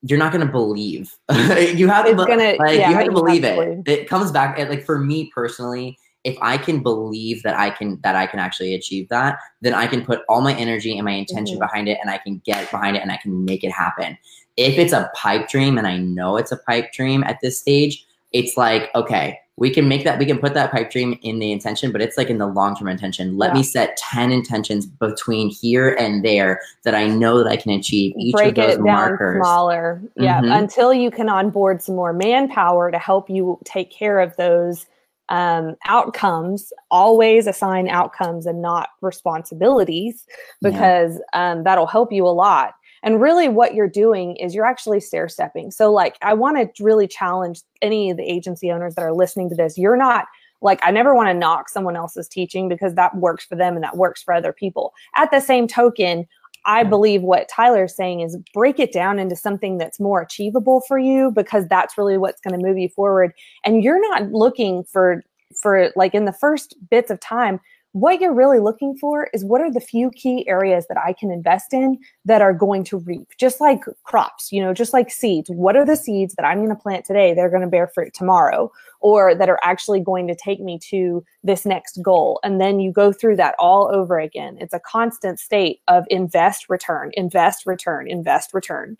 You're 0.03 0.21
not 0.21 0.31
gonna 0.31 0.47
believe. 0.47 1.13
you 1.81 1.89
have 1.89 2.07
to 2.07 2.15
gonna- 2.15 2.55
like 2.61 2.79
yeah, 2.79 2.91
you 2.91 2.95
have 2.95 3.07
to 3.07 3.11
have 3.11 3.15
believe 3.15 3.43
to 3.43 3.49
it. 3.49 3.57
believe. 3.57 3.89
It 3.99 4.09
comes 4.09 4.31
back 4.31 4.61
it, 4.61 4.71
like 4.71 4.85
for 4.85 4.99
me 5.01 5.31
personally. 5.35 5.99
if 6.23 6.37
I 6.43 6.59
can 6.59 6.83
believe 6.83 7.43
that 7.45 7.57
I 7.57 7.71
can 7.71 8.01
that 8.03 8.17
I 8.17 8.27
can 8.27 8.41
actually 8.41 8.75
achieve 8.75 9.09
that, 9.11 9.39
then 9.61 9.75
I 9.75 9.87
can 9.87 10.05
put 10.05 10.23
all 10.29 10.41
my 10.41 10.55
energy 10.55 10.93
and 10.99 11.05
my 11.05 11.13
intention 11.13 11.57
mm-hmm. 11.57 11.67
behind 11.67 11.89
it 11.89 11.99
and 12.03 12.11
I 12.11 12.19
can 12.19 12.43
get 12.45 12.69
behind 12.71 12.97
it 12.97 13.03
and 13.03 13.13
I 13.13 13.17
can 13.17 13.45
make 13.45 13.63
it 13.63 13.71
happen. 13.71 14.19
If 14.57 14.79
it's 14.79 14.93
a 14.93 15.09
pipe 15.15 15.49
dream 15.49 15.79
and 15.79 15.87
I 15.87 15.97
know 15.99 16.37
it's 16.37 16.51
a 16.51 16.57
pipe 16.69 16.93
dream 16.93 17.23
at 17.23 17.39
this 17.43 17.61
stage, 17.61 18.05
it's 18.33 18.57
like, 18.57 18.91
okay, 18.97 19.39
we 19.59 19.71
can 19.71 19.89
make 19.89 20.05
that 20.05 20.19
we 20.19 20.27
can 20.27 20.39
put 20.39 20.55
that 20.55 20.71
pipe 20.71 20.91
dream 20.91 21.19
in 21.23 21.39
the 21.39 21.51
intention 21.53 21.93
but 21.93 22.01
it's 22.01 22.17
like 22.17 22.29
in 22.29 22.39
the 22.39 22.47
long-term 22.47 22.89
intention 22.89 23.37
let 23.37 23.49
yeah. 23.49 23.55
me 23.55 23.63
set 23.63 23.97
10 23.97 24.33
intentions 24.33 24.87
between 24.87 25.49
here 25.49 25.95
and 25.99 26.25
there 26.25 26.61
that 26.85 26.95
i 26.95 27.07
know 27.07 27.39
that 27.39 27.47
i 27.47 27.57
can 27.57 27.73
achieve 27.73 28.15
each 28.19 28.35
break 28.35 28.51
of 28.51 28.57
those 28.57 28.75
it 28.75 28.77
down 28.77 28.85
markers 28.85 29.43
smaller 29.43 30.03
yeah 30.17 30.41
mm-hmm. 30.41 30.53
until 30.53 30.93
you 30.93 31.11
can 31.11 31.29
onboard 31.29 31.83
some 31.83 31.95
more 31.95 32.13
manpower 32.13 32.91
to 32.91 32.99
help 32.99 33.29
you 33.31 33.59
take 33.65 33.91
care 33.91 34.21
of 34.21 34.37
those 34.37 34.87
um, 35.29 35.75
outcomes 35.87 36.73
always 36.89 37.49
assign 37.49 37.89
outcomes 37.89 38.47
and 38.47 38.63
not 38.63 38.91
responsibilities 39.01 40.25
because 40.63 41.21
yeah. 41.35 41.51
um, 41.51 41.65
that'll 41.65 41.89
help 41.89 42.13
you 42.13 42.25
a 42.25 42.31
lot 42.31 42.75
and 43.07 43.23
really, 43.23 43.49
what 43.49 43.73
you're 43.73 43.89
doing 43.89 44.35
is 44.35 44.53
you're 44.53 44.67
actually 44.67 44.99
stair 44.99 45.29
stepping. 45.29 45.71
So, 45.71 45.93
like, 45.93 46.17
I 46.23 46.35
want 46.35 46.57
to 46.57 46.83
really 46.83 47.07
challenge 47.07 47.63
any 47.81 48.11
of 48.11 48.17
the 48.17 48.25
agency 48.25 48.73
owners 48.73 48.97
that 48.97 49.03
are 49.03 49.13
listening 49.13 49.49
to 49.51 49.55
this. 49.55 49.79
You're 49.79 49.97
not 49.97 50.27
like, 50.61 50.81
I 50.83 50.91
never 50.91 51.15
want 51.15 51.29
to 51.29 51.35
knock 51.35 51.69
someone 51.69 51.95
else's 51.95 52.27
teaching 52.27 52.69
because 52.69 52.97
that 52.97 53.17
works 53.17 53.45
for 53.45 53.55
them 53.55 53.77
and 53.77 53.85
that 53.85 53.97
works 53.97 54.25
for 54.25 54.35
other 54.35 54.53
people. 54.53 54.93
At 55.15 55.31
the 55.31 55.39
same 55.39 55.69
token, 55.69 56.27
I 56.65 56.83
believe 56.83 57.23
what 57.23 57.49
Tyler's 57.49 57.95
saying 57.95 58.23
is 58.23 58.39
break 58.53 58.81
it 58.81 58.91
down 58.91 59.21
into 59.21 59.37
something 59.37 59.79
that's 59.79 60.01
more 60.01 60.21
achievable 60.21 60.81
for 60.89 60.99
you 60.99 61.31
because 61.31 61.69
that's 61.69 61.97
really 61.97 62.19
what's 62.19 62.41
going 62.41 62.59
to 62.59 62.67
move 62.67 62.77
you 62.77 62.89
forward. 62.89 63.33
And 63.65 63.85
you're 63.85 64.01
not 64.11 64.33
looking 64.33 64.83
for 64.83 65.23
for 65.63 65.91
like 65.95 66.13
in 66.13 66.25
the 66.25 66.33
first 66.33 66.75
bits 66.91 67.11
of 67.11 67.21
time 67.21 67.61
what 67.97 68.21
you're 68.21 68.35
really 68.35 68.59
looking 68.59 68.95
for 68.95 69.31
is 69.33 69.43
what 69.43 69.63
are 69.63 69.73
the 69.73 69.81
few 69.81 70.11
key 70.11 70.47
areas 70.47 70.85
that 70.89 70.99
I 70.99 71.15
can 71.15 71.31
invest 71.31 71.73
in 71.73 71.99
that 72.27 72.43
are 72.43 72.53
going 72.53 72.85
to 72.85 72.99
reap, 72.99 73.31
just 73.39 73.59
like 73.59 73.85
crops, 74.05 74.53
you 74.53 74.63
know, 74.63 74.75
just 74.75 74.93
like 74.93 75.11
seeds. 75.11 75.49
What 75.49 75.77
are 75.77 75.85
the 75.87 75.97
seeds 75.97 76.35
that 76.35 76.45
I'm 76.45 76.59
going 76.59 76.69
to 76.69 76.77
plant 76.77 77.07
today? 77.07 77.33
They're 77.33 77.49
going 77.49 77.63
to 77.63 77.69
bear 77.69 77.87
fruit 77.87 78.13
tomorrow, 78.13 78.71
or 79.01 79.35
that 79.35 79.49
are 79.49 79.59
actually 79.63 80.01
going 80.01 80.29
to 80.29 80.35
take 80.35 80.61
me 80.61 80.79
to 80.91 81.25
this 81.43 81.65
next 81.65 82.03
goal. 82.03 82.39
And 82.45 82.61
then 82.61 82.81
you 82.81 82.93
go 82.93 83.13
through 83.13 83.37
that 83.37 83.55
all 83.59 83.89
over 83.91 84.19
again. 84.19 84.59
It's 84.61 84.75
a 84.75 84.81
constant 84.81 85.41
state 85.41 85.81
of 85.89 86.05
invest, 86.11 86.69
return, 86.69 87.13
invest, 87.15 87.65
return, 87.65 88.11
invest, 88.11 88.53
return. 88.53 88.99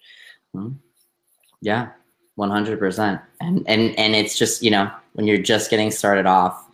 Mm-hmm. 0.55 0.77
Yeah, 1.61 1.91
100%. 2.39 3.23
And, 3.43 3.63
and, 3.69 3.99
and 3.99 4.17
it's 4.17 4.39
just, 4.39 4.63
you 4.63 4.71
know, 4.71 4.91
when 5.13 5.27
you're 5.27 5.37
just 5.37 5.69
getting 5.69 5.91
started 5.91 6.25
off, 6.25 6.66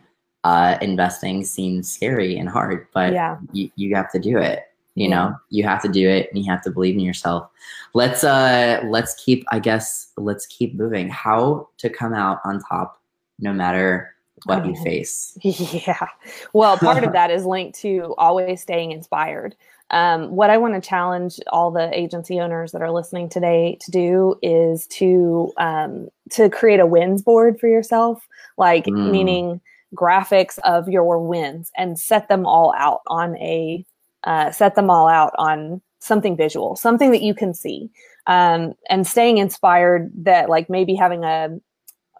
uh, 0.44 0.78
investing 0.80 1.44
seems 1.44 1.90
scary 1.90 2.36
and 2.36 2.48
hard, 2.48 2.86
but 2.92 3.12
yeah. 3.12 3.38
you, 3.52 3.70
you 3.76 3.94
have 3.94 4.10
to 4.12 4.18
do 4.18 4.38
it. 4.38 4.64
You 4.94 5.08
know, 5.08 5.34
you 5.48 5.64
have 5.64 5.80
to 5.82 5.88
do 5.88 6.06
it 6.06 6.28
and 6.30 6.44
you 6.44 6.50
have 6.50 6.62
to 6.64 6.70
believe 6.70 6.96
in 6.96 7.00
yourself. 7.00 7.48
Let's 7.94 8.24
uh 8.24 8.82
let's 8.84 9.14
keep 9.14 9.42
I 9.50 9.58
guess 9.58 10.08
let's 10.18 10.44
keep 10.46 10.74
moving. 10.74 11.08
How 11.08 11.68
to 11.78 11.88
come 11.88 12.12
out 12.12 12.40
on 12.44 12.60
top 12.60 13.00
no 13.38 13.54
matter 13.54 14.14
what 14.44 14.66
you 14.66 14.74
face. 14.82 15.36
Yeah. 15.42 16.08
Well, 16.52 16.76
part 16.76 17.04
of 17.04 17.12
that 17.14 17.30
is 17.30 17.46
linked 17.46 17.78
to 17.80 18.14
always 18.18 18.60
staying 18.60 18.92
inspired. 18.92 19.56
Um, 19.90 20.30
what 20.30 20.50
I 20.50 20.56
want 20.56 20.74
to 20.74 20.86
challenge 20.86 21.38
all 21.48 21.70
the 21.70 21.90
agency 21.98 22.40
owners 22.40 22.72
that 22.72 22.82
are 22.82 22.90
listening 22.90 23.28
today 23.28 23.78
to 23.82 23.90
do 23.90 24.36
is 24.42 24.86
to 24.88 25.52
um, 25.58 26.08
to 26.30 26.48
create 26.48 26.80
a 26.80 26.86
wins 26.86 27.22
board 27.22 27.60
for 27.60 27.68
yourself, 27.68 28.26
like 28.56 28.86
mm. 28.86 29.10
meaning 29.10 29.60
graphics 29.94 30.58
of 30.64 30.88
your 30.88 31.18
wins 31.18 31.70
and 31.76 31.98
set 31.98 32.28
them 32.28 32.46
all 32.46 32.74
out 32.76 33.00
on 33.06 33.36
a 33.36 33.84
uh, 34.24 34.50
set 34.50 34.74
them 34.74 34.88
all 34.88 35.08
out 35.08 35.32
on 35.36 35.80
something 35.98 36.36
visual, 36.36 36.76
something 36.76 37.10
that 37.10 37.22
you 37.22 37.34
can 37.34 37.52
see, 37.54 37.90
um, 38.26 38.72
and 38.88 39.06
staying 39.06 39.38
inspired. 39.38 40.10
That 40.14 40.48
like 40.48 40.70
maybe 40.70 40.94
having 40.94 41.24
a, 41.24 41.48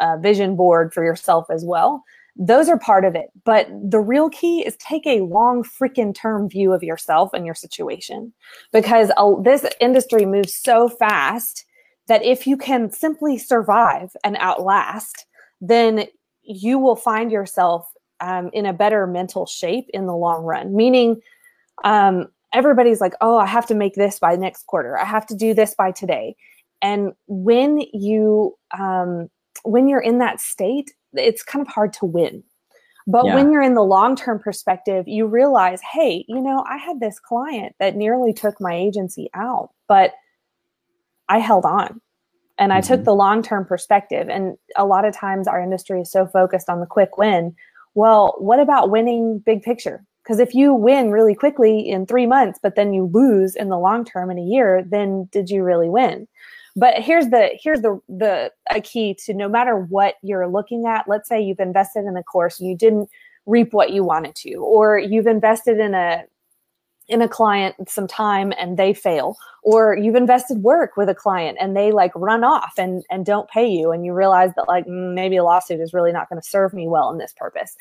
a 0.01 0.19
vision 0.19 0.57
board 0.57 0.93
for 0.93 1.05
yourself 1.05 1.47
as 1.51 1.65
well. 1.65 2.03
Those 2.35 2.71
are 2.71 2.79
part 2.79 3.05
of 3.05 3.15
it, 3.15 3.29
but 3.45 3.69
the 3.85 4.01
real 4.01 4.31
key 4.31 4.65
is 4.65 4.75
take 4.77 5.07
a 5.07 5.21
long 5.21 5.63
freaking 5.63 6.15
term 6.15 6.49
view 6.49 6.73
of 6.73 6.83
yourself 6.83 7.31
and 7.35 7.45
your 7.45 7.55
situation, 7.55 8.33
because 8.73 9.11
uh, 9.19 9.35
this 9.43 9.67
industry 9.81 10.25
moves 10.25 10.55
so 10.55 10.89
fast 10.89 11.67
that 12.09 12.25
if 12.25 12.47
you 12.47 12.57
can 12.57 12.91
simply 12.91 13.37
survive 13.37 14.17
and 14.25 14.37
outlast, 14.41 15.27
then 15.61 16.07
you 16.43 16.79
will 16.79 16.97
find 16.97 17.31
yourself 17.31 17.89
um, 18.21 18.51
in 18.53 18.67
a 18.67 18.73
better 18.73 19.07
mental 19.07 19.47
shape 19.47 19.87
in 19.93 20.07
the 20.07 20.15
long 20.15 20.45
run. 20.45 20.75
Meaning, 20.75 21.21
um, 21.85 22.29
everybody's 22.53 23.01
like, 23.01 23.15
oh, 23.21 23.39
I 23.39 23.47
have 23.47 23.67
to 23.67 23.75
make 23.75 23.95
this 23.95 24.19
by 24.19 24.37
next 24.37 24.67
quarter. 24.67 24.99
I 24.99 25.05
have 25.05 25.27
to 25.27 25.35
do 25.35 25.55
this 25.55 25.75
by 25.75 25.91
today. 25.91 26.37
And 26.81 27.13
when 27.27 27.83
you 27.93 28.57
um, 28.79 29.29
when 29.65 29.89
you're 29.89 30.01
in 30.01 30.19
that 30.19 30.41
state, 30.41 30.93
it's 31.15 31.43
kind 31.43 31.65
of 31.65 31.73
hard 31.73 31.93
to 31.95 32.07
win. 32.07 32.43
But 33.07 33.27
yeah. 33.27 33.35
when 33.35 33.51
you're 33.51 33.63
in 33.63 33.75
the 33.75 33.83
long 33.83 34.15
term 34.17 34.39
perspective, 34.39 35.09
you 35.09 35.27
realize, 35.27 35.81
hey, 35.81 36.25
you 36.29 36.41
know, 36.41 36.65
I 36.69 36.77
had 36.77 37.01
this 37.01 37.19
client 37.19 37.75
that 37.81 37.97
nearly 37.97 38.33
took 38.33 38.61
my 38.61 38.75
agency 38.75 39.29
out, 39.35 39.71
but 39.89 40.13
I 41.29 41.39
held 41.39 41.65
on 41.65 42.01
and 42.59 42.73
I 42.73 42.81
mm-hmm. 42.81 42.95
took 42.95 43.05
the 43.05 43.15
long 43.15 43.43
term 43.43 43.65
perspective. 43.65 44.29
And 44.29 44.57
a 44.77 44.87
lot 44.87 45.05
of 45.05 45.15
times 45.15 45.49
our 45.49 45.63
industry 45.63 46.01
is 46.01 46.11
so 46.11 46.27
focused 46.27 46.69
on 46.69 46.81
the 46.81 46.87
quick 46.87 47.17
win. 47.19 47.55
Well, 47.95 48.35
what 48.39 48.61
about 48.61 48.91
winning 48.91 49.39
big 49.45 49.63
picture? 49.63 50.05
Because 50.23 50.39
if 50.39 50.55
you 50.55 50.73
win 50.73 51.11
really 51.11 51.35
quickly 51.35 51.81
in 51.81 52.07
three 52.07 52.27
months, 52.27 52.59
but 52.63 52.77
then 52.77 52.93
you 52.93 53.11
lose 53.13 53.57
in 53.57 53.69
the 53.69 53.79
long 53.79 54.05
term 54.05 54.31
in 54.31 54.39
a 54.39 54.43
year, 54.43 54.85
then 54.89 55.29
did 55.33 55.51
you 55.51 55.63
really 55.63 55.89
win? 55.89 56.29
But 56.77 57.03
here's 57.03 57.29
the 57.29 57.51
here's 57.61 57.83
the 57.83 58.01
the 58.09 58.51
a 58.71 58.81
key 58.81 59.15
to 59.27 59.35
no 59.35 59.49
matter 59.49 59.77
what 59.77 60.15
you're 60.23 60.49
looking 60.49 60.87
at. 60.87 61.07
Let's 61.09 61.29
say 61.29 61.41
you've 61.43 61.61
invested 61.61 62.05
in 62.05 62.17
a 62.17 62.23
course 62.23 62.61
and 62.61 62.69
you 62.69 62.77
didn't 62.77 63.11
reap 63.45 63.73
what 63.73 63.91
you 63.91 64.05
wanted 64.05 64.35
to, 64.37 64.55
or 64.55 64.99
you've 64.99 65.27
invested 65.27 65.79
in 65.79 65.95
a 65.95 66.25
in 67.13 67.21
a 67.21 67.29
client 67.29 67.77
some 67.89 68.07
time 68.07 68.55
and 68.59 68.79
they 68.79 68.95
fail 68.95 69.37
or 69.63 69.97
you've 69.97 70.15
invested 70.15 70.59
work 70.63 70.97
with 70.97 71.11
a 71.11 71.15
client 71.15 71.59
and 71.61 71.77
they 71.77 71.93
like 71.93 72.11
run 72.17 72.43
off 72.43 72.73
and 72.79 73.05
and 73.11 73.27
don't 73.27 73.51
pay 73.51 73.69
you 73.69 73.93
and 73.93 74.07
you 74.07 74.15
realize 74.15 74.51
that 74.57 74.67
like 74.67 74.87
mm, 74.87 75.15
maybe 75.15 75.37
a 75.37 75.45
lawsuit 75.45 75.79
is 75.79 75.93
really 75.93 76.11
not 76.11 76.27
going 76.31 76.41
to 76.41 76.49
serve 76.49 76.73
me 76.73 76.89
well 76.89 77.11
in 77.11 77.19
this 77.19 77.35
purpose. 77.37 77.77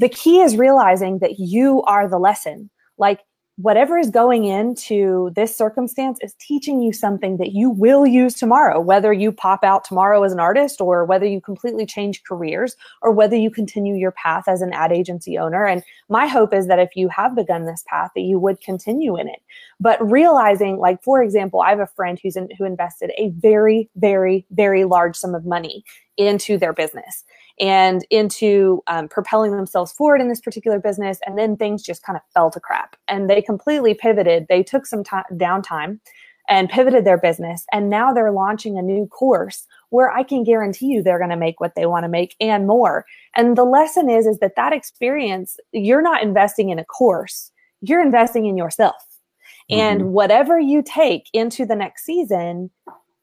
The 0.00 0.08
key 0.08 0.40
is 0.40 0.56
realizing 0.56 1.20
that 1.20 1.38
you 1.38 1.82
are 1.82 2.08
the 2.08 2.18
lesson. 2.18 2.70
Like 2.98 3.20
whatever 3.56 3.98
is 3.98 4.08
going 4.08 4.44
into 4.44 5.30
this 5.36 5.54
circumstance 5.54 6.18
is 6.22 6.34
teaching 6.40 6.80
you 6.80 6.92
something 6.92 7.36
that 7.36 7.52
you 7.52 7.68
will 7.68 8.06
use 8.06 8.34
tomorrow, 8.34 8.80
whether 8.80 9.12
you 9.12 9.30
pop 9.30 9.62
out 9.62 9.84
tomorrow 9.84 10.22
as 10.22 10.32
an 10.32 10.40
artist 10.40 10.80
or 10.80 11.04
whether 11.04 11.26
you 11.26 11.40
completely 11.40 11.84
change 11.84 12.22
careers 12.24 12.76
or 13.02 13.12
whether 13.12 13.36
you 13.36 13.50
continue 13.50 13.94
your 13.94 14.12
path 14.12 14.44
as 14.48 14.62
an 14.62 14.72
ad 14.72 14.90
agency 14.90 15.36
owner. 15.36 15.66
And 15.66 15.82
my 16.08 16.26
hope 16.26 16.54
is 16.54 16.66
that 16.68 16.78
if 16.78 16.96
you 16.96 17.08
have 17.08 17.36
begun 17.36 17.66
this 17.66 17.84
path, 17.86 18.10
that 18.14 18.22
you 18.22 18.38
would 18.38 18.60
continue 18.62 19.18
in 19.18 19.28
it. 19.28 19.42
But 19.78 20.02
realizing, 20.10 20.78
like, 20.78 21.02
for 21.02 21.22
example, 21.22 21.60
I 21.60 21.70
have 21.70 21.80
a 21.80 21.86
friend 21.86 22.18
who's 22.22 22.36
in, 22.36 22.48
who 22.56 22.64
invested 22.64 23.12
a 23.18 23.30
very, 23.30 23.90
very, 23.96 24.46
very 24.50 24.84
large 24.84 25.16
sum 25.16 25.34
of 25.34 25.44
money 25.44 25.84
into 26.16 26.56
their 26.56 26.72
business 26.72 27.24
and 27.60 28.04
into 28.10 28.82
um, 28.86 29.08
propelling 29.08 29.56
themselves 29.56 29.92
forward 29.92 30.20
in 30.20 30.28
this 30.28 30.40
particular 30.40 30.78
business. 30.78 31.18
And 31.26 31.38
then 31.38 31.56
things 31.56 31.82
just 31.82 32.02
kind 32.02 32.16
of 32.16 32.22
fell 32.34 32.50
to 32.50 32.60
crap. 32.60 32.96
And 33.08 33.28
they 33.28 33.42
completely 33.42 33.94
pivoted. 33.94 34.46
They 34.48 34.62
took 34.62 34.86
some 34.86 35.04
time 35.04 35.24
downtime 35.32 36.00
and 36.48 36.68
pivoted 36.68 37.04
their 37.04 37.18
business. 37.18 37.64
And 37.72 37.88
now 37.88 38.12
they're 38.12 38.32
launching 38.32 38.76
a 38.76 38.82
new 38.82 39.06
course 39.06 39.66
where 39.90 40.10
I 40.10 40.22
can 40.22 40.42
guarantee 40.42 40.86
you 40.86 41.02
they're 41.02 41.18
going 41.18 41.30
to 41.30 41.36
make 41.36 41.60
what 41.60 41.74
they 41.74 41.86
want 41.86 42.04
to 42.04 42.08
make 42.08 42.34
and 42.40 42.66
more. 42.66 43.04
And 43.36 43.56
the 43.56 43.64
lesson 43.64 44.10
is, 44.10 44.26
is 44.26 44.38
that 44.38 44.56
that 44.56 44.72
experience, 44.72 45.56
you're 45.72 46.02
not 46.02 46.22
investing 46.22 46.70
in 46.70 46.78
a 46.78 46.84
course, 46.84 47.52
you're 47.80 48.02
investing 48.02 48.46
in 48.46 48.56
yourself. 48.56 49.02
Mm-hmm. 49.70 49.80
And 49.80 50.12
whatever 50.12 50.58
you 50.58 50.82
take 50.82 51.28
into 51.32 51.64
the 51.64 51.76
next 51.76 52.04
season, 52.04 52.70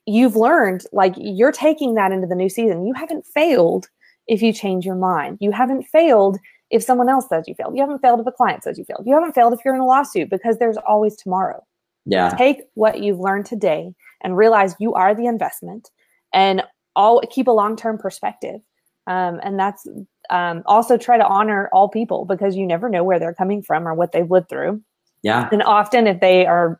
you've 0.06 0.36
learned 0.36 0.86
like 0.94 1.13
you're 1.18 1.52
taking 1.52 1.96
that 1.96 2.12
into 2.12 2.28
the 2.28 2.36
new 2.36 2.50
season. 2.50 2.86
You 2.86 2.94
haven't 2.94 3.26
failed 3.26 3.89
if 4.30 4.42
you 4.42 4.54
change 4.54 4.86
your 4.86 4.96
mind. 4.96 5.39
You 5.42 5.52
haven't 5.52 5.84
failed 5.84 6.38
if 6.70 6.84
someone 6.84 7.10
else 7.10 7.28
says 7.28 7.46
you 7.48 7.56
failed. 7.56 7.76
You 7.76 7.82
haven't 7.82 8.00
failed 8.00 8.20
if 8.22 8.28
a 8.28 8.32
client 8.32 8.63
says 8.63 8.78
you 8.78 8.86
failed. 8.86 9.04
You 9.06 9.15
haven't 9.15 9.34
failed 9.34 9.54
if 9.54 9.60
you're 9.65 9.74
in 9.74 9.82
a 9.82 9.86
lawsuit 9.86 10.30
because 10.30 10.60
there's 10.60 10.78
always 10.78 11.18
tomorrow. 11.18 11.65
Yeah. 12.06 12.30
Take 12.38 12.62
what 12.75 13.02
you've 13.02 13.19
learned 13.19 13.48
today 13.48 13.94
and 14.21 14.38
realize 14.38 14.75
you 14.80 14.94
are 14.94 15.15
the 15.15 15.25
investment 15.25 15.90
and 16.32 16.63
all 16.96 17.21
keep 17.32 17.48
a 17.48 17.52
long-term 17.52 17.98
perspective. 17.98 18.62
Um, 19.08 19.40
and 19.44 19.60
that's 19.60 19.88
um, 20.30 20.62
also 20.67 20.96
try 20.96 21.17
to 21.17 21.25
honor 21.25 21.67
all 21.73 21.90
people 21.90 22.25
because 22.25 22.56
you 22.56 22.67
never 22.67 22.88
know 22.88 23.04
where 23.04 23.17
they're 23.17 23.34
coming 23.34 23.63
from 23.63 23.88
or 23.88 23.96
what 23.96 24.12
they've 24.12 24.30
lived 24.30 24.50
through. 24.50 24.82
Yeah. 25.23 25.50
And 25.52 25.63
often 25.63 26.06
if 26.06 26.19
they 26.19 26.46
are 26.46 26.80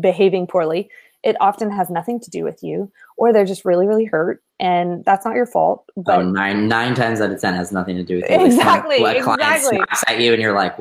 behaving 0.00 0.46
poorly, 0.46 0.88
it 1.24 1.36
often 1.40 1.70
has 1.70 1.88
nothing 1.90 2.20
to 2.20 2.30
do 2.30 2.44
with 2.44 2.62
you, 2.62 2.92
or 3.16 3.32
they're 3.32 3.46
just 3.46 3.64
really, 3.64 3.86
really 3.86 4.04
hurt, 4.04 4.44
and 4.60 5.04
that's 5.04 5.24
not 5.24 5.34
your 5.34 5.46
fault. 5.46 5.88
But 5.96 6.20
oh, 6.20 6.22
nine 6.22 6.68
nine 6.68 6.94
times 6.94 7.20
out 7.20 7.30
of 7.30 7.40
ten 7.40 7.54
has 7.54 7.72
nothing 7.72 7.96
to 7.96 8.04
do 8.04 8.16
with 8.16 8.30
you. 8.30 8.44
Exactly. 8.44 9.00
Like, 9.00 9.16
exactly. 9.16 9.80
At 10.06 10.20
you, 10.20 10.32
and 10.34 10.42
you're 10.42 10.54
like, 10.54 10.76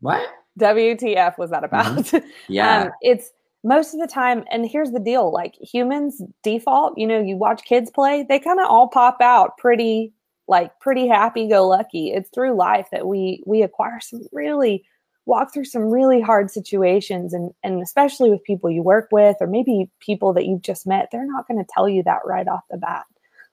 what? 0.00 0.28
WTF 0.60 1.38
was 1.38 1.50
that 1.50 1.64
about? 1.64 1.96
Mm-hmm. 1.96 2.28
Yeah. 2.48 2.82
um, 2.82 2.90
it's 3.00 3.30
most 3.64 3.94
of 3.94 4.00
the 4.00 4.06
time, 4.06 4.44
and 4.50 4.68
here's 4.68 4.90
the 4.90 5.00
deal: 5.00 5.32
like 5.32 5.54
humans 5.54 6.22
default, 6.42 6.98
you 6.98 7.06
know, 7.06 7.20
you 7.20 7.36
watch 7.36 7.64
kids 7.64 7.90
play, 7.90 8.24
they 8.28 8.38
kind 8.38 8.60
of 8.60 8.66
all 8.68 8.88
pop 8.88 9.18
out 9.20 9.56
pretty 9.56 10.12
like 10.48 10.78
pretty 10.80 11.08
happy 11.08 11.48
go 11.48 11.66
lucky. 11.66 12.10
It's 12.12 12.30
through 12.30 12.54
life 12.54 12.88
that 12.92 13.06
we 13.06 13.42
we 13.46 13.62
acquire 13.62 14.00
some 14.00 14.22
really 14.32 14.84
walk 15.28 15.52
through 15.52 15.66
some 15.66 15.82
really 15.82 16.20
hard 16.20 16.50
situations 16.50 17.34
and 17.34 17.52
and 17.62 17.82
especially 17.82 18.30
with 18.30 18.42
people 18.44 18.70
you 18.70 18.82
work 18.82 19.08
with 19.12 19.36
or 19.40 19.46
maybe 19.46 19.90
people 20.00 20.32
that 20.32 20.46
you've 20.46 20.62
just 20.62 20.86
met, 20.86 21.10
they're 21.12 21.26
not 21.26 21.46
going 21.46 21.62
to 21.62 21.70
tell 21.72 21.88
you 21.88 22.02
that 22.02 22.20
right 22.24 22.48
off 22.48 22.62
the 22.70 22.78
bat. 22.78 23.04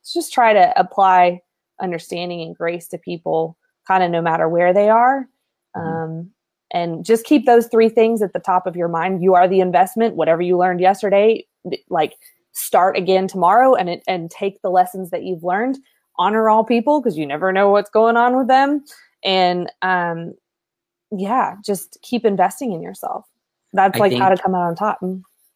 So 0.02 0.20
just 0.20 0.34
try 0.34 0.54
to 0.54 0.74
apply 0.80 1.42
understanding 1.82 2.42
and 2.42 2.56
grace 2.56 2.88
to 2.88 2.98
people 2.98 3.58
kind 3.88 4.04
of 4.04 4.10
no 4.10 4.22
matter 4.22 4.48
where 4.48 4.74
they 4.74 4.90
are. 4.90 5.28
Mm-hmm. 5.76 5.88
Um, 5.88 6.32
and 6.72 7.06
just 7.06 7.26
keep 7.26 7.46
those 7.46 7.68
three 7.68 7.90
things 7.90 8.22
at 8.22 8.34
the 8.34 8.40
top 8.40 8.66
of 8.66 8.76
your 8.76 8.88
mind. 8.88 9.22
You 9.22 9.36
are 9.36 9.48
the 9.48 9.60
investment, 9.60 10.16
whatever 10.16 10.42
you 10.42 10.58
learned 10.58 10.80
yesterday, 10.80 11.46
like 11.90 12.14
start 12.54 12.98
again 12.98 13.28
tomorrow 13.28 13.76
and 13.76 14.02
and 14.08 14.32
take 14.32 14.62
the 14.62 14.70
lessons 14.70 15.10
that 15.10 15.24
you've 15.24 15.44
learned 15.44 15.78
honor 16.18 16.50
all 16.50 16.64
people 16.64 17.02
because 17.02 17.18
you 17.18 17.26
never 17.26 17.52
know 17.52 17.70
what's 17.70 17.90
going 17.90 18.16
on 18.16 18.38
with 18.38 18.48
them 18.48 18.82
and 19.26 19.70
um 19.82 20.34
yeah 21.12 21.56
just 21.64 21.98
keep 22.02 22.26
investing 22.26 22.72
in 22.72 22.82
yourself. 22.82 23.26
That's 23.74 23.98
I 23.98 24.00
like 24.00 24.18
how 24.18 24.30
to 24.30 24.38
come 24.38 24.56
out 24.56 24.64
on 24.64 24.76
top. 24.76 25.00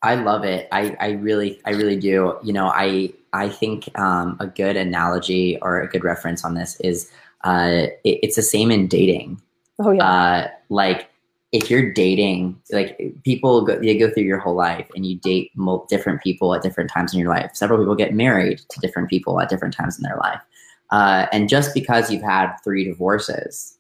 I 0.01 0.15
love 0.15 0.43
it. 0.43 0.67
I 0.71 0.95
i 0.99 1.11
really 1.11 1.59
i 1.65 1.71
really 1.71 1.99
do. 1.99 2.37
You 2.43 2.53
know 2.53 2.67
i 2.67 3.13
i 3.33 3.49
think 3.49 3.89
um 3.97 4.37
a 4.39 4.47
good 4.47 4.75
analogy 4.75 5.57
or 5.61 5.81
a 5.81 5.87
good 5.87 6.03
reference 6.03 6.43
on 6.43 6.53
this 6.53 6.79
is 6.81 7.11
uh 7.43 7.87
it, 8.03 8.19
it's 8.23 8.35
the 8.35 8.41
same 8.41 8.71
in 8.71 8.87
dating. 8.87 9.41
Oh 9.79 9.91
yeah. 9.91 10.05
Uh 10.05 10.47
like 10.69 11.09
if 11.51 11.69
you're 11.69 11.91
dating, 11.91 12.61
like 12.71 12.99
people 13.23 13.63
go, 13.65 13.79
you 13.81 13.97
go 13.97 14.13
through 14.13 14.23
your 14.23 14.37
whole 14.37 14.53
life 14.53 14.87
and 14.95 15.05
you 15.05 15.17
date 15.17 15.51
different 15.89 16.21
people 16.21 16.53
at 16.53 16.61
different 16.61 16.91
times 16.91 17.11
in 17.11 17.19
your 17.19 17.29
life. 17.29 17.49
Several 17.55 17.79
people 17.79 17.95
get 17.95 18.13
married 18.13 18.59
to 18.69 18.79
different 18.81 19.09
people 19.09 19.39
at 19.39 19.49
different 19.49 19.73
times 19.73 19.97
in 19.97 20.03
their 20.03 20.17
life. 20.17 20.39
Uh, 20.91 21.25
and 21.31 21.49
just 21.49 21.73
because 21.73 22.11
you've 22.11 22.23
had 22.23 22.55
three 22.63 22.83
divorces 22.83 23.78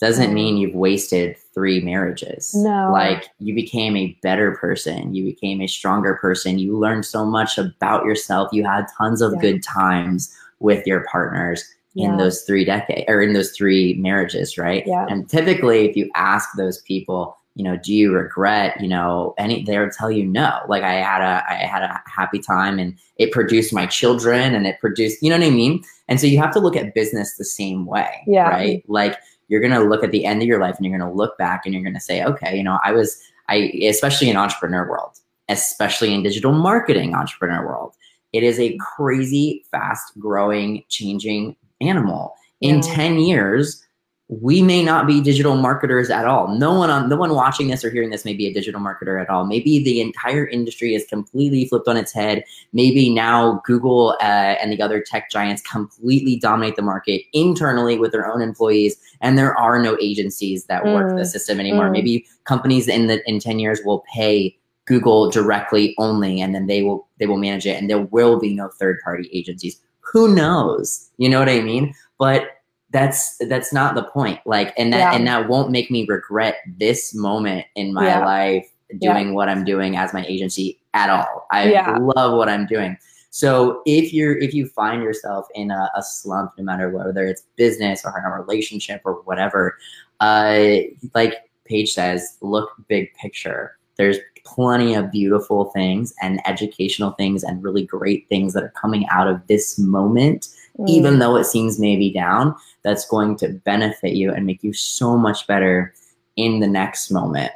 doesn't 0.00 0.30
mm. 0.30 0.34
mean 0.34 0.56
you've 0.56 0.74
wasted 0.74 1.36
three 1.54 1.80
marriages. 1.80 2.54
No. 2.54 2.90
Like 2.92 3.28
you 3.38 3.54
became 3.54 3.96
a 3.96 4.18
better 4.22 4.52
person, 4.56 5.14
you 5.14 5.24
became 5.24 5.60
a 5.60 5.66
stronger 5.66 6.14
person, 6.20 6.58
you 6.58 6.76
learned 6.76 7.06
so 7.06 7.24
much 7.24 7.58
about 7.58 8.04
yourself, 8.04 8.48
you 8.52 8.64
had 8.64 8.86
tons 8.98 9.22
of 9.22 9.32
yeah. 9.34 9.40
good 9.40 9.62
times 9.62 10.34
with 10.60 10.86
your 10.86 11.04
partners 11.10 11.64
in 11.96 12.16
those 12.16 12.42
three 12.42 12.64
decades 12.64 13.04
or 13.06 13.22
in 13.22 13.34
those 13.34 13.52
three 13.52 13.94
marriages, 13.94 14.58
right? 14.58 14.82
Yeah. 14.84 15.06
And 15.08 15.28
typically 15.28 15.88
if 15.88 15.96
you 15.96 16.10
ask 16.16 16.48
those 16.56 16.80
people, 16.82 17.36
you 17.54 17.62
know, 17.62 17.76
do 17.76 17.94
you 17.94 18.12
regret, 18.12 18.80
you 18.80 18.88
know, 18.88 19.32
any, 19.38 19.62
they 19.62 19.78
would 19.78 19.92
tell 19.92 20.10
you 20.10 20.24
no. 20.24 20.58
Like 20.68 20.82
I 20.82 20.94
had 20.94 21.20
a, 21.20 21.44
I 21.48 21.66
had 21.66 21.84
a 21.84 22.02
happy 22.06 22.40
time 22.40 22.80
and 22.80 22.98
it 23.16 23.30
produced 23.30 23.72
my 23.72 23.86
children 23.86 24.56
and 24.56 24.66
it 24.66 24.80
produced, 24.80 25.22
you 25.22 25.30
know 25.30 25.38
what 25.38 25.46
I 25.46 25.50
mean? 25.50 25.84
And 26.08 26.20
so 26.20 26.26
you 26.26 26.38
have 26.38 26.52
to 26.54 26.58
look 26.58 26.74
at 26.74 26.94
business 26.94 27.36
the 27.36 27.44
same 27.44 27.86
way, 27.86 28.24
yeah. 28.26 28.48
right? 28.48 28.82
Like 28.88 29.18
you're 29.48 29.60
going 29.60 29.72
to 29.72 29.80
look 29.80 30.02
at 30.02 30.10
the 30.10 30.24
end 30.24 30.42
of 30.42 30.48
your 30.48 30.60
life 30.60 30.76
and 30.76 30.86
you're 30.86 30.96
going 30.96 31.10
to 31.10 31.16
look 31.16 31.36
back 31.38 31.62
and 31.64 31.74
you're 31.74 31.82
going 31.82 31.94
to 31.94 32.00
say, 32.00 32.24
okay, 32.24 32.56
you 32.56 32.62
know, 32.62 32.78
I 32.84 32.92
was, 32.92 33.20
I, 33.48 33.72
especially 33.88 34.30
in 34.30 34.36
entrepreneur 34.36 34.88
world, 34.88 35.18
especially 35.48 36.14
in 36.14 36.22
digital 36.22 36.52
marketing 36.52 37.14
entrepreneur 37.14 37.66
world, 37.66 37.94
it 38.32 38.42
is 38.42 38.58
a 38.58 38.76
crazy, 38.78 39.64
fast 39.70 40.18
growing, 40.18 40.82
changing 40.88 41.56
animal. 41.80 42.34
In 42.60 42.80
10 42.80 43.18
years, 43.18 43.83
we 44.28 44.62
may 44.62 44.82
not 44.82 45.06
be 45.06 45.20
digital 45.20 45.54
marketers 45.54 46.08
at 46.08 46.24
all. 46.24 46.48
No 46.48 46.72
one 46.72 46.88
on 46.88 47.10
no 47.10 47.16
one 47.16 47.34
watching 47.34 47.68
this 47.68 47.84
or 47.84 47.90
hearing 47.90 48.08
this 48.08 48.24
may 48.24 48.32
be 48.32 48.46
a 48.46 48.54
digital 48.54 48.80
marketer 48.80 49.20
at 49.20 49.28
all. 49.28 49.44
Maybe 49.44 49.84
the 49.84 50.00
entire 50.00 50.46
industry 50.46 50.94
is 50.94 51.04
completely 51.06 51.66
flipped 51.66 51.88
on 51.88 51.98
its 51.98 52.10
head. 52.10 52.42
Maybe 52.72 53.10
now 53.10 53.60
Google 53.66 54.16
uh, 54.22 54.56
and 54.62 54.72
the 54.72 54.80
other 54.80 55.02
tech 55.02 55.30
giants 55.30 55.60
completely 55.60 56.36
dominate 56.36 56.76
the 56.76 56.82
market 56.82 57.22
internally 57.34 57.98
with 57.98 58.12
their 58.12 58.26
own 58.26 58.40
employees, 58.40 58.96
and 59.20 59.36
there 59.36 59.54
are 59.58 59.82
no 59.82 59.98
agencies 60.00 60.64
that 60.66 60.84
mm. 60.84 60.94
work 60.94 61.16
the 61.18 61.26
system 61.26 61.60
anymore. 61.60 61.88
Mm. 61.88 61.92
Maybe 61.92 62.26
companies 62.44 62.88
in 62.88 63.08
the 63.08 63.22
in 63.28 63.40
ten 63.40 63.58
years 63.58 63.80
will 63.84 64.04
pay 64.14 64.56
Google 64.86 65.30
directly 65.30 65.94
only, 65.98 66.40
and 66.40 66.54
then 66.54 66.66
they 66.66 66.82
will 66.82 67.06
they 67.18 67.26
will 67.26 67.36
manage 67.36 67.66
it, 67.66 67.76
and 67.78 67.90
there 67.90 68.00
will 68.00 68.40
be 68.40 68.54
no 68.54 68.70
third 68.70 69.00
party 69.04 69.28
agencies. 69.34 69.82
Who 70.00 70.34
knows? 70.34 71.10
You 71.18 71.28
know 71.28 71.40
what 71.40 71.50
I 71.50 71.60
mean? 71.60 71.92
But 72.18 72.53
that's 72.94 73.36
that's 73.48 73.72
not 73.72 73.96
the 73.96 74.04
point 74.04 74.38
like 74.46 74.72
and 74.78 74.92
that 74.92 74.98
yeah. 74.98 75.14
and 75.14 75.26
that 75.26 75.48
won't 75.48 75.72
make 75.72 75.90
me 75.90 76.06
regret 76.08 76.58
this 76.78 77.12
moment 77.12 77.66
in 77.74 77.92
my 77.92 78.06
yeah. 78.06 78.24
life 78.24 78.70
doing 79.00 79.28
yeah. 79.28 79.32
what 79.32 79.48
i'm 79.48 79.64
doing 79.64 79.96
as 79.96 80.14
my 80.14 80.24
agency 80.26 80.80
at 80.94 81.10
all 81.10 81.44
i 81.50 81.98
love 81.98 82.38
what 82.38 82.48
i'm 82.48 82.66
doing 82.66 82.96
so 83.30 83.82
if 83.84 84.12
you're 84.12 84.38
if 84.38 84.54
you 84.54 84.68
find 84.68 85.02
yourself 85.02 85.44
in 85.56 85.72
a, 85.72 85.90
a, 85.96 86.02
slump 86.04 86.52
no 86.56 86.62
matter 86.62 86.88
whether 86.88 87.26
it's 87.26 87.42
business 87.56 88.04
or 88.04 88.16
in 88.16 88.24
a 88.24 88.30
relationship 88.30 89.02
or 89.04 89.14
whatever 89.22 89.76
uh 90.20 90.76
like 91.14 91.50
paige 91.64 91.92
says 91.92 92.38
look 92.42 92.70
big 92.86 93.12
picture 93.14 93.76
there's 93.96 94.18
plenty 94.44 94.94
of 94.94 95.10
beautiful 95.10 95.64
things 95.72 96.14
and 96.22 96.40
educational 96.46 97.10
things 97.12 97.42
and 97.42 97.64
really 97.64 97.84
great 97.84 98.28
things 98.28 98.52
that 98.52 98.62
are 98.62 98.74
coming 98.80 99.04
out 99.08 99.26
of 99.26 99.44
this 99.48 99.80
moment 99.80 100.46
mm. 100.78 100.88
even 100.88 101.18
though 101.18 101.36
it 101.36 101.44
seems 101.44 101.78
maybe 101.78 102.12
down, 102.12 102.54
that's 102.82 103.06
going 103.06 103.36
to 103.38 103.48
benefit 103.48 104.14
you 104.14 104.32
and 104.32 104.46
make 104.46 104.62
you 104.62 104.72
so 104.72 105.16
much 105.16 105.46
better 105.46 105.94
in 106.36 106.60
the 106.60 106.66
next 106.66 107.10
moment. 107.10 107.52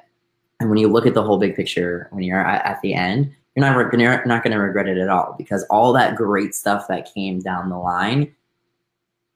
And 0.60 0.68
when 0.70 0.78
you 0.78 0.88
look 0.88 1.06
at 1.06 1.14
the 1.14 1.22
whole 1.22 1.38
big 1.38 1.54
picture, 1.54 2.08
when 2.10 2.24
you're 2.24 2.44
at, 2.44 2.64
at 2.64 2.80
the 2.82 2.94
end, 2.94 3.32
you're 3.54 3.66
not, 3.66 3.92
you're 3.92 4.26
not 4.26 4.42
going 4.42 4.52
to 4.52 4.60
regret 4.60 4.88
it 4.88 4.98
at 4.98 5.08
all 5.08 5.34
because 5.36 5.64
all 5.64 5.92
that 5.92 6.16
great 6.16 6.54
stuff 6.54 6.86
that 6.88 7.12
came 7.12 7.40
down 7.40 7.70
the 7.70 7.78
line 7.78 8.34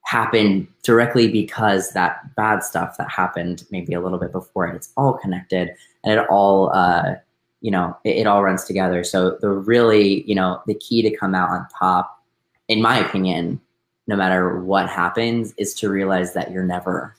happened 0.05 0.67
directly 0.83 1.29
because 1.29 1.91
that 1.91 2.35
bad 2.35 2.63
stuff 2.63 2.97
that 2.97 3.09
happened 3.09 3.65
maybe 3.71 3.93
a 3.93 4.01
little 4.01 4.19
bit 4.19 4.31
before 4.31 4.67
it. 4.67 4.75
It's 4.75 4.91
all 4.95 5.13
connected 5.13 5.71
and 6.03 6.19
it 6.19 6.27
all, 6.29 6.71
uh, 6.73 7.15
you 7.61 7.71
know, 7.71 7.97
it, 8.03 8.17
it 8.17 8.27
all 8.27 8.43
runs 8.43 8.65
together. 8.65 9.03
So 9.03 9.37
the 9.41 9.49
really, 9.49 10.23
you 10.23 10.35
know, 10.35 10.61
the 10.67 10.75
key 10.75 11.01
to 11.01 11.15
come 11.15 11.33
out 11.33 11.49
on 11.49 11.67
top, 11.77 12.21
in 12.67 12.81
my 12.81 12.97
opinion, 12.97 13.59
no 14.07 14.15
matter 14.15 14.61
what 14.61 14.89
happens 14.89 15.53
is 15.57 15.73
to 15.75 15.89
realize 15.89 16.33
that 16.33 16.51
you're 16.51 16.63
never 16.63 17.15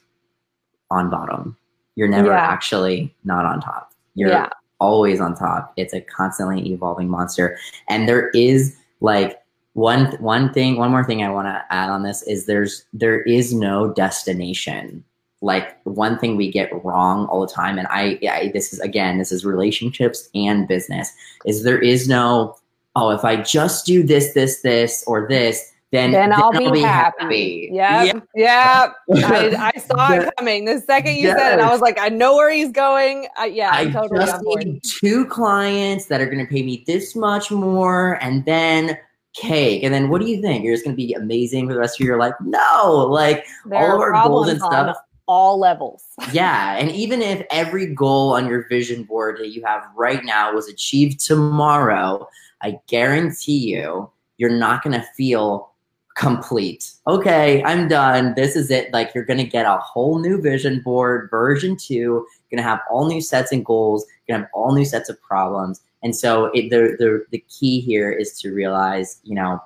on 0.91 1.11
bottom. 1.11 1.57
You're 1.97 2.09
never 2.09 2.29
yeah. 2.29 2.47
actually 2.47 3.15
not 3.25 3.45
on 3.45 3.61
top. 3.61 3.93
You're 4.15 4.31
yeah. 4.31 4.49
always 4.81 5.21
on 5.21 5.35
top. 5.35 5.73
It's 5.77 5.95
a 5.95 6.01
constantly 6.01 6.73
evolving 6.73 7.09
monster. 7.09 7.59
And 7.89 8.09
there 8.09 8.31
is 8.31 8.77
like 9.01 9.41
one 9.73 10.07
one 10.21 10.53
thing, 10.53 10.77
one 10.77 10.91
more 10.91 11.05
thing 11.05 11.23
I 11.23 11.31
want 11.31 11.49
to 11.49 11.65
add 11.71 11.91
on 11.91 12.03
this 12.03 12.23
is 12.23 12.47
there's 12.47 12.85
there 12.93 13.23
is 13.23 13.53
no 13.55 13.93
destination. 13.93 15.05
Like 15.41 15.79
one 15.85 16.19
thing 16.19 16.37
we 16.37 16.51
get 16.51 16.71
wrong 16.85 17.27
all 17.27 17.41
the 17.41 17.53
time, 17.53 17.77
and 17.77 17.87
I, 17.91 18.19
I 18.29 18.51
this 18.55 18.73
is 18.73 18.81
again, 18.81 19.19
this 19.19 19.31
is 19.31 19.45
relationships 19.45 20.29
and 20.35 20.67
business, 20.67 21.13
is 21.45 21.65
there 21.65 21.79
is 21.79 22.09
no, 22.09 22.57
oh, 22.97 23.11
if 23.11 23.25
I 23.25 23.37
just 23.37 23.85
do 23.85 24.03
this, 24.03 24.33
this, 24.33 24.63
this, 24.63 25.05
or 25.07 25.29
this, 25.29 25.71
then, 25.95 26.11
then, 26.11 26.33
I'll, 26.33 26.51
then 26.53 26.67
I'll, 26.67 26.73
be, 26.73 26.81
happy. 26.81 27.17
happy. 27.21 27.71
Yep. 27.73 28.29
Yeah. 28.35 28.93
I, 29.15 29.73
I, 29.75 29.79
saw 29.79 30.13
it 30.13 30.33
coming. 30.37 30.65
The 30.65 30.81
second 30.81 31.15
you 31.15 31.29
yes. 31.29 31.39
said 31.39 31.59
it, 31.59 31.63
I 31.63 31.71
was 31.71 31.81
like, 31.81 31.99
I 32.01 32.09
know 32.09 32.35
where 32.35 32.53
he's 32.53 32.73
going. 32.73 33.29
Uh, 33.41 33.45
yeah, 33.45 33.71
I 33.73 33.91
totally 33.91 34.25
just 34.25 34.43
need 34.43 34.83
two 34.83 35.25
clients 35.27 36.07
that 36.07 36.21
are 36.21 36.27
going 36.27 36.45
to 36.45 36.53
pay 36.53 36.63
me 36.63 36.83
this 36.87 37.15
much 37.15 37.51
more, 37.51 38.15
and 38.21 38.45
then 38.45 38.99
cake. 39.35 39.83
And 39.83 39.93
then 39.93 40.09
what 40.09 40.21
do 40.21 40.27
you 40.27 40.41
think? 40.41 40.65
You're 40.65 40.75
just 40.75 40.85
going 40.85 40.97
to 40.97 41.03
be 41.03 41.13
amazing 41.13 41.69
for 41.69 41.75
the 41.75 41.81
rest 41.81 42.01
of 42.01 42.07
your 42.07 42.19
life? 42.19 42.35
No, 42.41 43.07
like 43.09 43.45
there 43.67 43.79
all 43.79 43.97
of 43.97 44.01
our 44.01 44.13
goals 44.27 44.49
and 44.49 44.61
stuff. 44.61 44.97
All 45.27 45.59
levels. 45.59 46.05
yeah. 46.33 46.77
And 46.77 46.91
even 46.91 47.23
if 47.23 47.47
every 47.51 47.87
goal 47.95 48.35
on 48.35 48.47
your 48.47 48.67
vision 48.69 49.05
board 49.05 49.39
that 49.39 49.51
you 49.51 49.65
have 49.65 49.85
right 49.97 50.25
now 50.25 50.53
was 50.53 50.69
achieved 50.69 51.21
tomorrow, 51.21 52.29
I 52.63 52.79
guarantee 52.89 53.59
you, 53.59 54.11
you're 54.39 54.51
not 54.51 54.83
going 54.83 54.99
to 54.99 55.07
feel 55.17 55.74
complete. 56.15 56.93
Okay, 57.07 57.63
I'm 57.65 57.89
done. 57.89 58.35
This 58.35 58.57
is 58.57 58.71
it. 58.71 58.93
Like 58.93 59.15
you're 59.15 59.25
gonna 59.25 59.45
get 59.45 59.67
a 59.67 59.79
whole 59.79 60.19
new 60.19 60.41
vision 60.41 60.81
board, 60.81 61.29
version 61.31 61.77
two. 61.77 61.95
You're 61.95 62.27
gonna 62.51 62.69
have 62.69 62.81
all 62.91 63.07
new 63.07 63.21
sets 63.21 63.53
and 63.53 63.65
goals. 63.65 64.07
You're 64.27 64.37
gonna 64.37 64.45
have 64.45 64.51
all 64.55 64.75
new 64.75 64.85
sets 64.85 65.09
of 65.09 65.21
problems. 65.23 65.81
And 66.03 66.15
so 66.15 66.47
it, 66.55 66.71
the 66.71 66.97
the 66.99 67.25
the 67.31 67.45
key 67.49 67.81
here 67.81 68.13
is 68.13 68.39
to 68.41 68.53
realize, 68.53 69.19
you 69.25 69.35
know, 69.35 69.61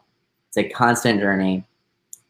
it's 0.48 0.56
a 0.56 0.68
constant 0.68 1.20
journey, 1.20 1.64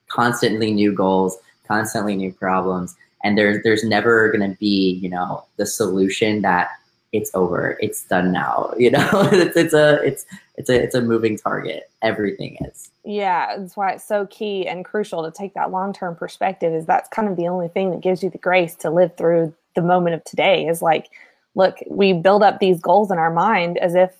constantly 0.09 0.73
new 0.73 0.93
goals, 0.93 1.39
constantly 1.67 2.17
new 2.17 2.33
problems, 2.33 2.97
and 3.23 3.39
there's 3.39 3.63
there's 3.63 3.85
never 3.85 4.33
gonna 4.33 4.57
be, 4.59 4.99
you 5.03 5.09
know, 5.09 5.45
the 5.57 5.67
solution 5.67 6.43
that 6.43 6.71
it's 7.13 7.31
over. 7.35 7.79
It's 7.81 8.05
done 8.05 8.33
now. 8.33 8.73
You 8.79 8.91
know, 8.93 9.29
it's, 9.33 9.57
it's 9.57 9.75
a 9.75 10.03
it's 10.03 10.27
it's 10.59 10.69
a 10.69 10.75
it's 10.75 10.95
a 10.95 11.01
moving 11.01 11.39
target. 11.39 11.89
Everything 12.03 12.59
is. 12.67 12.91
Yeah, 13.05 13.57
that's 13.57 13.77
why 13.77 13.93
it's 13.93 14.07
so 14.07 14.27
key 14.27 14.67
and 14.67 14.85
crucial 14.85 15.23
to 15.25 15.31
take 15.31 15.55
that 15.55 15.71
long 15.71 15.93
term 15.93 16.17
perspective. 16.17 16.75
Is 16.75 16.85
that's 16.85 17.09
kind 17.09 17.29
of 17.29 17.37
the 17.37 17.47
only 17.49 17.69
thing 17.69 17.91
that 17.93 18.01
gives 18.01 18.23
you 18.23 18.29
the 18.29 18.39
grace 18.39 18.75
to 18.77 18.91
live 18.91 19.17
through 19.17 19.55
the 19.77 19.83
moment 19.83 20.17
of 20.17 20.25
today. 20.25 20.67
Is 20.67 20.83
like, 20.83 21.11
look, 21.55 21.79
we 21.89 22.13
build 22.13 22.43
up 22.43 22.59
these 22.59 22.81
goals 22.81 23.11
in 23.13 23.19
our 23.19 23.33
mind 23.33 23.79
as 23.79 23.95
if 23.95 24.11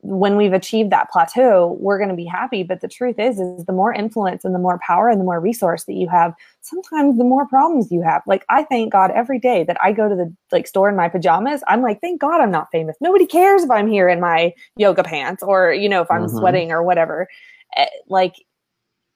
when 0.00 0.36
we've 0.36 0.52
achieved 0.52 0.90
that 0.90 1.10
plateau, 1.10 1.76
we're 1.80 1.98
going 1.98 2.10
to 2.10 2.14
be 2.14 2.24
happy. 2.24 2.62
But 2.62 2.80
the 2.80 2.88
truth 2.88 3.18
is, 3.18 3.40
is 3.40 3.64
the 3.64 3.72
more 3.72 3.92
influence 3.92 4.44
and 4.44 4.54
the 4.54 4.58
more 4.58 4.78
power 4.86 5.08
and 5.08 5.20
the 5.20 5.24
more 5.24 5.40
resource 5.40 5.84
that 5.84 5.94
you 5.94 6.08
have, 6.08 6.34
sometimes 6.60 7.18
the 7.18 7.24
more 7.24 7.46
problems 7.46 7.90
you 7.90 8.02
have. 8.02 8.22
Like 8.26 8.44
I 8.48 8.62
thank 8.62 8.92
God 8.92 9.10
every 9.10 9.40
day 9.40 9.64
that 9.64 9.76
I 9.82 9.92
go 9.92 10.08
to 10.08 10.14
the 10.14 10.32
like 10.52 10.68
store 10.68 10.88
in 10.88 10.96
my 10.96 11.08
pajamas. 11.08 11.62
I'm 11.66 11.82
like, 11.82 12.00
thank 12.00 12.20
God 12.20 12.40
I'm 12.40 12.50
not 12.50 12.70
famous. 12.70 12.96
Nobody 13.00 13.26
cares 13.26 13.64
if 13.64 13.70
I'm 13.70 13.88
here 13.88 14.08
in 14.08 14.20
my 14.20 14.54
yoga 14.76 15.02
pants 15.02 15.42
or 15.42 15.72
you 15.72 15.88
know 15.88 16.02
if 16.02 16.10
I'm 16.10 16.26
mm-hmm. 16.26 16.38
sweating 16.38 16.70
or 16.70 16.82
whatever. 16.82 17.28
Eh, 17.76 17.86
like 18.06 18.34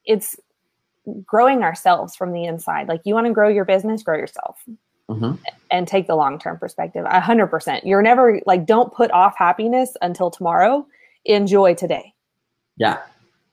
it's 0.05 0.37
growing 1.25 1.63
ourselves 1.63 2.17
from 2.17 2.33
the 2.33 2.45
inside. 2.45 2.89
Like 2.89 3.03
you 3.05 3.15
want 3.15 3.29
to 3.29 3.33
grow 3.33 3.49
your 3.49 3.65
business, 3.65 4.03
grow 4.03 4.17
yourself 4.17 4.65
mm-hmm. 5.15 5.43
and 5.71 5.89
take 5.89 6.07
the 6.07 6.17
long 6.17 6.39
term 6.39 6.59
perspective. 6.59 7.05
A 7.09 7.21
hundred 7.21 7.49
percent. 7.49 7.87
You're 7.87 8.03
never 8.03 8.41
like, 8.47 8.67
don't 8.67 8.93
put 8.93 9.11
off 9.13 9.37
happiness 9.37 9.97
until 10.03 10.31
tomorrow. 10.31 10.87
Enjoy 11.25 11.75
today. 11.75 12.15
Yeah, 12.77 12.99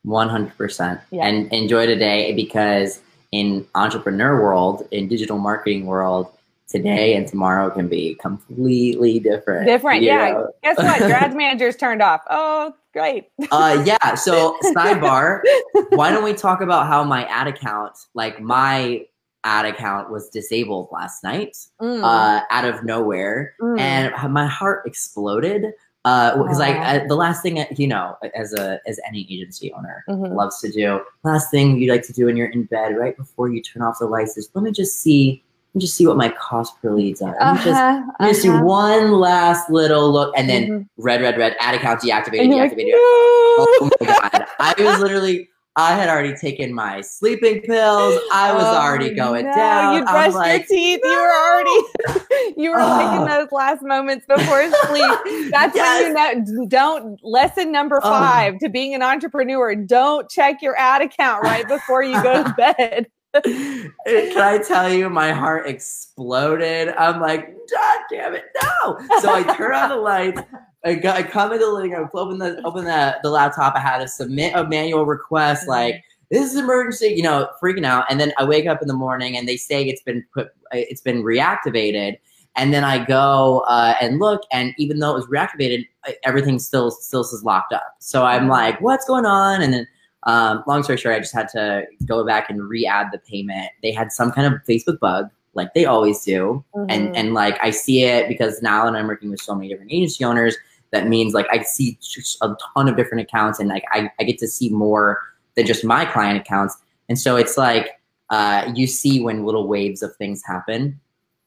100%. 0.06 1.02
Yeah. 1.12 1.26
And 1.26 1.52
enjoy 1.54 1.86
today 1.86 2.34
because 2.34 3.02
in 3.32 3.68
entrepreneur 3.76 4.42
world, 4.42 4.88
in 4.92 5.08
digital 5.08 5.38
marketing 5.38 5.86
world, 5.86 6.32
today 6.68 7.16
and 7.16 7.28
tomorrow 7.28 7.70
can 7.70 7.88
be 7.88 8.16
completely 8.16 9.20
different. 9.20 9.66
Different, 9.66 10.04
yeah. 10.04 10.32
Know? 10.32 10.52
Guess 10.64 10.78
what? 10.78 11.00
Your 11.08 11.14
ads 11.14 11.36
manager's 11.36 11.76
turned 11.76 12.02
off. 12.02 12.22
Oh, 12.30 12.74
great. 12.94 13.30
uh, 13.52 13.84
yeah. 13.86 14.16
So 14.16 14.58
sidebar. 14.64 15.42
why 15.90 16.12
don't 16.12 16.24
we 16.24 16.34
talk 16.34 16.62
about 16.62 16.88
how 16.88 17.04
my 17.04 17.26
ad 17.26 17.48
account, 17.48 17.98
like 18.14 18.40
my 18.40 19.06
ad 19.44 19.66
account 19.66 20.12
was 20.12 20.30
disabled 20.30 20.90
last 20.92 21.24
night 21.24 21.58
mm. 21.82 22.04
uh, 22.04 22.42
out 22.52 22.66
of 22.66 22.84
nowhere 22.84 23.56
mm. 23.62 23.80
and 23.80 24.14
my 24.34 24.46
heart 24.46 24.86
exploded 24.86 25.74
because 26.04 26.58
uh, 26.58 26.60
like 26.60 26.78
uh, 26.78 27.06
the 27.08 27.16
last 27.16 27.44
thing 27.44 27.64
you 27.76 27.88
know 27.88 28.18
as 28.34 28.54
a 28.54 28.80
as 28.88 29.00
any 29.06 29.28
agency 29.30 29.72
owner 29.74 30.04
mm-hmm. 30.08 30.34
loves 30.34 30.60
to 30.62 30.72
do 30.72 31.02
last 31.24 31.52
thing 31.52 31.78
you 31.78 31.92
like 31.92 32.04
to 32.04 32.14
do 32.14 32.26
when 32.26 32.38
you're 32.38 32.50
in 32.50 32.64
bed 32.64 32.98
right 32.98 33.18
before 33.18 33.50
you 33.50 33.62
turn 33.62 33.82
off 33.82 34.00
the 34.00 34.06
lights 34.06 34.38
is 34.38 34.50
let 34.54 34.64
me 34.64 34.72
just 34.72 35.02
see 35.02 35.44
let 35.74 35.76
me 35.76 35.82
just 35.82 35.96
see 35.96 36.08
what 36.08 36.18
my 36.18 36.30
cost 36.30 36.82
per 36.82 36.92
leads 36.92 37.22
are. 37.22 37.34
Me 37.34 37.64
just, 37.64 37.68
uh-huh, 37.68 38.28
just 38.28 38.44
uh-huh. 38.44 38.60
do 38.60 38.66
one 38.66 39.12
last 39.12 39.70
little 39.70 40.12
look 40.12 40.34
and 40.36 40.50
then 40.50 40.64
mm-hmm. 40.64 40.82
red, 40.98 41.22
red, 41.22 41.38
red, 41.38 41.56
ad 41.60 41.76
account 41.76 42.02
deactivated, 42.02 42.50
deactivated. 42.50 42.94
No! 42.94 42.98
Oh 42.98 43.92
my 44.02 44.08
God. 44.08 44.46
I 44.60 44.74
was 44.80 45.00
literally 45.00 45.48
I 45.80 45.96
had 45.96 46.10
already 46.10 46.36
taken 46.36 46.74
my 46.74 47.00
sleeping 47.00 47.62
pills. 47.62 48.20
I 48.34 48.52
was 48.54 48.66
oh, 48.66 48.76
already 48.76 49.14
going 49.14 49.46
no. 49.46 49.56
down. 49.56 49.96
You 49.96 50.04
brushed 50.04 50.36
like, 50.36 50.68
your 50.70 50.78
teeth. 50.78 51.00
No. 51.02 51.10
You 51.10 51.22
were 51.22 51.32
already 51.32 52.54
you 52.58 52.72
were 52.72 52.80
oh. 52.80 52.98
taking 52.98 53.24
ah. 53.24 53.26
those 53.28 53.52
last 53.54 53.82
moments 53.82 54.26
before 54.28 54.70
sleep. 54.88 55.52
That's 55.52 55.74
yes. 55.74 56.14
when 56.14 56.46
you 56.46 56.54
know 56.54 56.66
don't 56.68 57.24
lesson 57.24 57.72
number 57.72 58.02
oh. 58.04 58.10
five 58.10 58.56
oh. 58.56 58.58
to 58.60 58.70
being 58.70 58.94
an 58.94 59.02
entrepreneur. 59.02 59.74
Don't 59.74 60.30
check 60.30 60.62
your 60.62 60.78
ad 60.78 61.02
account 61.02 61.44
right 61.44 61.66
before 61.66 62.04
you 62.04 62.22
go 62.22 62.44
to 62.44 62.54
bed. 62.58 63.08
Can 63.34 63.94
I 64.06 64.60
tell 64.66 64.92
you, 64.92 65.10
my 65.10 65.32
heart 65.32 65.68
exploded. 65.68 66.90
I'm 66.98 67.22
like, 67.22 67.54
God 67.70 68.00
damn 68.12 68.34
it, 68.34 68.46
no! 68.62 69.00
So 69.20 69.32
I 69.32 69.44
turn 69.56 69.76
on 69.76 69.90
the 69.90 69.96
lights. 69.98 70.42
I, 70.84 70.96
got, 70.96 71.18
I 71.18 71.24
come 71.24 71.52
into 71.52 71.66
the 71.66 71.72
living 71.72 71.92
room, 71.92 72.10
open 72.14 72.40
the 72.40 72.62
open 72.64 72.86
the, 72.86 73.18
the 73.22 73.30
laptop. 73.30 73.76
I 73.76 73.80
had 73.80 74.00
to 74.00 74.08
submit 74.08 74.56
a 74.56 74.68
manual 74.68 75.06
request, 75.06 75.64
mm-hmm. 75.64 75.72
like 75.72 76.04
this 76.32 76.52
is 76.52 76.58
emergency, 76.58 77.14
you 77.16 77.24
know, 77.24 77.50
freaking 77.62 77.86
out. 77.86 78.06
And 78.10 78.20
then 78.20 78.34
I 78.38 78.46
wake 78.46 78.66
up 78.66 78.82
in 78.82 78.88
the 78.88 78.94
morning 78.94 79.38
and 79.38 79.48
they 79.48 79.58
say 79.58 79.84
it's 79.84 80.02
been 80.02 80.26
put, 80.34 80.50
it's 80.72 81.02
been 81.02 81.24
reactivated. 81.24 82.18
And 82.56 82.74
then 82.74 82.84
I 82.84 83.04
go 83.04 83.64
uh, 83.68 83.94
and 84.02 84.20
look, 84.20 84.42
and 84.52 84.74
even 84.78 85.00
though 85.00 85.12
it 85.12 85.16
was 85.16 85.28
reactivated, 85.28 85.88
everything 86.24 86.60
still 86.60 86.92
still 86.92 87.22
is 87.22 87.44
locked 87.44 87.74
up. 87.74 87.96
So 88.00 88.26
I'm 88.26 88.42
mm-hmm. 88.42 88.52
like, 88.52 88.82
what's 88.82 89.06
going 89.06 89.26
on? 89.26 89.62
And 89.62 89.74
then, 89.74 89.88
um, 90.24 90.64
long 90.68 90.84
story 90.84 90.98
short, 90.98 91.16
I 91.16 91.20
just 91.20 91.34
had 91.34 91.48
to 91.50 91.86
go 92.06 92.26
back 92.26 92.50
and 92.50 92.68
re-add 92.68 93.08
the 93.12 93.20
payment. 93.20 93.70
They 93.82 93.92
had 93.92 94.12
some 94.12 94.32
kind 94.32 94.54
of 94.54 94.62
Facebook 94.64 95.00
bug 95.00 95.30
like 95.54 95.74
they 95.74 95.86
always 95.86 96.24
do. 96.24 96.64
Mm-hmm. 96.76 96.90
And 96.90 97.16
and 97.16 97.34
like 97.34 97.58
I 97.64 97.72
see 97.72 98.04
it 98.04 98.28
because 98.28 98.62
now 98.62 98.86
that 98.86 98.96
I'm 98.96 99.08
working 99.08 99.30
with 99.30 99.42
so 99.42 99.56
many 99.56 99.70
different 99.70 99.92
agency 99.92 100.24
owners, 100.24 100.56
that 100.92 101.08
means 101.08 101.34
like 101.34 101.48
I 101.52 101.62
see 101.64 101.98
a 102.42 102.56
ton 102.74 102.88
of 102.88 102.96
different 102.96 103.22
accounts 103.22 103.60
and 103.60 103.70
like 103.70 103.84
I, 103.92 104.12
I 104.20 104.24
get 104.24 104.38
to 104.40 104.48
see 104.48 104.70
more 104.70 105.20
than 105.56 105.66
just 105.66 105.84
my 105.84 106.06
client 106.06 106.40
accounts. 106.40 106.78
And 107.08 107.20
so 107.20 107.36
it's 107.36 107.58
like 107.58 108.00
uh, 108.30 108.72
you 108.76 108.88
see 108.88 109.22
when 109.22 109.46
little 109.46 109.68
waves 109.68 110.02
of 110.02 110.16
things 110.16 110.44
happen. 110.46 111.00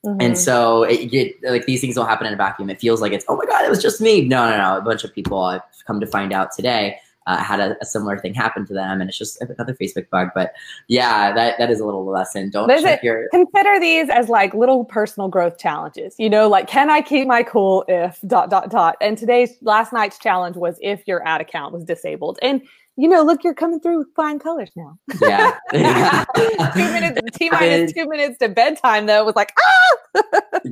Mm-hmm. 0.05 0.21
And 0.21 0.39
so 0.39 0.83
it, 0.83 1.15
it, 1.15 1.37
like 1.45 1.67
these 1.67 1.81
things 1.81 1.95
don't 1.95 2.09
happen 2.09 2.27
in 2.27 2.33
a 2.33 2.37
vacuum. 2.37 2.71
It 2.71 2.81
feels 2.81 3.01
like 3.01 3.13
it's, 3.13 3.25
oh 3.29 3.37
my 3.37 3.47
God, 3.47 3.65
it 3.65 3.71
was 3.71 3.81
just 3.81 4.01
me. 4.01 4.23
No, 4.27 4.51
no, 4.51 4.57
no. 4.57 4.77
A 4.77 4.81
bunch 4.81 5.05
of 5.05 5.15
people 5.15 5.41
I've 5.41 5.61
come 5.87 6.01
to 6.01 6.07
find 6.07 6.33
out 6.33 6.51
today 6.57 6.99
uh, 7.27 7.37
had 7.43 7.61
a, 7.61 7.77
a, 7.81 7.85
similar 7.85 8.19
thing 8.19 8.35
happen 8.35 8.67
to 8.67 8.75
them, 8.75 9.01
and 9.01 9.09
it's 9.09 9.19
just 9.19 9.41
another 9.41 9.75
Facebook 9.75 10.09
bug. 10.11 10.29
But 10.35 10.53
yeah, 10.89 11.33
that 11.33 11.59
that 11.59 11.71
is 11.71 11.81
a 11.81 11.85
little 11.85 12.05
lesson. 12.05 12.51
Don't 12.51 12.69
check 12.81 13.03
your 13.03 13.29
consider 13.31 13.79
these 13.81 14.09
as 14.09 14.29
like 14.29 14.55
little 14.55 14.85
personal 14.85 15.29
growth 15.29 15.59
challenges. 15.59 16.15
You 16.19 16.31
know, 16.31 16.49
like 16.49 16.69
can 16.69 16.91
I 16.91 17.01
keep 17.01 17.29
my 17.29 17.43
cool 17.43 17.85
if 17.89 18.21
dot 18.27 18.51
dot 18.51 18.71
dot. 18.71 18.97
And 19.01 19.17
today's 19.17 19.57
last 19.63 19.93
night's 19.93 20.19
challenge 20.19 20.57
was 20.57 20.79
if 20.83 21.07
your 21.07 21.27
ad 21.27 21.41
account 21.41 21.73
was 21.73 21.85
disabled, 21.85 22.39
and 22.43 22.63
you 22.97 23.09
know, 23.09 23.23
look, 23.23 23.43
you're 23.43 23.55
coming 23.55 23.81
through 23.81 23.99
with 23.99 24.15
fine 24.15 24.39
colors 24.39 24.71
now. 24.77 24.99
Yeah. 25.21 25.55
two 26.75 26.93
minutes, 26.93 27.21
T 27.39 27.51
minus 27.51 27.93
two 27.93 28.07
minutes 28.07 28.39
to 28.39 28.49
bedtime, 28.49 29.07
though, 29.07 29.25
was 29.25 29.35
like, 29.35 29.53
ah! 29.59 30.23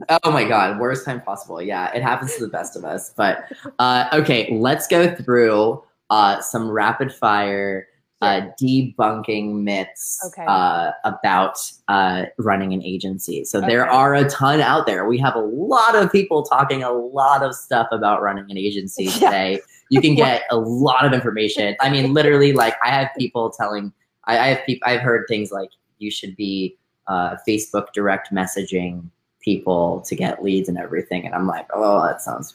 oh 0.25 0.31
my 0.31 0.45
God, 0.45 0.79
worst 0.79 1.07
time 1.07 1.23
possible. 1.23 1.63
Yeah, 1.63 1.91
it 1.95 2.03
happens 2.03 2.35
to 2.37 2.43
the 2.43 2.51
best 2.51 2.77
of 2.77 2.85
us. 2.85 3.13
But 3.17 3.45
uh, 3.79 4.09
okay, 4.13 4.49
let's 4.53 4.87
go 4.87 5.15
through 5.15 5.83
uh, 6.11 6.41
some 6.41 6.71
rapid 6.71 7.13
fire 7.13 7.87
uh, 8.23 8.43
debunking 8.61 9.63
myths 9.63 10.21
okay. 10.27 10.45
uh, 10.47 10.91
about 11.05 11.59
uh, 11.89 12.25
running 12.39 12.75
an 12.75 12.83
agency. 12.83 13.45
So 13.45 13.59
okay. 13.59 13.69
there 13.69 13.91
are 13.91 14.15
a 14.15 14.29
ton 14.29 14.61
out 14.61 14.87
there. 14.87 15.09
We 15.09 15.17
have 15.19 15.35
a 15.35 15.41
lot 15.41 15.95
of 15.95 16.13
people 16.13 16.43
talking 16.43 16.83
a 16.83 16.93
lot 16.93 17.43
of 17.43 17.55
stuff 17.55 17.89
about 17.91 18.21
running 18.21 18.51
an 18.51 18.59
agency 18.59 19.07
today. 19.09 19.53
Yeah. 19.53 19.59
You 19.89 20.01
can 20.03 20.15
get 20.17 20.43
a 20.51 20.57
lot 20.57 21.07
of 21.07 21.13
information. 21.13 21.77
I 21.81 21.89
mean, 21.89 22.13
literally, 22.13 22.53
like 22.53 22.75
I 22.85 22.91
have 22.91 23.09
people 23.17 23.51
telling. 23.51 23.93
I, 24.25 24.39
I 24.39 24.47
have 24.49 24.67
people. 24.67 24.87
I've 24.87 25.01
heard 25.01 25.25
things 25.27 25.51
like 25.51 25.71
you 25.99 26.11
should 26.11 26.37
be 26.37 26.77
uh, 27.07 27.37
Facebook 27.49 27.93
direct 27.95 28.33
messaging 28.33 29.09
people 29.41 30.03
to 30.03 30.15
get 30.15 30.43
leads 30.43 30.69
and 30.69 30.77
everything, 30.77 31.25
and 31.25 31.35
I'm 31.35 31.47
like, 31.47 31.67
oh, 31.73 32.07
that 32.07 32.21
sounds 32.21 32.53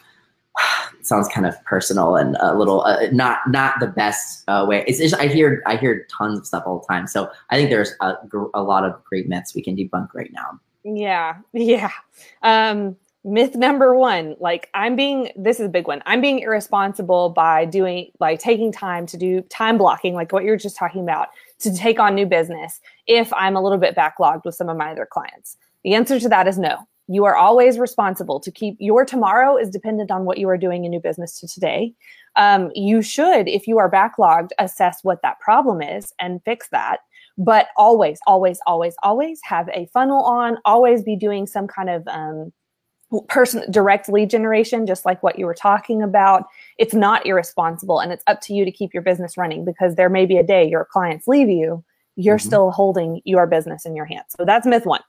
sounds 1.01 1.27
kind 1.27 1.45
of 1.45 1.61
personal 1.65 2.15
and 2.15 2.37
a 2.39 2.57
little 2.57 2.81
uh, 2.81 3.07
not 3.11 3.39
not 3.47 3.79
the 3.79 3.87
best 3.87 4.43
uh, 4.47 4.65
way. 4.67 4.83
It's 4.87 4.99
just, 4.99 5.15
I 5.15 5.27
hear 5.27 5.61
I 5.65 5.77
hear 5.77 6.07
tons 6.15 6.39
of 6.39 6.45
stuff 6.45 6.63
all 6.65 6.79
the 6.79 6.87
time. 6.87 7.07
So 7.07 7.29
I 7.49 7.55
think 7.55 7.69
there's 7.69 7.93
a, 8.01 8.15
a 8.53 8.63
lot 8.63 8.83
of 8.83 9.03
great 9.03 9.27
myths 9.27 9.55
we 9.55 9.61
can 9.61 9.75
debunk 9.75 10.09
right 10.13 10.31
now. 10.33 10.59
Yeah, 10.83 11.37
yeah. 11.53 11.91
Um, 12.41 12.95
myth 13.23 13.55
number 13.55 13.95
one, 13.95 14.35
like 14.39 14.69
I'm 14.73 14.95
being 14.95 15.31
this 15.35 15.59
is 15.59 15.65
a 15.65 15.69
big 15.69 15.87
one. 15.87 16.01
I'm 16.05 16.21
being 16.21 16.39
irresponsible 16.39 17.29
by 17.29 17.65
doing 17.65 18.11
like 18.19 18.39
taking 18.39 18.71
time 18.71 19.05
to 19.07 19.17
do 19.17 19.41
time 19.43 19.77
blocking, 19.77 20.13
like 20.13 20.31
what 20.31 20.43
you're 20.43 20.57
just 20.57 20.77
talking 20.77 21.01
about, 21.01 21.29
to 21.59 21.75
take 21.75 21.99
on 21.99 22.15
new 22.15 22.25
business 22.25 22.79
if 23.07 23.33
I'm 23.33 23.55
a 23.55 23.61
little 23.61 23.79
bit 23.79 23.95
backlogged 23.95 24.45
with 24.45 24.55
some 24.55 24.69
of 24.69 24.77
my 24.77 24.91
other 24.91 25.07
clients. 25.09 25.57
The 25.83 25.93
answer 25.93 26.19
to 26.19 26.29
that 26.29 26.47
is 26.47 26.57
no. 26.57 26.87
You 27.07 27.25
are 27.25 27.35
always 27.35 27.77
responsible 27.77 28.39
to 28.39 28.51
keep 28.51 28.77
your 28.79 29.05
tomorrow 29.05 29.57
is 29.57 29.69
dependent 29.69 30.09
on 30.09 30.25
what 30.25 30.37
you 30.37 30.49
are 30.49 30.57
doing 30.57 30.85
in 30.85 30.91
new 30.91 30.99
business 30.99 31.39
to 31.39 31.47
today. 31.47 31.93
Um, 32.35 32.71
you 32.73 33.01
should, 33.01 33.47
if 33.47 33.67
you 33.67 33.77
are 33.77 33.91
backlogged, 33.91 34.49
assess 34.57 34.99
what 35.03 35.21
that 35.21 35.39
problem 35.39 35.81
is 35.81 36.13
and 36.19 36.41
fix 36.43 36.67
that. 36.69 36.99
But 37.37 37.67
always, 37.77 38.19
always, 38.25 38.59
always, 38.65 38.95
always 39.03 39.39
have 39.43 39.69
a 39.69 39.87
funnel 39.93 40.23
on, 40.23 40.57
always 40.65 41.03
be 41.03 41.15
doing 41.15 41.45
some 41.45 41.67
kind 41.67 41.89
of 41.89 42.07
um, 42.07 42.51
person 43.27 43.69
direct 43.71 44.09
lead 44.09 44.29
generation, 44.29 44.87
just 44.87 45.05
like 45.05 45.21
what 45.21 45.37
you 45.37 45.45
were 45.45 45.53
talking 45.53 46.01
about. 46.01 46.45
It's 46.77 46.93
not 46.93 47.25
irresponsible 47.25 47.99
and 47.99 48.11
it's 48.11 48.23
up 48.27 48.41
to 48.41 48.53
you 48.53 48.65
to 48.65 48.71
keep 48.71 48.93
your 48.93 49.03
business 49.03 49.37
running 49.37 49.63
because 49.65 49.95
there 49.95 50.09
may 50.09 50.25
be 50.25 50.37
a 50.37 50.43
day 50.43 50.67
your 50.67 50.85
clients 50.85 51.27
leave 51.27 51.49
you. 51.49 51.83
You're 52.15 52.37
mm-hmm. 52.37 52.47
still 52.47 52.71
holding 52.71 53.21
your 53.25 53.45
business 53.47 53.85
in 53.85 53.95
your 53.95 54.05
hands. 54.05 54.33
So 54.37 54.45
that's 54.45 54.65
myth 54.65 54.85
one. 54.85 55.01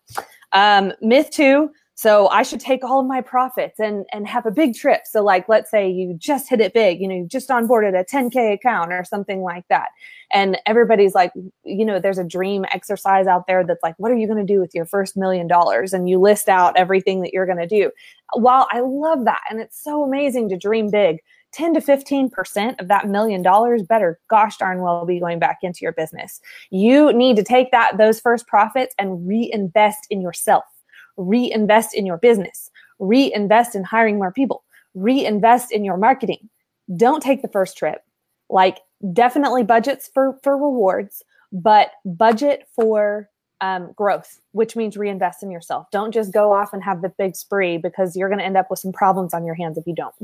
Um, 0.52 0.92
myth 1.00 1.30
two 1.30 1.70
So 1.98 2.28
I 2.28 2.42
should 2.42 2.60
take 2.60 2.84
all 2.84 3.00
of 3.00 3.06
my 3.06 3.22
profits 3.22 3.80
and 3.80 4.04
and 4.12 4.28
have 4.28 4.44
a 4.44 4.50
big 4.50 4.74
trip. 4.74 5.02
So 5.06 5.24
like 5.24 5.48
let's 5.48 5.70
say 5.70 5.88
you 5.88 6.14
just 6.18 6.46
hit 6.46 6.60
it 6.60 6.74
big, 6.74 7.00
you 7.00 7.08
know, 7.08 7.14
you 7.14 7.26
just 7.26 7.48
onboarded 7.48 7.98
a 7.98 8.04
10k 8.04 8.52
account 8.52 8.92
or 8.92 9.02
something 9.02 9.40
like 9.40 9.64
that. 9.70 9.88
And 10.30 10.58
everybody's 10.66 11.14
like, 11.14 11.32
you 11.64 11.86
know, 11.86 11.98
there's 11.98 12.18
a 12.18 12.24
dream 12.24 12.66
exercise 12.70 13.26
out 13.26 13.46
there 13.46 13.64
that's 13.64 13.82
like, 13.82 13.94
what 13.96 14.12
are 14.12 14.16
you 14.16 14.26
going 14.26 14.46
to 14.46 14.52
do 14.52 14.60
with 14.60 14.74
your 14.74 14.84
first 14.84 15.16
million 15.16 15.46
dollars? 15.46 15.94
And 15.94 16.06
you 16.06 16.20
list 16.20 16.50
out 16.50 16.76
everything 16.76 17.22
that 17.22 17.32
you're 17.32 17.46
going 17.46 17.56
to 17.58 17.66
do. 17.66 17.90
While 18.34 18.68
I 18.70 18.80
love 18.80 19.24
that 19.24 19.40
and 19.48 19.58
it's 19.58 19.82
so 19.82 20.04
amazing 20.04 20.50
to 20.50 20.58
dream 20.58 20.90
big, 20.90 21.20
10 21.52 21.72
to 21.72 21.80
15% 21.80 22.78
of 22.78 22.88
that 22.88 23.08
million 23.08 23.40
dollars 23.40 23.82
better 23.82 24.20
gosh 24.28 24.58
darn 24.58 24.82
well 24.82 25.06
be 25.06 25.18
going 25.18 25.38
back 25.38 25.60
into 25.62 25.78
your 25.80 25.92
business. 25.92 26.42
You 26.68 27.10
need 27.14 27.36
to 27.36 27.42
take 27.42 27.70
that 27.70 27.96
those 27.96 28.20
first 28.20 28.46
profits 28.46 28.94
and 28.98 29.26
reinvest 29.26 30.06
in 30.10 30.20
yourself 30.20 30.64
reinvest 31.16 31.94
in 31.94 32.06
your 32.06 32.18
business, 32.18 32.70
reinvest 32.98 33.74
in 33.74 33.84
hiring 33.84 34.16
more 34.16 34.32
people, 34.32 34.64
reinvest 34.94 35.72
in 35.72 35.84
your 35.84 35.96
marketing. 35.96 36.48
Don't 36.96 37.22
take 37.22 37.42
the 37.42 37.48
first 37.48 37.76
trip. 37.76 38.02
Like 38.48 38.78
definitely 39.12 39.64
budgets 39.64 40.08
for 40.12 40.38
for 40.42 40.56
rewards, 40.56 41.22
but 41.52 41.90
budget 42.04 42.68
for 42.74 43.28
um, 43.60 43.92
growth, 43.96 44.40
which 44.52 44.76
means 44.76 44.96
reinvest 44.96 45.42
in 45.42 45.50
yourself. 45.50 45.86
Don't 45.90 46.12
just 46.12 46.32
go 46.32 46.52
off 46.52 46.72
and 46.72 46.82
have 46.82 47.02
the 47.02 47.08
big 47.08 47.36
spree 47.36 47.78
because 47.78 48.16
you're 48.16 48.28
going 48.28 48.38
to 48.38 48.44
end 48.44 48.56
up 48.56 48.70
with 48.70 48.78
some 48.78 48.92
problems 48.92 49.32
on 49.32 49.44
your 49.44 49.54
hands 49.54 49.78
if 49.78 49.86
you 49.86 49.94
don't. 49.94 50.14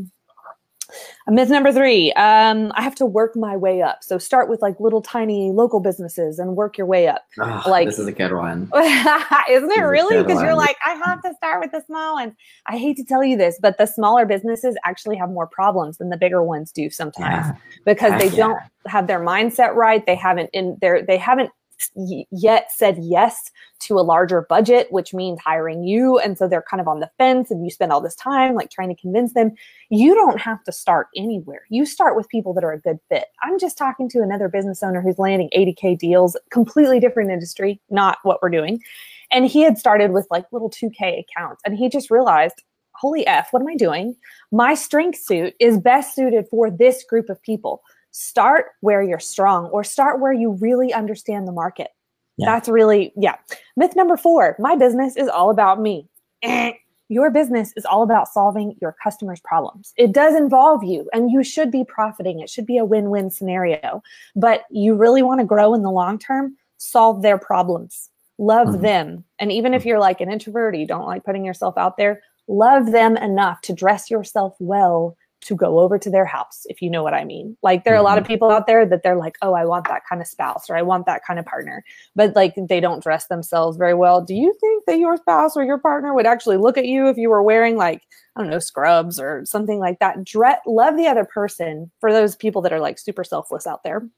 Myth 1.29 1.49
number 1.49 1.73
three, 1.73 2.13
um, 2.13 2.73
I 2.75 2.83
have 2.83 2.95
to 2.97 3.07
work 3.07 3.37
my 3.37 3.57
way 3.57 3.83
up. 3.83 4.03
So 4.03 4.19
start 4.19 4.49
with 4.49 4.61
like 4.61 4.79
little 4.81 5.03
tiny 5.03 5.51
local 5.51 5.81
businesses 5.81 6.39
and 6.39 6.57
work 6.57 6.77
your 6.77 6.87
way 6.87 7.09
up. 7.09 7.25
Oh, 7.41 7.63
like 7.67 7.87
this 7.87 7.99
is 7.99 8.07
a 8.07 8.13
good 8.13 8.33
one. 8.33 8.71
Isn't 8.77 9.71
it 9.71 9.83
really? 9.83 10.23
Because 10.23 10.43
you're 10.43 10.57
like, 10.57 10.77
I 10.85 10.95
have 11.05 11.23
to 11.23 11.35
start 11.35 11.61
with 11.61 11.73
the 11.73 11.83
small 11.87 12.15
ones. 12.15 12.35
I 12.67 12.77
hate 12.77 12.97
to 12.97 13.05
tell 13.05 13.25
you 13.25 13.37
this, 13.37 13.59
but 13.61 13.79
the 13.79 13.87
smaller 13.87 14.27
businesses 14.27 14.77
actually 14.85 15.17
have 15.17 15.31
more 15.31 15.47
problems 15.47 15.99
than 15.99 16.11
the 16.11 16.17
bigger 16.17 16.43
ones 16.43 16.73
do 16.73 16.91
sometimes 16.91 17.47
yeah. 17.47 17.57
because 17.85 18.13
Heck 18.13 18.21
they 18.21 18.29
yeah. 18.29 18.37
don't 18.37 18.59
have 18.87 19.07
their 19.07 19.21
mindset 19.21 19.75
right. 19.75 20.05
They 20.05 20.17
haven't 20.17 20.51
in 20.53 20.77
their 20.81 21.03
they 21.03 21.17
haven't 21.17 21.51
yet 22.31 22.71
said 22.73 22.99
yes 23.01 23.51
to 23.81 23.99
a 23.99 24.01
larger 24.01 24.47
budget, 24.49 24.87
which 24.91 25.13
means 25.13 25.41
hiring 25.45 25.85
you. 25.85 26.19
And 26.19 26.39
so 26.39 26.49
they're 26.49 26.65
kind 26.71 26.81
of 26.81 26.89
on 26.89 27.01
the 27.01 27.11
fence 27.19 27.51
and 27.51 27.65
you 27.65 27.71
spend 27.71 27.93
all 27.93 28.01
this 28.01 28.15
time 28.15 28.55
like 28.55 28.71
trying 28.71 28.95
to 28.95 29.01
convince 29.01 29.35
them. 29.35 29.53
You 29.91 30.15
don't 30.15 30.41
have 30.41 30.63
to 30.65 30.73
start 30.73 31.09
anywhere. 31.17 31.63
You 31.69 31.85
start 31.85 32.17
with 32.17 32.29
people 32.29 32.55
that 32.55 32.65
are 32.65 32.73
a 32.73 32.81
good 32.81 32.99
fit. 33.09 33.27
I'm 33.43 33.59
just 33.59 33.77
talking 33.77 34.09
to 34.11 34.21
another 34.21 34.49
business 34.49 34.83
owner 34.83 35.01
who's 35.01 35.19
landing 35.19 35.51
80K 35.57 35.99
deals, 35.99 36.37
completely 36.51 37.01
different 37.01 37.31
industry, 37.31 37.81
not 37.91 38.19
what 38.23 38.41
we're 38.43 38.51
doing. 38.51 38.81
And 39.33 39.47
he 39.47 39.63
had 39.63 39.79
started 39.79 40.13
with 40.13 40.27
like 40.31 40.45
little 40.53 40.71
2K 40.71 41.25
accounts 41.25 41.63
and 41.65 41.77
he 41.77 41.89
just 41.89 42.11
realized, 42.11 42.63
holy 42.95 43.27
F, 43.27 43.49
what 43.51 43.63
am 43.63 43.69
I 43.69 43.75
doing? 43.75 44.15
My 44.53 44.75
strength 44.75 45.19
suit 45.19 45.55
is 45.59 45.79
best 45.79 46.15
suited 46.15 46.47
for 46.51 46.71
this 46.71 47.03
group 47.05 47.29
of 47.29 47.43
people 47.43 47.83
start 48.13 48.67
where 48.81 49.03
you're 49.03 49.19
strong 49.19 49.67
or 49.67 49.83
start 49.83 50.21
where 50.21 50.33
you 50.33 50.53
really 50.53 50.93
understand 50.93 51.49
the 51.49 51.53
market. 51.53 51.89
Yeah. 52.37 52.47
That's 52.47 52.69
really, 52.69 53.13
yeah. 53.17 53.37
Myth 53.77 53.97
number 53.97 54.17
four 54.17 54.57
my 54.59 54.77
business 54.77 55.17
is 55.17 55.29
all 55.29 55.51
about 55.51 55.81
me. 55.81 56.09
Eh. 56.43 56.73
Your 57.09 57.31
business 57.31 57.75
is 57.77 57.85
all 57.85 58.03
about 58.03 58.29
solving 58.29 58.75
your 58.81 58.97
customers' 59.03 59.41
problems. 59.45 59.93
It 59.99 60.13
does 60.13 60.35
involve 60.35 60.83
you, 60.83 61.11
and 61.13 61.31
you 61.31 61.45
should 61.45 61.71
be 61.71 61.85
profiting. 61.85 62.41
It 62.41 62.49
should 62.49 62.65
be 62.65 62.79
a 62.79 62.87
win 62.87 63.11
win 63.11 63.29
scenario. 63.29 64.03
But 64.35 64.65
you 64.71 64.95
really 64.95 65.23
want 65.23 65.41
to 65.41 65.47
grow 65.47 65.75
in 65.75 65.83
the 65.83 65.91
long 65.91 66.19
term, 66.19 66.57
solve 66.79 67.21
their 67.21 67.37
problems, 67.37 68.09
love 68.39 68.69
mm-hmm. 68.69 68.83
them. 68.83 69.25
And 69.39 69.53
even 69.53 69.75
if 69.75 69.85
you're 69.85 69.99
like 69.99 70.23
an 70.23 70.33
introvert, 70.33 70.75
or 70.75 70.79
you 70.79 70.87
don't 70.87 71.05
like 71.05 71.25
putting 71.25 71.45
yourself 71.45 71.77
out 71.77 71.99
there, 71.99 72.23
love 72.49 72.93
them 72.93 73.19
enough 73.19 73.61
to 73.63 73.75
dress 73.75 74.11
yourself 74.11 74.57
well 74.59 75.15
to 75.43 75.57
go 75.57 75.81
over 75.81 75.99
to 75.99 76.09
their 76.09 76.25
house, 76.25 76.67
if 76.69 76.81
you 76.81 76.89
know 76.89 77.03
what 77.03 77.15
I 77.15 77.25
mean. 77.25 77.57
Like 77.63 77.85
there 77.85 77.95
are 77.95 77.99
a 77.99 78.03
lot 78.03 78.17
of 78.17 78.25
mm-hmm. 78.25 78.33
people 78.33 78.51
out 78.51 78.67
there 78.67 78.87
that 78.87 79.03
they're 79.03 79.17
like, 79.17 79.37
oh, 79.43 79.55
I 79.55 79.65
want 79.65 79.89
that 79.89 80.03
kind 80.09 80.23
of 80.23 80.29
spouse 80.29 80.71
or 80.71 80.77
I 80.77 80.83
want 80.83 81.07
that 81.07 81.25
kind 81.25 81.39
of 81.39 81.45
partner, 81.45 81.85
but 82.15 82.35
like 82.37 82.55
they 82.69 82.79
don't 82.81 83.03
dress 83.03 83.27
themselves 83.27 83.77
very 83.77 83.95
well. 83.95 84.23
Do 84.23 84.35
you 84.35 84.57
think 84.61 84.85
that 84.87 84.99
your 84.99 85.17
spouse 85.17 85.57
or 85.57 85.65
your 85.65 85.79
partner 85.79 86.15
would 86.15 86.27
actually 86.27 86.59
look 86.59 86.79
at 86.79 86.87
you 86.87 87.09
if 87.09 87.17
you 87.17 87.29
were 87.29 87.43
wearing 87.43 87.77
like, 87.77 88.03
I 88.37 88.41
don't 88.41 88.51
know, 88.51 88.61
scrubs 88.61 89.19
or 89.19 89.45
something 89.45 89.81
like 89.81 89.99
that? 89.99 90.25
Dre- 90.25 90.61
love 90.67 90.97
the 90.97 91.09
other 91.09 91.25
person 91.25 91.91
for 92.01 92.13
those 92.13 92.37
people 92.37 92.63
that 92.63 92.73
are 92.73 92.81
like 92.81 92.99
super 92.99 93.25
selfless 93.25 93.67
out 93.67 93.83
there. 93.83 94.09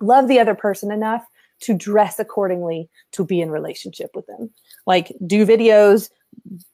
Love 0.00 0.26
the 0.26 0.40
other 0.40 0.54
person 0.54 0.90
enough 0.90 1.24
to 1.60 1.74
dress 1.74 2.18
accordingly 2.18 2.88
to 3.12 3.24
be 3.24 3.40
in 3.40 3.50
relationship 3.50 4.10
with 4.14 4.26
them. 4.26 4.50
Like 4.86 5.12
do 5.24 5.46
videos, 5.46 6.10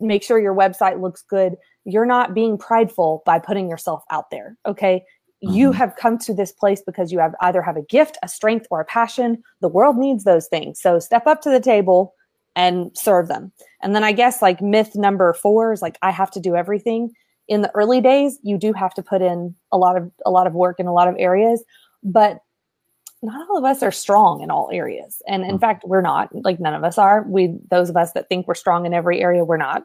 make 0.01 0.22
sure 0.22 0.39
your 0.39 0.55
website 0.55 1.01
looks 1.01 1.22
good 1.22 1.57
you're 1.85 2.07
not 2.07 2.35
being 2.35 2.59
prideful 2.59 3.22
by 3.26 3.39
putting 3.39 3.68
yourself 3.68 4.03
out 4.11 4.30
there. 4.30 4.57
Okay. 4.66 5.05
Mm-hmm. 5.45 5.55
You 5.55 5.72
have 5.72 5.97
come 5.97 6.18
to 6.18 6.35
this 6.35 6.53
place 6.53 6.82
because 6.85 7.12
you 7.12 7.18
have 7.18 7.35
either 7.41 7.62
have 7.62 7.76
a 7.76 7.82
gift, 7.82 8.16
a 8.22 8.28
strength, 8.28 8.66
or 8.70 8.80
a 8.80 8.85
passion. 8.85 9.43
The 9.61 9.68
world 9.68 9.97
needs 9.97 10.24
those 10.24 10.47
things. 10.47 10.80
So 10.80 10.99
step 10.99 11.26
up 11.26 11.43
to 11.43 11.51
the 11.51 11.61
table 11.61 12.14
and 12.57 12.97
serve 12.97 13.28
them. 13.28 13.53
And 13.82 13.95
then 13.95 14.05
I 14.05 14.12
guess 14.12 14.41
like 14.41 14.62
myth 14.62 14.95
number 14.95 15.32
four 15.35 15.72
is 15.72 15.82
like 15.82 15.99
I 16.03 16.11
have 16.11 16.30
to 16.32 16.41
do 16.41 16.57
everything. 16.57 17.11
In 17.49 17.61
the 17.61 17.70
early 17.74 18.01
days, 18.01 18.39
you 18.43 18.57
do 18.57 18.72
have 18.72 18.95
to 18.95 19.03
put 19.03 19.20
in 19.20 19.55
a 19.70 19.76
lot 19.76 19.97
of 19.97 20.11
a 20.24 20.30
lot 20.30 20.47
of 20.47 20.55
work 20.55 20.80
in 20.80 20.87
a 20.87 20.95
lot 20.95 21.09
of 21.09 21.16
areas, 21.18 21.62
but 22.03 22.39
not 23.22 23.49
all 23.49 23.59
of 23.59 23.64
us 23.64 23.82
are 23.82 23.91
strong 23.91 24.41
in 24.41 24.51
all 24.51 24.70
areas. 24.72 25.20
And 25.26 25.43
in 25.43 25.51
mm-hmm. 25.51 25.59
fact, 25.59 25.85
we're 25.87 26.03
not. 26.03 26.28
Like 26.32 26.61
none 26.61 26.74
of 26.74 26.85
us 26.85 26.97
are. 26.97 27.24
We 27.28 27.59
those 27.70 27.91
of 27.91 27.97
us 27.97 28.12
that 28.12 28.28
think 28.28 28.47
we're 28.47 28.55
strong 28.55 28.87
in 28.87 28.95
every 28.95 29.20
area, 29.20 29.45
we're 29.45 29.57
not. 29.57 29.85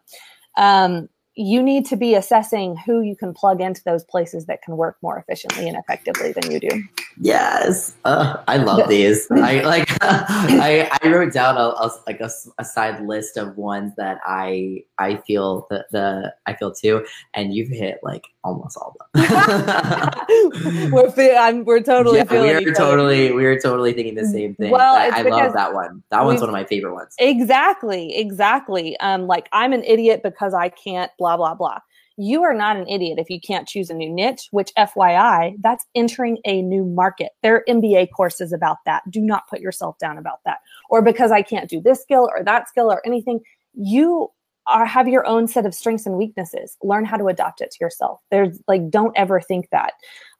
Um, 0.58 1.10
you 1.40 1.64
need 1.64 1.86
to 1.86 1.96
be 1.96 2.16
assessing 2.16 2.76
who 2.76 3.00
you 3.00 3.16
can 3.16 3.34
plug 3.34 3.62
into 3.62 3.82
those 3.86 4.04
places 4.04 4.46
that 4.48 4.62
can 4.62 4.76
work 4.76 4.98
more 5.02 5.18
efficiently 5.18 5.70
and 5.70 5.78
effectively 5.78 6.34
than 6.34 6.52
you 6.52 6.60
do. 6.60 6.84
Yes, 7.22 7.96
uh, 8.04 8.44
I 8.50 8.58
love 8.58 8.90
these. 8.90 9.26
I 9.32 9.62
like. 9.62 9.88
I, 10.02 10.90
I 11.02 11.08
wrote 11.08 11.32
down 11.32 11.56
a, 11.56 11.62
a 11.62 11.92
like 12.08 12.20
a, 12.20 12.30
a, 12.58 12.66
side 12.66 13.06
list 13.06 13.38
of 13.38 13.56
ones 13.56 13.94
that 13.96 14.20
I 14.26 14.84
I 14.98 15.18
feel 15.28 15.66
the, 15.70 15.86
the 15.92 16.34
I 16.46 16.56
feel 16.56 16.74
too, 16.74 17.06
and 17.34 17.54
you've 17.54 17.70
hit 17.70 18.00
like 18.04 18.26
almost 18.44 18.78
all 18.78 18.96
of 19.00 19.22
them. 19.22 20.92
we're 20.92 21.12
fe- 21.12 21.38
I'm, 21.38 21.66
we're 21.66 21.82
totally 21.82 22.18
yeah, 22.18 22.24
feeling. 22.26 22.66
We're 22.66 22.74
totally 22.74 23.32
we're 23.32 23.60
totally 23.60 23.94
thinking 23.94 24.16
the 24.16 24.26
same 24.26 24.56
thing. 24.56 24.72
Well, 24.72 24.96
I, 24.96 25.20
I 25.20 25.22
love 25.24 25.54
that 25.54 25.74
one. 25.74 26.04
That 26.12 26.26
one's 26.26 26.42
one 26.42 26.50
of 26.50 26.54
my 26.54 26.66
favorite 26.66 26.94
ones. 26.94 27.16
Exactly, 27.20 28.16
exactly. 28.16 28.98
Um, 29.00 29.28
like 29.28 29.50
I'm 29.52 29.74
an 29.74 29.84
idiot 29.84 30.22
because 30.24 30.54
I 30.54 30.70
can't. 30.70 31.12
Blah 31.30 31.38
blah 31.38 31.54
blah. 31.54 31.80
You 32.18 32.42
are 32.42 32.56
not 32.56 32.76
an 32.76 32.88
idiot 32.88 33.20
if 33.20 33.30
you 33.30 33.40
can't 33.40 33.68
choose 33.68 33.92
a 33.92 33.94
new 33.94 34.10
niche, 34.10 34.48
which 34.50 34.74
FYI, 34.76 35.56
that's 35.62 35.86
entering 35.94 36.40
a 36.44 36.64
new 36.64 36.84
market. 36.84 37.34
There 37.44 37.56
are 37.56 37.64
MBA 37.70 38.08
courses 38.16 38.52
about 38.52 38.78
that. 38.88 39.04
Do 39.12 39.22
not 39.22 39.48
put 39.48 39.62
yourself 39.62 39.98
down 40.00 40.18
about 40.18 40.40
that. 40.44 40.58
Or 40.90 41.04
because 41.04 41.32
I 41.32 41.44
can't 41.44 41.70
do 41.70 41.80
this 41.80 42.02
skill 42.02 42.28
or 42.36 42.44
that 42.44 42.68
skill 42.68 42.92
or 42.92 43.06
anything, 43.06 43.42
you 43.76 44.32
are 44.66 44.86
have 44.86 45.08
your 45.08 45.26
own 45.28 45.48
set 45.48 45.68
of 45.68 45.76
strengths 45.76 46.08
and 46.08 46.18
weaknesses. 46.18 46.76
Learn 46.82 47.06
how 47.06 47.16
to 47.16 47.28
adopt 47.28 47.62
it 47.62 47.72
to 47.72 47.78
yourself. 47.80 48.20
There's 48.32 48.60
like, 48.68 48.90
don't 48.90 49.16
ever 49.16 49.40
think 49.40 49.70
that. 49.72 49.94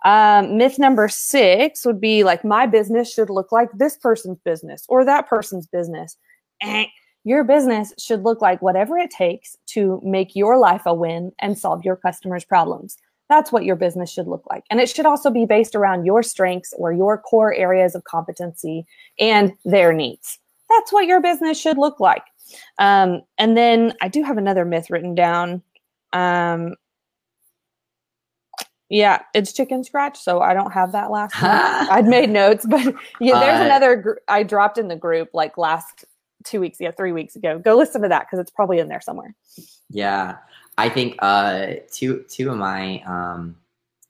Um, 0.06 0.58
myth 0.58 0.80
number 0.80 1.08
six 1.08 1.86
would 1.86 2.02
be 2.02 2.24
like, 2.24 2.44
my 2.44 2.66
business 2.66 3.14
should 3.14 3.30
look 3.30 3.52
like 3.52 3.70
this 3.74 3.96
person's 3.96 4.40
business 4.44 4.86
or 4.90 5.06
that 5.06 5.30
person's 5.30 5.68
business. 5.68 6.18
Eh 6.62 6.88
your 7.30 7.44
business 7.44 7.94
should 8.00 8.24
look 8.24 8.42
like 8.42 8.60
whatever 8.64 8.98
it 8.98 9.12
takes 9.12 9.56
to 9.68 10.02
make 10.04 10.36
your 10.36 10.58
life 10.58 10.82
a 10.88 10.94
win 10.96 11.32
and 11.38 11.56
solve 11.56 11.86
your 11.86 11.96
customers' 11.96 12.44
problems. 12.44 12.98
That's 13.30 13.52
what 13.52 13.64
your 13.64 13.76
business 13.76 14.12
should 14.12 14.26
look 14.26 14.44
like. 14.50 14.64
And 14.72 14.80
it 14.80 14.90
should 14.90 15.06
also 15.06 15.30
be 15.30 15.46
based 15.46 15.76
around 15.76 16.06
your 16.06 16.24
strengths 16.24 16.74
or 16.76 16.92
your 16.92 17.20
core 17.20 17.54
areas 17.54 17.94
of 17.94 18.04
competency 18.04 18.84
and 19.20 19.54
their 19.64 19.94
needs. 19.94 20.40
That's 20.70 20.92
what 20.92 21.06
your 21.06 21.22
business 21.22 21.62
should 21.62 21.78
look 21.78 22.00
like. 22.00 22.24
Um, 22.80 23.22
and 23.38 23.56
then 23.56 23.94
I 24.02 24.08
do 24.08 24.24
have 24.24 24.40
another 24.40 24.66
myth 24.66 24.90
written 24.90 25.14
down. 25.14 25.62
Um, 26.14 26.74
yeah, 28.90 29.22
it's 29.36 29.54
chicken 29.54 29.84
scratch, 29.84 30.18
so 30.18 30.42
I 30.42 30.56
don't 30.56 30.72
have 30.72 30.94
that 30.94 31.12
last 31.12 31.40
one. 31.44 31.52
I'd 31.52 32.08
made 32.08 32.32
notes, 32.32 32.66
but 32.68 32.82
yeah, 33.22 33.40
there's 33.40 33.62
uh, 33.62 33.66
another 33.66 33.96
gr- 33.98 34.14
I 34.28 34.42
dropped 34.42 34.80
in 34.80 34.88
the 34.88 34.96
group 34.96 35.30
like 35.34 35.60
last 35.60 36.06
two 36.44 36.60
weeks 36.60 36.80
ago, 36.80 36.92
three 36.96 37.12
weeks 37.12 37.36
ago. 37.36 37.60
Go 37.60 37.76
listen 37.76 38.02
to 38.02 38.10
that 38.10 38.28
because 38.28 38.40
it's 38.40 38.52
probably 38.52 38.80
in 38.80 38.88
there 38.88 39.02
somewhere. 39.02 39.36
Yeah, 39.90 40.38
I 40.78 40.90
think 40.90 41.16
uh, 41.20 41.74
two 41.92 42.26
two 42.30 42.52
of 42.52 42.58
my 42.58 43.02
um, 43.04 43.58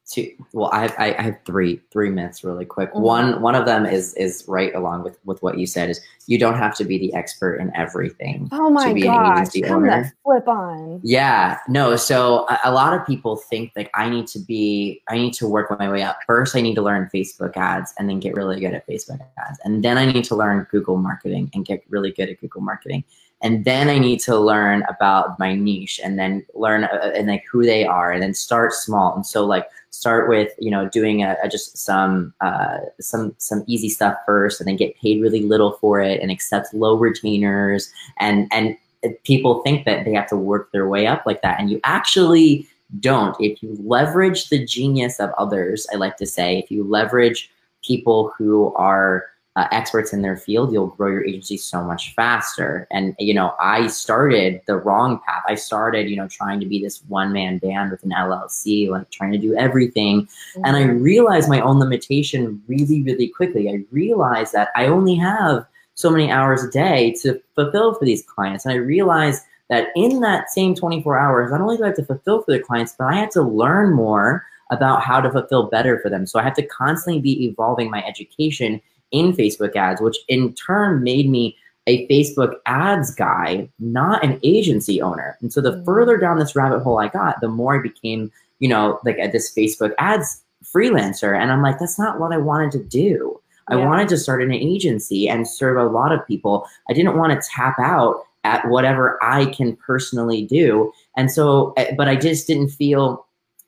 two. 0.09 0.31
Well, 0.53 0.69
I 0.73 0.81
have 0.81 0.95
I, 0.97 1.21
have 1.21 1.37
three 1.45 1.79
three 1.91 2.09
myths 2.09 2.43
really 2.43 2.65
quick. 2.65 2.91
Mhm. 2.93 3.01
One 3.01 3.41
one 3.41 3.55
of 3.55 3.65
them 3.65 3.85
is 3.85 4.13
is 4.15 4.43
right 4.47 4.73
along 4.75 5.03
with 5.03 5.17
with 5.25 5.41
what 5.43 5.57
you 5.57 5.67
said 5.67 5.89
is 5.89 6.01
you 6.27 6.37
don't 6.37 6.57
have 6.57 6.75
to 6.77 6.83
be 6.83 6.97
the 6.97 7.13
expert 7.13 7.55
in 7.55 7.71
everything. 7.75 8.49
Oh 8.51 8.69
my 8.69 8.89
to 8.89 8.93
be 8.93 9.01
an 9.01 9.13
gosh, 9.13 9.37
agency 9.37 9.61
come 9.61 9.83
owner. 9.83 10.03
the 10.03 10.11
flip 10.23 10.47
on. 10.47 10.99
Yeah, 11.03 11.57
no. 11.67 11.95
So 11.95 12.45
a, 12.49 12.59
a 12.65 12.71
lot 12.71 12.93
of 12.93 13.05
people 13.05 13.37
think 13.37 13.71
like 13.75 13.89
I 13.93 14.09
need 14.09 14.27
to 14.27 14.39
be, 14.39 15.01
I 15.07 15.17
need 15.17 15.33
to 15.33 15.47
work 15.47 15.77
my 15.79 15.89
way 15.89 16.01
up. 16.03 16.19
First, 16.25 16.55
I 16.55 16.61
need 16.61 16.75
to 16.75 16.81
learn 16.81 17.09
Facebook 17.13 17.55
ads 17.55 17.93
and 17.97 18.09
then 18.09 18.19
get 18.19 18.35
really 18.35 18.59
good 18.59 18.73
at 18.73 18.87
Facebook 18.87 19.19
ads. 19.37 19.59
And 19.63 19.83
then 19.83 19.97
I 19.97 20.05
need 20.11 20.23
to 20.25 20.35
learn 20.35 20.67
Google 20.71 20.97
marketing 20.97 21.49
and 21.53 21.65
get 21.65 21.83
really 21.89 22.11
good 22.11 22.29
at 22.29 22.39
Google 22.41 22.61
marketing. 22.61 23.03
And 23.41 23.63
then 23.63 23.89
I 23.89 23.97
need 23.99 24.19
to 24.21 24.37
learn 24.37 24.83
about 24.89 25.39
my 25.39 25.55
niche 25.55 25.99
and 26.03 26.19
then 26.19 26.45
learn 26.53 26.83
uh, 26.83 27.11
and 27.15 27.27
like 27.27 27.45
who 27.49 27.63
they 27.63 27.85
are 27.85 28.11
and 28.11 28.21
then 28.21 28.33
start 28.33 28.73
small. 28.73 29.15
And 29.15 29.25
so 29.25 29.45
like 29.45 29.67
start 29.91 30.27
with, 30.27 30.51
you 30.59 30.69
know, 30.69 30.89
doing 30.89 31.23
a, 31.23 31.37
a 31.43 31.47
just 31.47 31.77
some, 31.77 32.33
uh, 32.41 32.79
some, 32.99 33.33
some 33.37 33.63
easy 33.67 33.89
stuff 33.89 34.17
first 34.25 34.59
and 34.59 34.67
then 34.67 34.75
get 34.75 34.97
paid 34.97 35.21
really 35.21 35.41
little 35.41 35.73
for 35.73 36.01
it 36.01 36.21
and 36.21 36.31
accept 36.31 36.73
low 36.73 36.95
retainers. 36.95 37.91
And, 38.19 38.47
and 38.51 38.75
people 39.23 39.61
think 39.61 39.85
that 39.85 40.03
they 40.03 40.13
have 40.13 40.27
to 40.29 40.35
work 40.35 40.71
their 40.71 40.87
way 40.87 41.07
up 41.07 41.25
like 41.25 41.41
that. 41.41 41.59
And 41.59 41.69
you 41.69 41.79
actually 41.85 42.67
don't. 42.99 43.35
If 43.39 43.61
you 43.63 43.77
leverage 43.79 44.49
the 44.49 44.65
genius 44.65 45.19
of 45.19 45.29
others 45.37 45.85
i 45.93 45.95
like 45.95 46.17
to 46.17 46.25
say 46.25 46.57
if 46.57 46.71
you 46.71 46.83
leverage 46.83 47.51
people 47.83 48.33
who 48.37 48.73
are 48.73 49.25
uh, 49.59 49.67
experts 49.71 50.13
in 50.13 50.21
their 50.21 50.37
field 50.37 50.71
you'll 50.71 50.87
grow 50.87 51.09
your 51.11 51.25
agency 51.25 51.57
so 51.57 51.83
much 51.83 52.13
faster 52.15 52.87
and 52.91 53.15
you 53.19 53.33
know 53.33 53.53
i 53.59 53.87
started 53.87 54.61
the 54.67 54.75
wrong 54.75 55.19
path 55.27 55.43
i 55.47 55.55
started 55.55 56.09
you 56.09 56.15
know 56.15 56.27
trying 56.27 56.59
to 56.59 56.65
be 56.65 56.81
this 56.81 57.03
one 57.07 57.33
man 57.33 57.57
band 57.57 57.91
with 57.91 58.01
an 58.03 58.11
llc 58.11 58.89
like 58.89 59.09
trying 59.09 59.31
to 59.31 59.37
do 59.37 59.55
everything 59.55 60.27
and 60.63 60.75
I 60.75 60.83
realized 60.83 61.49
my 61.49 61.61
own 61.61 61.79
limitation 61.79 62.61
really, 62.67 63.03
really 63.03 63.27
quickly. 63.27 63.69
I 63.69 63.83
realized 63.91 64.53
that 64.53 64.69
I 64.75 64.87
only 64.87 65.15
have 65.15 65.65
so 65.95 66.09
many 66.09 66.31
hours 66.31 66.63
a 66.63 66.69
day 66.69 67.13
to 67.21 67.41
fulfill 67.55 67.95
for 67.95 68.05
these 68.05 68.23
clients. 68.23 68.65
And 68.65 68.73
I 68.73 68.77
realized 68.77 69.43
that 69.69 69.89
in 69.95 70.21
that 70.21 70.49
same 70.49 70.75
24 70.75 71.17
hours, 71.17 71.51
not 71.51 71.61
only 71.61 71.77
do 71.77 71.83
I 71.83 71.87
have 71.87 71.95
to 71.97 72.05
fulfill 72.05 72.41
for 72.41 72.51
the 72.51 72.59
clients, 72.59 72.95
but 72.97 73.05
I 73.05 73.15
had 73.15 73.31
to 73.31 73.41
learn 73.41 73.93
more 73.93 74.45
about 74.71 75.03
how 75.03 75.19
to 75.19 75.31
fulfill 75.31 75.63
better 75.63 75.99
for 75.99 76.09
them. 76.09 76.25
So 76.25 76.39
I 76.39 76.43
have 76.43 76.55
to 76.55 76.65
constantly 76.65 77.21
be 77.21 77.45
evolving 77.45 77.89
my 77.89 78.03
education 78.05 78.81
in 79.11 79.33
Facebook 79.33 79.75
ads, 79.75 80.01
which 80.01 80.17
in 80.27 80.53
turn 80.53 81.03
made 81.03 81.29
me 81.29 81.57
a 81.87 82.07
Facebook 82.07 82.55
ads 82.65 83.13
guy, 83.15 83.67
not 83.79 84.23
an 84.23 84.39
agency 84.43 85.01
owner. 85.01 85.37
And 85.41 85.51
so 85.51 85.61
the 85.61 85.71
Mhm. 85.71 85.85
further 85.85 86.17
down 86.17 86.37
this 86.37 86.55
rabbit 86.55 86.81
hole 86.81 86.99
I 86.99 87.07
got, 87.07 87.41
the 87.41 87.47
more 87.47 87.75
I 87.75 87.81
became, 87.81 88.31
you 88.59 88.69
know, 88.69 88.99
like 89.03 89.17
at 89.17 89.31
this 89.31 89.51
Facebook 89.53 89.93
ads 89.97 90.43
freelancer. 90.63 91.39
And 91.39 91.51
I'm 91.51 91.61
like, 91.61 91.79
that's 91.79 91.97
not 91.97 92.19
what 92.19 92.31
I 92.31 92.37
wanted 92.37 92.71
to 92.73 92.83
do. 92.83 93.39
I 93.69 93.75
wanted 93.75 94.09
to 94.09 94.17
start 94.17 94.41
an 94.41 94.51
agency 94.51 95.29
and 95.29 95.47
serve 95.47 95.77
a 95.77 95.85
lot 95.85 96.11
of 96.11 96.25
people. 96.25 96.65
I 96.89 96.93
didn't 96.93 97.17
want 97.17 97.39
to 97.39 97.49
tap 97.49 97.75
out 97.79 98.23
at 98.43 98.67
whatever 98.67 99.19
I 99.21 99.45
can 99.45 99.75
personally 99.75 100.43
do. 100.43 100.91
And 101.15 101.31
so, 101.31 101.73
eh, 101.77 101.93
but 101.95 102.07
I 102.07 102.15
just 102.15 102.47
didn't 102.47 102.69
feel 102.69 103.25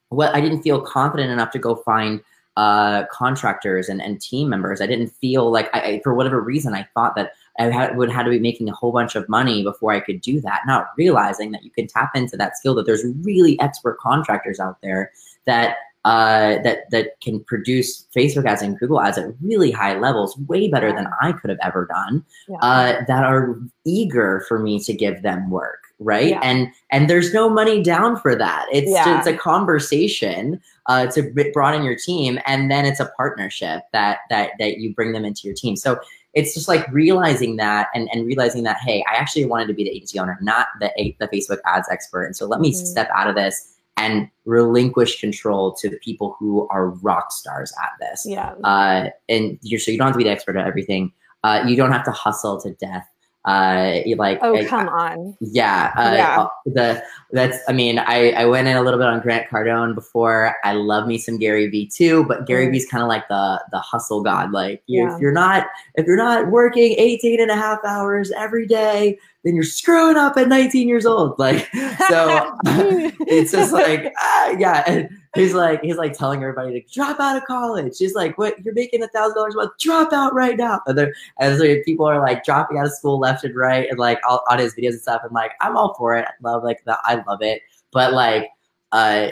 what 0.10 0.34
I 0.36 0.42
didn't 0.42 0.64
feel 0.64 0.82
confident 0.82 1.32
enough 1.32 1.52
to 1.52 1.60
go 1.60 1.76
find 1.76 2.20
uh, 2.58 3.06
contractors 3.12 3.90
and, 3.90 4.02
and 4.02 4.20
team 4.22 4.50
members. 4.50 4.82
I 4.82 4.88
didn't 4.88 5.10
feel 5.10 5.52
like 5.52 5.70
I, 5.74 5.80
I, 5.80 6.02
for 6.04 6.14
whatever 6.14 6.42
reason, 6.42 6.74
I 6.74 6.88
thought 6.94 7.16
that 7.16 7.32
I 7.60 7.66
had, 7.66 7.98
would 7.98 8.12
have 8.12 8.26
to 8.26 8.32
be 8.32 8.40
making 8.40 8.70
a 8.70 8.74
whole 8.74 8.92
bunch 8.92 9.16
of 9.16 9.28
money 9.30 9.64
before 9.64 9.94
I 9.94 10.00
could 10.00 10.22
do 10.22 10.42
that. 10.42 10.62
Not 10.66 10.88
realizing 10.98 11.52
that 11.52 11.64
you 11.64 11.70
can 11.70 11.88
tap 11.88 12.12
into 12.16 12.38
that 12.38 12.58
skill. 12.58 12.76
That 12.76 12.86
there's 12.86 13.06
really 13.22 13.60
expert 13.60 14.00
contractors 14.00 14.60
out 14.60 14.82
there 14.82 15.12
that 15.46 15.78
uh, 16.04 16.58
that 16.64 16.90
that 16.90 17.20
can 17.22 17.44
produce 17.44 18.08
Facebook 18.16 18.46
ads 18.46 18.62
and 18.62 18.78
Google 18.80 19.02
ads 19.02 19.18
at 19.18 19.34
really 19.42 19.72
high 19.72 19.98
levels, 20.00 20.38
way 20.48 20.68
better 20.68 20.92
than 20.92 21.08
I 21.22 21.32
could 21.32 21.50
have 21.50 21.60
ever 21.62 21.86
done. 21.86 22.26
Yeah. 22.48 22.58
Uh, 22.62 23.04
that 23.08 23.24
are 23.24 23.60
eager 23.86 24.44
for 24.48 24.58
me 24.60 24.80
to 24.80 24.94
give 24.94 25.22
them 25.22 25.52
work, 25.52 25.84
right? 26.02 26.30
Yeah. 26.30 26.40
And 26.44 26.68
and 26.90 27.10
there's 27.10 27.34
no 27.34 27.50
money 27.50 27.82
down 27.82 28.18
for 28.20 28.36
that. 28.36 28.66
It's 28.72 28.92
Yeah. 28.92 29.06
just 29.06 29.28
a 29.28 29.38
conversation 29.38 30.60
uh, 30.88 31.08
to 31.08 31.32
broaden 31.54 31.84
your 31.84 31.96
team, 31.96 32.40
and 32.46 32.70
then 32.70 32.86
it's 32.86 33.00
a 33.00 33.06
partnership 33.18 33.84
that 33.94 34.20
that 34.30 34.52
that 34.60 34.78
you 34.80 34.94
bring 34.94 35.14
them 35.14 35.24
into 35.26 35.42
your 35.46 35.56
team. 35.56 35.76
So 35.76 36.00
it's 36.34 36.54
just 36.54 36.68
like 36.68 36.88
realizing 36.92 37.58
that 37.58 37.88
and, 37.94 38.10
and 38.14 38.26
realizing 38.26 38.64
that 38.64 38.78
hey, 38.78 39.04
I 39.12 39.16
actually 39.16 39.46
wanted 39.46 39.68
to 39.68 39.74
be 39.74 39.84
the 39.84 39.92
agency 39.92 40.20
owner, 40.20 40.38
not 40.42 40.68
the 40.80 40.92
the 41.20 41.28
Facebook 41.28 41.60
ads 41.66 41.88
expert. 41.90 42.24
And 42.26 42.36
so 42.36 42.46
let 42.46 42.60
me 42.60 42.72
Mhm. 42.72 42.76
step 42.86 43.10
out 43.16 43.28
of 43.30 43.36
this 43.36 43.68
and 43.98 44.28
relinquish 44.46 45.20
control 45.20 45.74
to 45.74 45.90
the 45.90 45.98
people 45.98 46.36
who 46.40 46.68
are 46.70 46.90
rock 46.90 47.32
stars 47.32 47.72
at 47.84 47.92
this. 48.00 48.26
yeah. 48.26 48.54
Uh, 48.64 49.10
and 49.30 49.60
you're 49.62 49.80
so 49.80 49.92
you 49.92 49.98
don't 49.98 50.08
have 50.08 50.14
to 50.14 50.18
be 50.18 50.24
the 50.24 50.30
expert 50.30 50.56
at 50.58 50.66
everything. 50.66 51.12
Uh, 51.44 51.64
you 51.68 51.76
don't 51.76 51.92
have 51.92 52.04
to 52.06 52.12
hustle 52.12 52.60
to 52.62 52.72
death. 52.76 53.08
Uh, 53.44 54.02
like 54.18 54.38
Oh, 54.44 54.56
I- 54.56 54.66
come 54.66 54.88
on. 54.88 55.36
yeah, 55.40 55.92
uh, 55.98 56.14
Yeah. 56.16 56.48
The 56.66 57.04
that's. 57.32 57.58
I 57.68 57.74
mean, 57.74 57.98
I 57.98 58.32
I 58.34 58.46
went 58.46 58.68
in 58.68 58.78
a 58.78 58.82
little 58.84 59.00
bit 59.00 59.08
on 59.08 59.20
Grant 59.20 59.50
Cardone 59.50 59.96
before. 59.96 60.56
I 60.64 60.74
love 60.74 61.08
me 61.08 61.18
some 61.18 61.40
Gary 61.40 61.68
Vee 61.68 61.88
too, 61.88 62.24
but 62.26 62.46
Gary 62.46 62.68
Mm. 62.68 62.72
Vee's 62.74 62.88
kind 62.88 63.02
of 63.02 63.10
like 63.10 63.28
the 63.30 63.60
the 63.72 63.80
hustle 63.80 64.22
god. 64.22 64.52
Like 64.52 64.84
Yeah. 64.86 65.16
if 65.16 65.20
you're 65.20 65.32
not 65.32 65.66
if 65.96 66.06
you're 66.06 66.18
not 66.18 66.52
working 66.52 66.94
18 67.00 67.42
and 67.42 67.50
a 67.50 67.56
half 67.56 67.80
hours 67.84 68.32
every 68.38 68.68
day, 68.68 69.18
then 69.44 69.56
you're 69.56 69.64
screwing 69.64 70.18
up 70.18 70.38
at 70.38 70.48
19 70.48 70.88
years 70.88 71.08
old. 71.08 71.40
Like 71.40 71.68
so, 72.10 72.56
it's 72.66 73.52
just 73.54 73.74
like 73.74 74.14
ah, 74.20 74.50
yeah. 74.60 74.84
And 74.86 75.10
he's 75.36 75.54
like 75.54 75.82
he's 75.82 75.98
like 75.98 76.14
telling 76.14 76.42
everybody 76.42 76.82
to 76.82 76.94
drop 76.94 77.20
out 77.20 77.38
of 77.38 77.44
college. 77.46 77.98
He's 77.98 78.16
like, 78.16 78.38
what? 78.38 78.64
You're 78.64 78.74
making 78.74 79.02
a 79.04 79.08
thousand 79.08 79.36
dollars 79.36 79.54
a 79.54 79.58
month. 79.58 79.72
Drop 79.80 80.12
out 80.14 80.34
right 80.34 80.58
now. 80.58 80.82
And 80.88 80.98
they're 80.98 81.14
and 81.40 81.58
so 81.58 81.76
people 81.86 82.06
are 82.06 82.20
like 82.20 82.44
dropping 82.44 82.78
out 82.78 82.86
of 82.88 82.94
school 82.94 83.20
left 83.20 83.44
and 83.44 83.56
right, 83.56 83.90
and 83.90 83.98
like 84.00 84.20
all, 84.28 84.44
on 84.50 84.60
his 84.60 84.76
videos 84.76 84.92
and 84.92 85.02
stuff. 85.02 85.22
And 85.24 85.32
like, 85.34 85.52
I'm 85.62 85.78
all 85.78 85.94
for 85.96 86.16
it. 86.18 86.26
I 86.26 86.32
love 86.42 86.64
like 86.64 86.84
the 86.86 86.98
I 87.04 87.24
love 87.28 87.42
it, 87.42 87.62
but 87.92 88.14
like, 88.14 88.50
uh, 88.92 89.30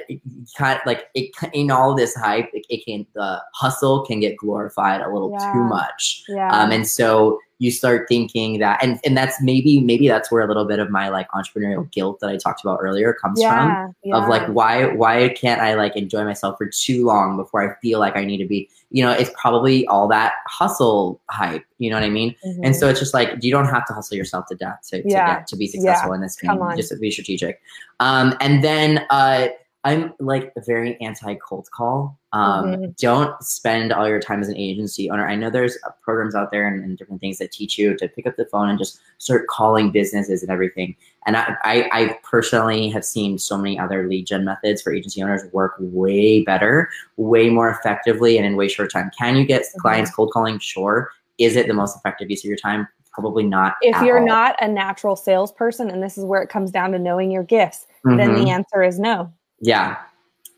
kind 0.57 0.79
of 0.79 0.85
like 0.85 1.07
it 1.15 1.31
in 1.53 1.69
all 1.69 1.93
this 1.93 2.15
hype, 2.15 2.49
it, 2.53 2.65
it 2.69 2.85
can 2.85 3.05
the 3.13 3.41
hustle 3.53 4.05
can 4.05 4.21
get 4.21 4.37
glorified 4.37 5.01
a 5.01 5.09
little 5.11 5.31
Yeah. 5.31 5.51
too 5.53 5.63
much. 5.65 6.23
yeah. 6.29 6.49
Um, 6.57 6.71
and 6.71 6.87
so 6.87 7.39
you 7.59 7.71
start 7.71 8.07
thinking 8.07 8.59
that, 8.59 8.81
and 8.81 8.99
and 9.05 9.15
that's 9.15 9.41
maybe 9.41 9.81
maybe 9.81 10.07
that's 10.07 10.31
where 10.31 10.41
a 10.41 10.47
little 10.47 10.65
bit 10.65 10.79
of 10.79 10.89
my 10.89 11.09
like 11.09 11.29
entrepreneurial 11.31 11.89
guilt 11.91 12.19
that 12.21 12.29
I 12.29 12.37
talked 12.37 12.61
about 12.63 12.79
earlier 12.81 13.13
comes 13.13 13.41
from 13.41 13.67
yeah. 13.69 13.87
yeah. 14.03 14.15
of 14.15 14.27
like 14.29 14.47
why 14.47 14.85
why 14.93 15.29
can't 15.29 15.61
I 15.61 15.75
like 15.75 15.95
enjoy 15.95 16.23
myself 16.23 16.57
for 16.57 16.67
too 16.67 17.05
long 17.05 17.37
before 17.37 17.69
I 17.69 17.79
feel 17.81 17.99
like 17.99 18.15
I 18.15 18.23
need 18.25 18.37
to 18.37 18.47
be 18.47 18.69
you 18.91 19.03
know 19.03 19.11
it's 19.11 19.29
probably 19.39 19.85
all 19.87 20.07
that 20.07 20.33
hustle 20.47 21.21
hype 21.29 21.63
you 21.77 21.89
know 21.89 21.97
what 21.97 22.03
I 22.03 22.09
mean 22.09 22.35
and 22.43 22.65
Mhm. 22.65 22.75
so 22.75 22.89
it's 22.89 22.99
just 22.99 23.13
like 23.13 23.29
you 23.41 23.51
don't 23.51 23.67
have 23.67 23.85
to 23.85 23.93
hustle 23.93 24.17
yourself 24.17 24.47
to 24.47 24.55
death 24.55 24.79
to, 24.89 25.03
to 25.03 25.09
Yeah. 25.09 25.35
get 25.35 25.47
to 25.47 25.55
be 25.55 25.67
successful 25.67 26.13
in 26.13 26.21
this 26.21 26.35
game 26.35 26.57
just 26.75 26.99
be 26.99 27.11
strategic 27.11 27.61
um 27.99 28.35
and 28.41 28.63
then 28.63 29.05
uh 29.11 29.49
I'm 29.85 30.13
like 30.19 30.51
very 30.65 30.99
anti 30.99 31.35
cold 31.35 31.69
call. 31.71 32.18
Um, 32.31 32.65
Mhm. 32.65 32.97
Don't 32.97 33.41
spend 33.43 33.91
all 33.91 34.07
your 34.07 34.19
time 34.19 34.39
as 34.41 34.49
an 34.49 34.55
agency 34.55 35.09
owner. 35.09 35.27
I 35.27 35.35
know 35.35 35.49
there's 35.49 35.77
uh, 35.83 35.89
programs 36.03 36.35
out 36.35 36.51
there 36.51 36.67
and, 36.67 36.83
and 36.83 36.95
different 36.97 37.21
things 37.21 37.39
that 37.39 37.51
teach 37.51 37.77
you 37.77 37.95
to 37.97 38.07
pick 38.07 38.27
up 38.27 38.35
the 38.35 38.45
phone 38.45 38.69
and 38.69 38.77
just 38.77 38.99
start 39.17 39.47
calling 39.47 39.89
businesses 39.91 40.43
and 40.43 40.51
everything. 40.51 40.95
And 41.25 41.35
I, 41.35 41.55
I, 41.63 41.89
I 41.91 42.19
personally 42.23 42.89
have 42.89 43.03
seen 43.03 43.39
so 43.39 43.57
many 43.57 43.79
other 43.79 44.07
lead 44.07 44.27
gen 44.27 44.45
methods 44.45 44.81
for 44.83 44.93
agency 44.93 45.23
owners 45.23 45.41
work 45.53 45.73
way 45.79 46.43
better, 46.43 46.89
way 47.17 47.49
more 47.49 47.69
effectively, 47.71 48.37
and 48.37 48.45
in 48.45 48.55
way 48.55 48.67
shorter 48.67 48.89
time. 48.91 49.09
Can 49.17 49.35
you 49.35 49.45
get 49.45 49.63
Mhm. 49.63 49.79
clients 49.81 50.11
cold 50.11 50.31
calling? 50.31 50.59
Sure. 50.59 51.09
Is 51.39 51.55
it 51.55 51.67
the 51.67 51.73
most 51.73 51.97
effective 51.97 52.29
use 52.29 52.41
of 52.43 52.47
your 52.49 52.57
time? 52.57 52.87
Probably 53.11 53.43
not. 53.43 53.75
if 53.81 53.99
you're 54.03 54.19
all. 54.19 54.25
not 54.25 54.55
a 54.61 54.67
natural 54.67 55.15
salesperson, 55.15 55.89
and 55.89 56.01
this 56.01 56.17
is 56.17 56.23
where 56.23 56.41
it 56.43 56.47
comes 56.49 56.69
down 56.71 56.91
to 56.91 56.99
knowing 56.99 57.31
your 57.31 57.43
gifts, 57.43 57.87
then 58.05 58.17
Mhm. 58.19 58.43
the 58.45 58.49
answer 58.51 58.83
is 58.83 58.99
no. 58.99 59.31
Yeah. 59.59 59.97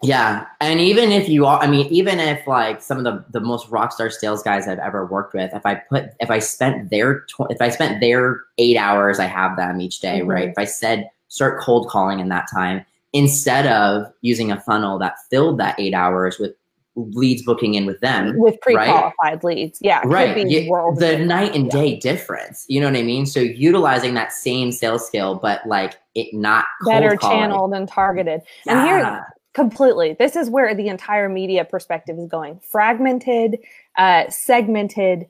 Yeah. 0.03 0.45
And 0.59 0.79
even 0.79 1.11
if 1.11 1.29
you 1.29 1.45
are, 1.45 1.59
I 1.61 1.67
mean, 1.67 1.85
even 1.87 2.19
if 2.19 2.45
like 2.47 2.81
some 2.81 2.97
of 2.97 3.03
the, 3.03 3.23
the 3.31 3.39
most 3.39 3.69
rock 3.69 3.91
star 3.91 4.09
sales 4.09 4.41
guys 4.41 4.67
I've 4.67 4.79
ever 4.79 5.05
worked 5.05 5.33
with, 5.33 5.53
if 5.53 5.65
I 5.65 5.75
put, 5.75 6.05
if 6.19 6.31
I 6.31 6.39
spent 6.39 6.89
their, 6.89 7.21
tw- 7.21 7.51
if 7.51 7.61
I 7.61 7.69
spent 7.69 8.01
their 8.01 8.41
eight 8.57 8.77
hours 8.77 9.19
I 9.19 9.25
have 9.25 9.57
them 9.57 9.79
each 9.79 9.99
day, 9.99 10.21
Mhm. 10.21 10.27
right? 10.27 10.49
If 10.49 10.57
I 10.57 10.65
said 10.65 11.09
start 11.27 11.61
cold 11.61 11.87
calling 11.87 12.19
in 12.19 12.29
that 12.29 12.47
time, 12.51 12.83
instead 13.13 13.67
of 13.67 14.11
using 14.21 14.51
a 14.51 14.59
funnel 14.59 14.97
that 14.99 15.15
filled 15.29 15.59
that 15.59 15.79
eight 15.79 15.93
hours 15.93 16.39
with 16.39 16.53
leads 16.95 17.43
booking 17.43 17.75
in 17.75 17.85
with 17.85 17.99
them, 18.01 18.37
with 18.37 18.59
pre-qualified 18.61 19.43
leads. 19.45 19.79
Yeah, 19.81 20.01
right 20.03 20.35
be 20.35 20.43
you- 20.51 20.69
world 20.69 20.99
the 20.99 21.17
night 21.19 21.55
and 21.55 21.65
Yeah. 21.67 21.71
day 21.81 21.95
difference 21.95 22.65
you 22.67 22.81
know 22.81 22.87
what 22.87 22.97
i 22.97 23.01
mean 23.01 23.25
so 23.25 23.39
utilizing 23.39 24.13
that 24.15 24.33
same 24.33 24.73
sales 24.73 25.07
skill 25.07 25.35
but 25.35 25.65
like 25.65 25.97
it 26.15 26.33
not 26.33 26.65
cold 26.83 26.93
better 26.93 27.15
calling. 27.15 27.37
channeled 27.37 27.73
and 27.73 27.87
targeted. 27.87 28.41
And 28.67 28.81
here, 28.85 28.97
Yeah. 28.99 29.21
Completely, 29.53 30.15
this 30.17 30.35
is 30.35 30.49
where 30.49 30.73
the 30.75 30.87
entire 30.87 31.29
media 31.29 31.65
perspective 31.65 32.17
is 32.17 32.27
going: 32.27 32.59
fragmented, 32.61 33.59
uh, 33.97 34.29
segmented, 34.29 35.27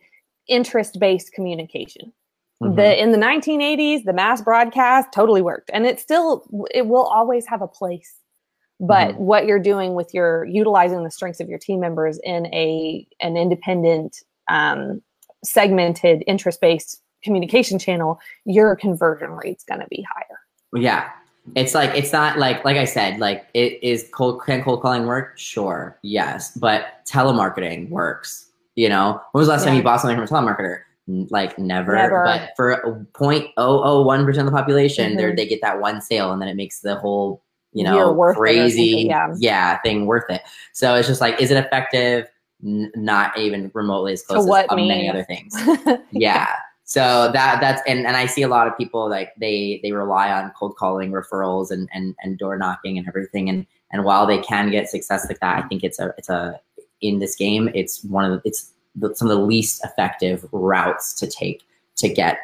interest-based 0.48 1.34
communication. 1.34 2.14
Mhm. 2.62 2.76
The 2.76 3.02
in 3.02 3.12
the 3.12 3.18
1980s, 3.18 4.04
the 4.04 4.14
mass 4.14 4.42
broadcast 4.42 5.10
totally 5.14 5.42
worked, 5.42 5.70
and 5.74 5.86
it 5.86 6.00
still 6.00 6.46
it 6.74 6.88
will 6.88 7.04
always 7.04 7.46
have 7.48 7.62
a 7.62 7.68
place. 7.68 8.18
but 8.82 9.10
mm-hmm. 9.10 9.24
what 9.24 9.46
you're 9.46 9.60
doing 9.60 9.94
with 9.94 10.12
your 10.12 10.44
utilizing 10.46 11.04
the 11.04 11.12
strengths 11.12 11.40
of 11.40 11.48
your 11.48 11.60
team 11.60 11.80
members 11.80 12.20
in 12.24 12.48
a 12.48 13.08
an 13.20 13.38
independent 13.38 14.18
um, 14.50 15.02
segmented 15.44 16.24
interest-based 16.28 17.00
communication 17.24 17.78
channel 17.78 18.20
your 18.46 18.76
conversion 18.76 19.30
rate's 19.32 19.64
going 19.64 19.80
to 19.80 19.88
be 19.88 20.04
higher 20.12 20.40
yeah 20.84 21.10
it's 21.56 21.74
like 21.74 21.90
it's 21.96 22.12
not 22.12 22.38
like 22.38 22.64
like 22.66 22.78
i 22.78 22.86
said 22.86 23.20
like 23.20 23.48
it 23.54 23.82
is 23.84 24.08
cold 24.14 24.42
can 24.42 24.64
cold 24.64 24.82
calling 24.82 25.06
work 25.06 25.38
sure 25.38 25.98
yes 26.02 26.56
but 26.58 27.06
telemarketing 27.08 27.90
works 27.90 28.52
you 28.76 28.88
know 28.88 29.22
when 29.32 29.40
was 29.40 29.48
the 29.48 29.54
last 29.54 29.62
yeah. 29.62 29.68
time 29.68 29.78
you 29.78 29.84
bought 29.84 30.00
something 30.00 30.16
from 30.16 30.24
a 30.24 30.28
telemarketer 30.28 30.82
like 31.30 31.58
never, 31.60 31.96
never. 31.96 32.24
but 32.24 32.52
for 32.56 33.06
0.001% 33.14 34.40
of 34.40 34.46
the 34.46 34.52
population 34.52 35.18
mm-hmm. 35.18 35.36
they 35.36 35.46
get 35.46 35.60
that 35.62 35.82
one 35.82 36.00
sale 36.00 36.32
and 36.32 36.42
then 36.42 36.48
it 36.48 36.56
makes 36.56 36.80
the 36.82 36.96
whole 36.96 37.44
you 37.74 37.84
know 37.84 38.34
crazy 38.34 39.06
yeah. 39.08 39.28
yeah 39.38 39.82
thing 39.82 40.06
worth 40.06 40.30
it 40.30 40.42
so 40.74 40.96
it's 40.96 41.08
just 41.08 41.22
like 41.22 41.40
is 41.42 41.52
it 41.52 41.58
effective 41.58 42.28
N- 42.64 42.92
not 42.96 43.38
even 43.38 43.72
remotely 43.74 44.14
as 44.14 44.22
close 44.22 44.48
as 44.48 44.66
many 44.76 45.10
other 45.10 45.24
things 45.24 45.54
yeah. 45.66 45.98
yeah 46.12 46.56
so 46.92 47.32
that 47.32 47.62
that's 47.62 47.82
and, 47.88 48.06
and 48.06 48.18
i 48.18 48.26
see 48.26 48.42
a 48.42 48.50
lot 48.50 48.68
of 48.68 48.78
people 48.78 49.10
like 49.10 49.34
they 49.38 49.80
they 49.82 49.94
rely 49.94 50.30
on 50.30 50.52
cold 50.60 50.76
calling 50.76 51.10
referrals 51.10 51.72
and 51.72 51.88
and, 51.94 52.14
and 52.22 52.38
door 52.38 52.58
knocking 52.58 52.98
and 52.98 53.08
everything 53.08 53.48
and 53.50 53.66
and 53.94 54.04
while 54.04 54.28
they 54.28 54.40
can 54.40 54.70
get 54.70 54.90
success 54.90 55.26
like 55.30 55.40
that 55.40 55.64
i 55.64 55.68
think 55.70 55.86
it's 55.86 56.00
a 56.00 56.14
it's 56.18 56.28
a 56.28 56.60
in 57.00 57.20
this 57.20 57.34
game 57.38 57.70
it's 57.74 58.04
one 58.04 58.26
of 58.26 58.32
the 58.32 58.42
it's 58.50 58.74
the, 58.96 59.16
some 59.16 59.30
of 59.30 59.38
the 59.38 59.42
least 59.42 59.82
effective 59.86 60.46
routes 60.52 61.14
to 61.14 61.28
take 61.28 61.64
to 61.96 62.10
get 62.10 62.40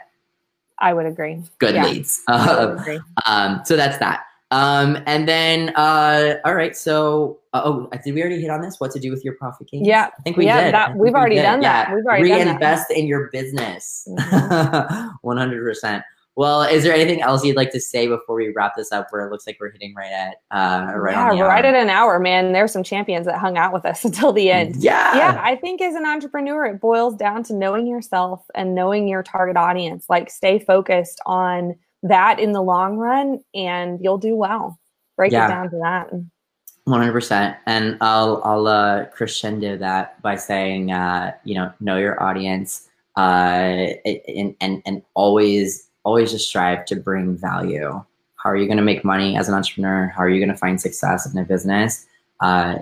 i 0.79 0.93
would 0.93 1.05
agree 1.05 1.43
good 1.59 1.75
yeah. 1.75 1.83
leads 1.83 2.21
uh, 2.29 2.77
agree. 2.79 3.01
um, 3.25 3.61
so 3.65 3.75
that's 3.75 3.97
that 3.97 4.23
um, 4.51 4.97
and 5.05 5.27
then, 5.27 5.69
uh, 5.75 6.35
all 6.45 6.55
right. 6.55 6.75
So, 6.75 7.39
uh, 7.53 7.61
oh, 7.65 7.89
did 8.03 8.13
we 8.13 8.21
already 8.21 8.41
hit 8.41 8.49
on 8.49 8.61
this? 8.61 8.79
What 8.79 8.91
to 8.91 8.99
do 8.99 9.11
with 9.11 9.25
your 9.25 9.33
profit 9.35 9.69
gains? 9.69 9.85
Yeah, 9.85 10.09
I 10.17 10.21
think 10.21 10.37
we 10.37 10.45
yeah, 10.45 10.65
did. 10.65 10.73
That, 10.73 10.95
we've 10.95 11.13
already 11.13 11.35
we 11.35 11.41
done 11.41 11.59
that. 11.61 11.93
We've 11.93 12.05
already 12.05 12.31
reinvest 12.31 12.91
in 12.91 13.07
your 13.07 13.29
business. 13.31 14.07
Mm-hmm. 14.09 15.07
One 15.21 15.37
hundred 15.37 15.63
percent. 15.63 16.03
Well, 16.37 16.61
is 16.61 16.83
there 16.83 16.93
anything 16.93 17.23
else 17.23 17.43
you'd 17.43 17.55
like 17.55 17.71
to 17.71 17.81
say 17.81 18.07
before 18.07 18.35
we 18.35 18.53
wrap 18.55 18.75
this 18.77 18.91
up? 18.91 19.07
Where 19.09 19.25
it 19.25 19.31
looks 19.31 19.47
like 19.47 19.57
we're 19.59 19.71
hitting 19.71 19.95
right 19.95 20.11
at 20.11 20.35
uh, 20.51 20.93
right 20.95 21.35
yeah, 21.35 21.41
right 21.41 21.65
at 21.65 21.73
an 21.73 21.89
hour, 21.89 22.19
man. 22.19 22.53
There's 22.53 22.71
some 22.71 22.83
champions 22.83 23.25
that 23.25 23.39
hung 23.39 23.57
out 23.57 23.73
with 23.73 23.85
us 23.85 24.05
until 24.05 24.31
the 24.31 24.49
end. 24.49 24.77
Yeah, 24.77 25.17
yeah. 25.17 25.41
I 25.43 25.55
think 25.57 25.81
as 25.81 25.95
an 25.95 26.05
entrepreneur, 26.05 26.65
it 26.67 26.79
boils 26.79 27.15
down 27.15 27.43
to 27.45 27.53
knowing 27.53 27.85
yourself 27.85 28.45
and 28.55 28.75
knowing 28.75 29.09
your 29.09 29.23
target 29.23 29.57
audience. 29.57 30.05
Like, 30.09 30.29
stay 30.29 30.59
focused 30.59 31.19
on 31.25 31.75
that 32.03 32.39
in 32.39 32.51
the 32.51 32.61
long 32.61 32.97
run 32.97 33.39
and 33.53 33.99
you'll 34.01 34.17
do 34.17 34.35
well. 34.35 34.79
Break 35.15 35.31
yeah. 35.31 35.45
it 35.45 35.49
down 35.49 35.69
to 35.71 35.77
that. 35.77 36.09
100% 36.87 37.57
and 37.65 37.97
i'll 37.99 38.41
i'll 38.45 38.67
uh, 38.67 39.05
crescendo 39.07 39.77
that 39.77 40.21
by 40.21 40.35
saying 40.35 40.91
uh, 40.91 41.33
you 41.43 41.53
know 41.53 41.71
know 41.81 41.97
your 41.97 42.21
audience 42.23 42.87
uh, 43.17 43.91
and 44.27 44.55
and 44.61 44.81
and 44.85 45.01
always 45.13 45.89
always 46.03 46.31
just 46.31 46.47
strive 46.47 46.85
to 46.85 46.95
bring 46.95 47.35
value 47.35 48.01
how 48.37 48.49
are 48.49 48.55
you 48.55 48.67
going 48.67 48.77
to 48.77 48.83
make 48.83 49.03
money 49.03 49.35
as 49.35 49.49
an 49.49 49.53
entrepreneur 49.53 50.07
how 50.15 50.23
are 50.23 50.29
you 50.29 50.39
going 50.39 50.51
to 50.51 50.57
find 50.57 50.79
success 50.79 51.29
in 51.31 51.37
a 51.37 51.43
business 51.43 52.05
uh, 52.39 52.77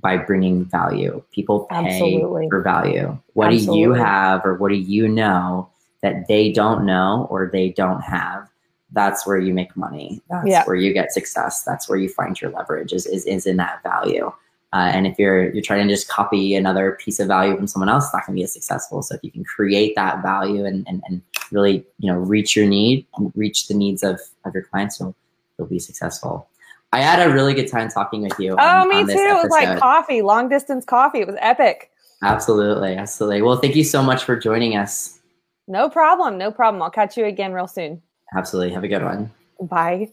by 0.00 0.16
bringing 0.16 0.64
value 0.64 1.22
people 1.30 1.66
pay 1.70 1.76
Absolutely. 1.76 2.48
for 2.48 2.62
value 2.62 3.18
what 3.34 3.52
Absolutely. 3.52 3.76
do 3.76 3.80
you 3.80 3.92
have 3.92 4.40
or 4.46 4.54
what 4.54 4.70
do 4.70 4.76
you 4.76 5.06
know 5.06 5.68
that 6.02 6.26
they 6.28 6.50
don't 6.50 6.86
know 6.86 7.26
or 7.28 7.50
they 7.52 7.68
don't 7.68 8.00
have 8.00 8.49
that's 8.92 9.26
where 9.26 9.38
you 9.38 9.54
make 9.54 9.76
money. 9.76 10.20
That's 10.30 10.48
yeah. 10.48 10.64
where 10.64 10.76
you 10.76 10.92
get 10.92 11.12
success. 11.12 11.62
That's 11.62 11.88
where 11.88 11.98
you 11.98 12.08
find 12.08 12.40
your 12.40 12.50
leverage 12.50 12.92
is, 12.92 13.06
is, 13.06 13.24
is 13.26 13.46
in 13.46 13.56
that 13.58 13.82
value. 13.82 14.32
Uh, 14.72 14.90
and 14.94 15.06
if 15.06 15.18
you're 15.18 15.52
you're 15.52 15.62
trying 15.62 15.86
to 15.86 15.92
just 15.92 16.08
copy 16.08 16.54
another 16.54 16.92
piece 17.00 17.18
of 17.18 17.26
value 17.26 17.56
from 17.56 17.66
someone 17.66 17.88
else, 17.88 18.04
it's 18.04 18.14
not 18.14 18.24
going 18.24 18.36
to 18.36 18.40
be 18.40 18.44
as 18.44 18.52
successful. 18.52 19.02
So 19.02 19.16
if 19.16 19.24
you 19.24 19.30
can 19.30 19.42
create 19.42 19.96
that 19.96 20.22
value 20.22 20.64
and, 20.64 20.86
and, 20.86 21.02
and 21.08 21.22
really 21.50 21.84
you 21.98 22.12
know 22.12 22.18
reach 22.18 22.54
your 22.54 22.66
need 22.66 23.04
and 23.16 23.32
reach 23.34 23.66
the 23.66 23.74
needs 23.74 24.04
of, 24.04 24.20
of 24.44 24.54
your 24.54 24.62
clients, 24.62 25.00
you'll 25.00 25.16
you'll 25.58 25.66
be 25.66 25.80
successful. 25.80 26.48
I 26.92 27.00
had 27.00 27.20
a 27.20 27.32
really 27.32 27.54
good 27.54 27.68
time 27.68 27.88
talking 27.88 28.22
with 28.22 28.38
you. 28.38 28.52
Oh, 28.52 28.56
on, 28.58 28.88
me 28.88 28.96
on 28.96 29.06
too. 29.06 29.12
Episode. 29.12 29.24
It 29.24 29.42
was 29.42 29.50
like 29.50 29.78
coffee, 29.78 30.22
long 30.22 30.48
distance 30.48 30.84
coffee. 30.84 31.20
It 31.20 31.26
was 31.26 31.36
epic. 31.40 31.90
Absolutely, 32.22 32.94
absolutely. 32.94 33.42
Well, 33.42 33.56
thank 33.56 33.74
you 33.74 33.84
so 33.84 34.02
much 34.02 34.24
for 34.24 34.36
joining 34.36 34.76
us. 34.76 35.18
No 35.66 35.88
problem. 35.88 36.36
No 36.38 36.50
problem. 36.50 36.82
I'll 36.82 36.90
catch 36.90 37.16
you 37.16 37.24
again 37.24 37.52
real 37.52 37.68
soon. 37.68 38.02
Absolutely. 38.34 38.72
Have 38.74 38.84
a 38.84 38.88
good 38.88 39.04
one. 39.04 39.32
Bye. 39.60 40.12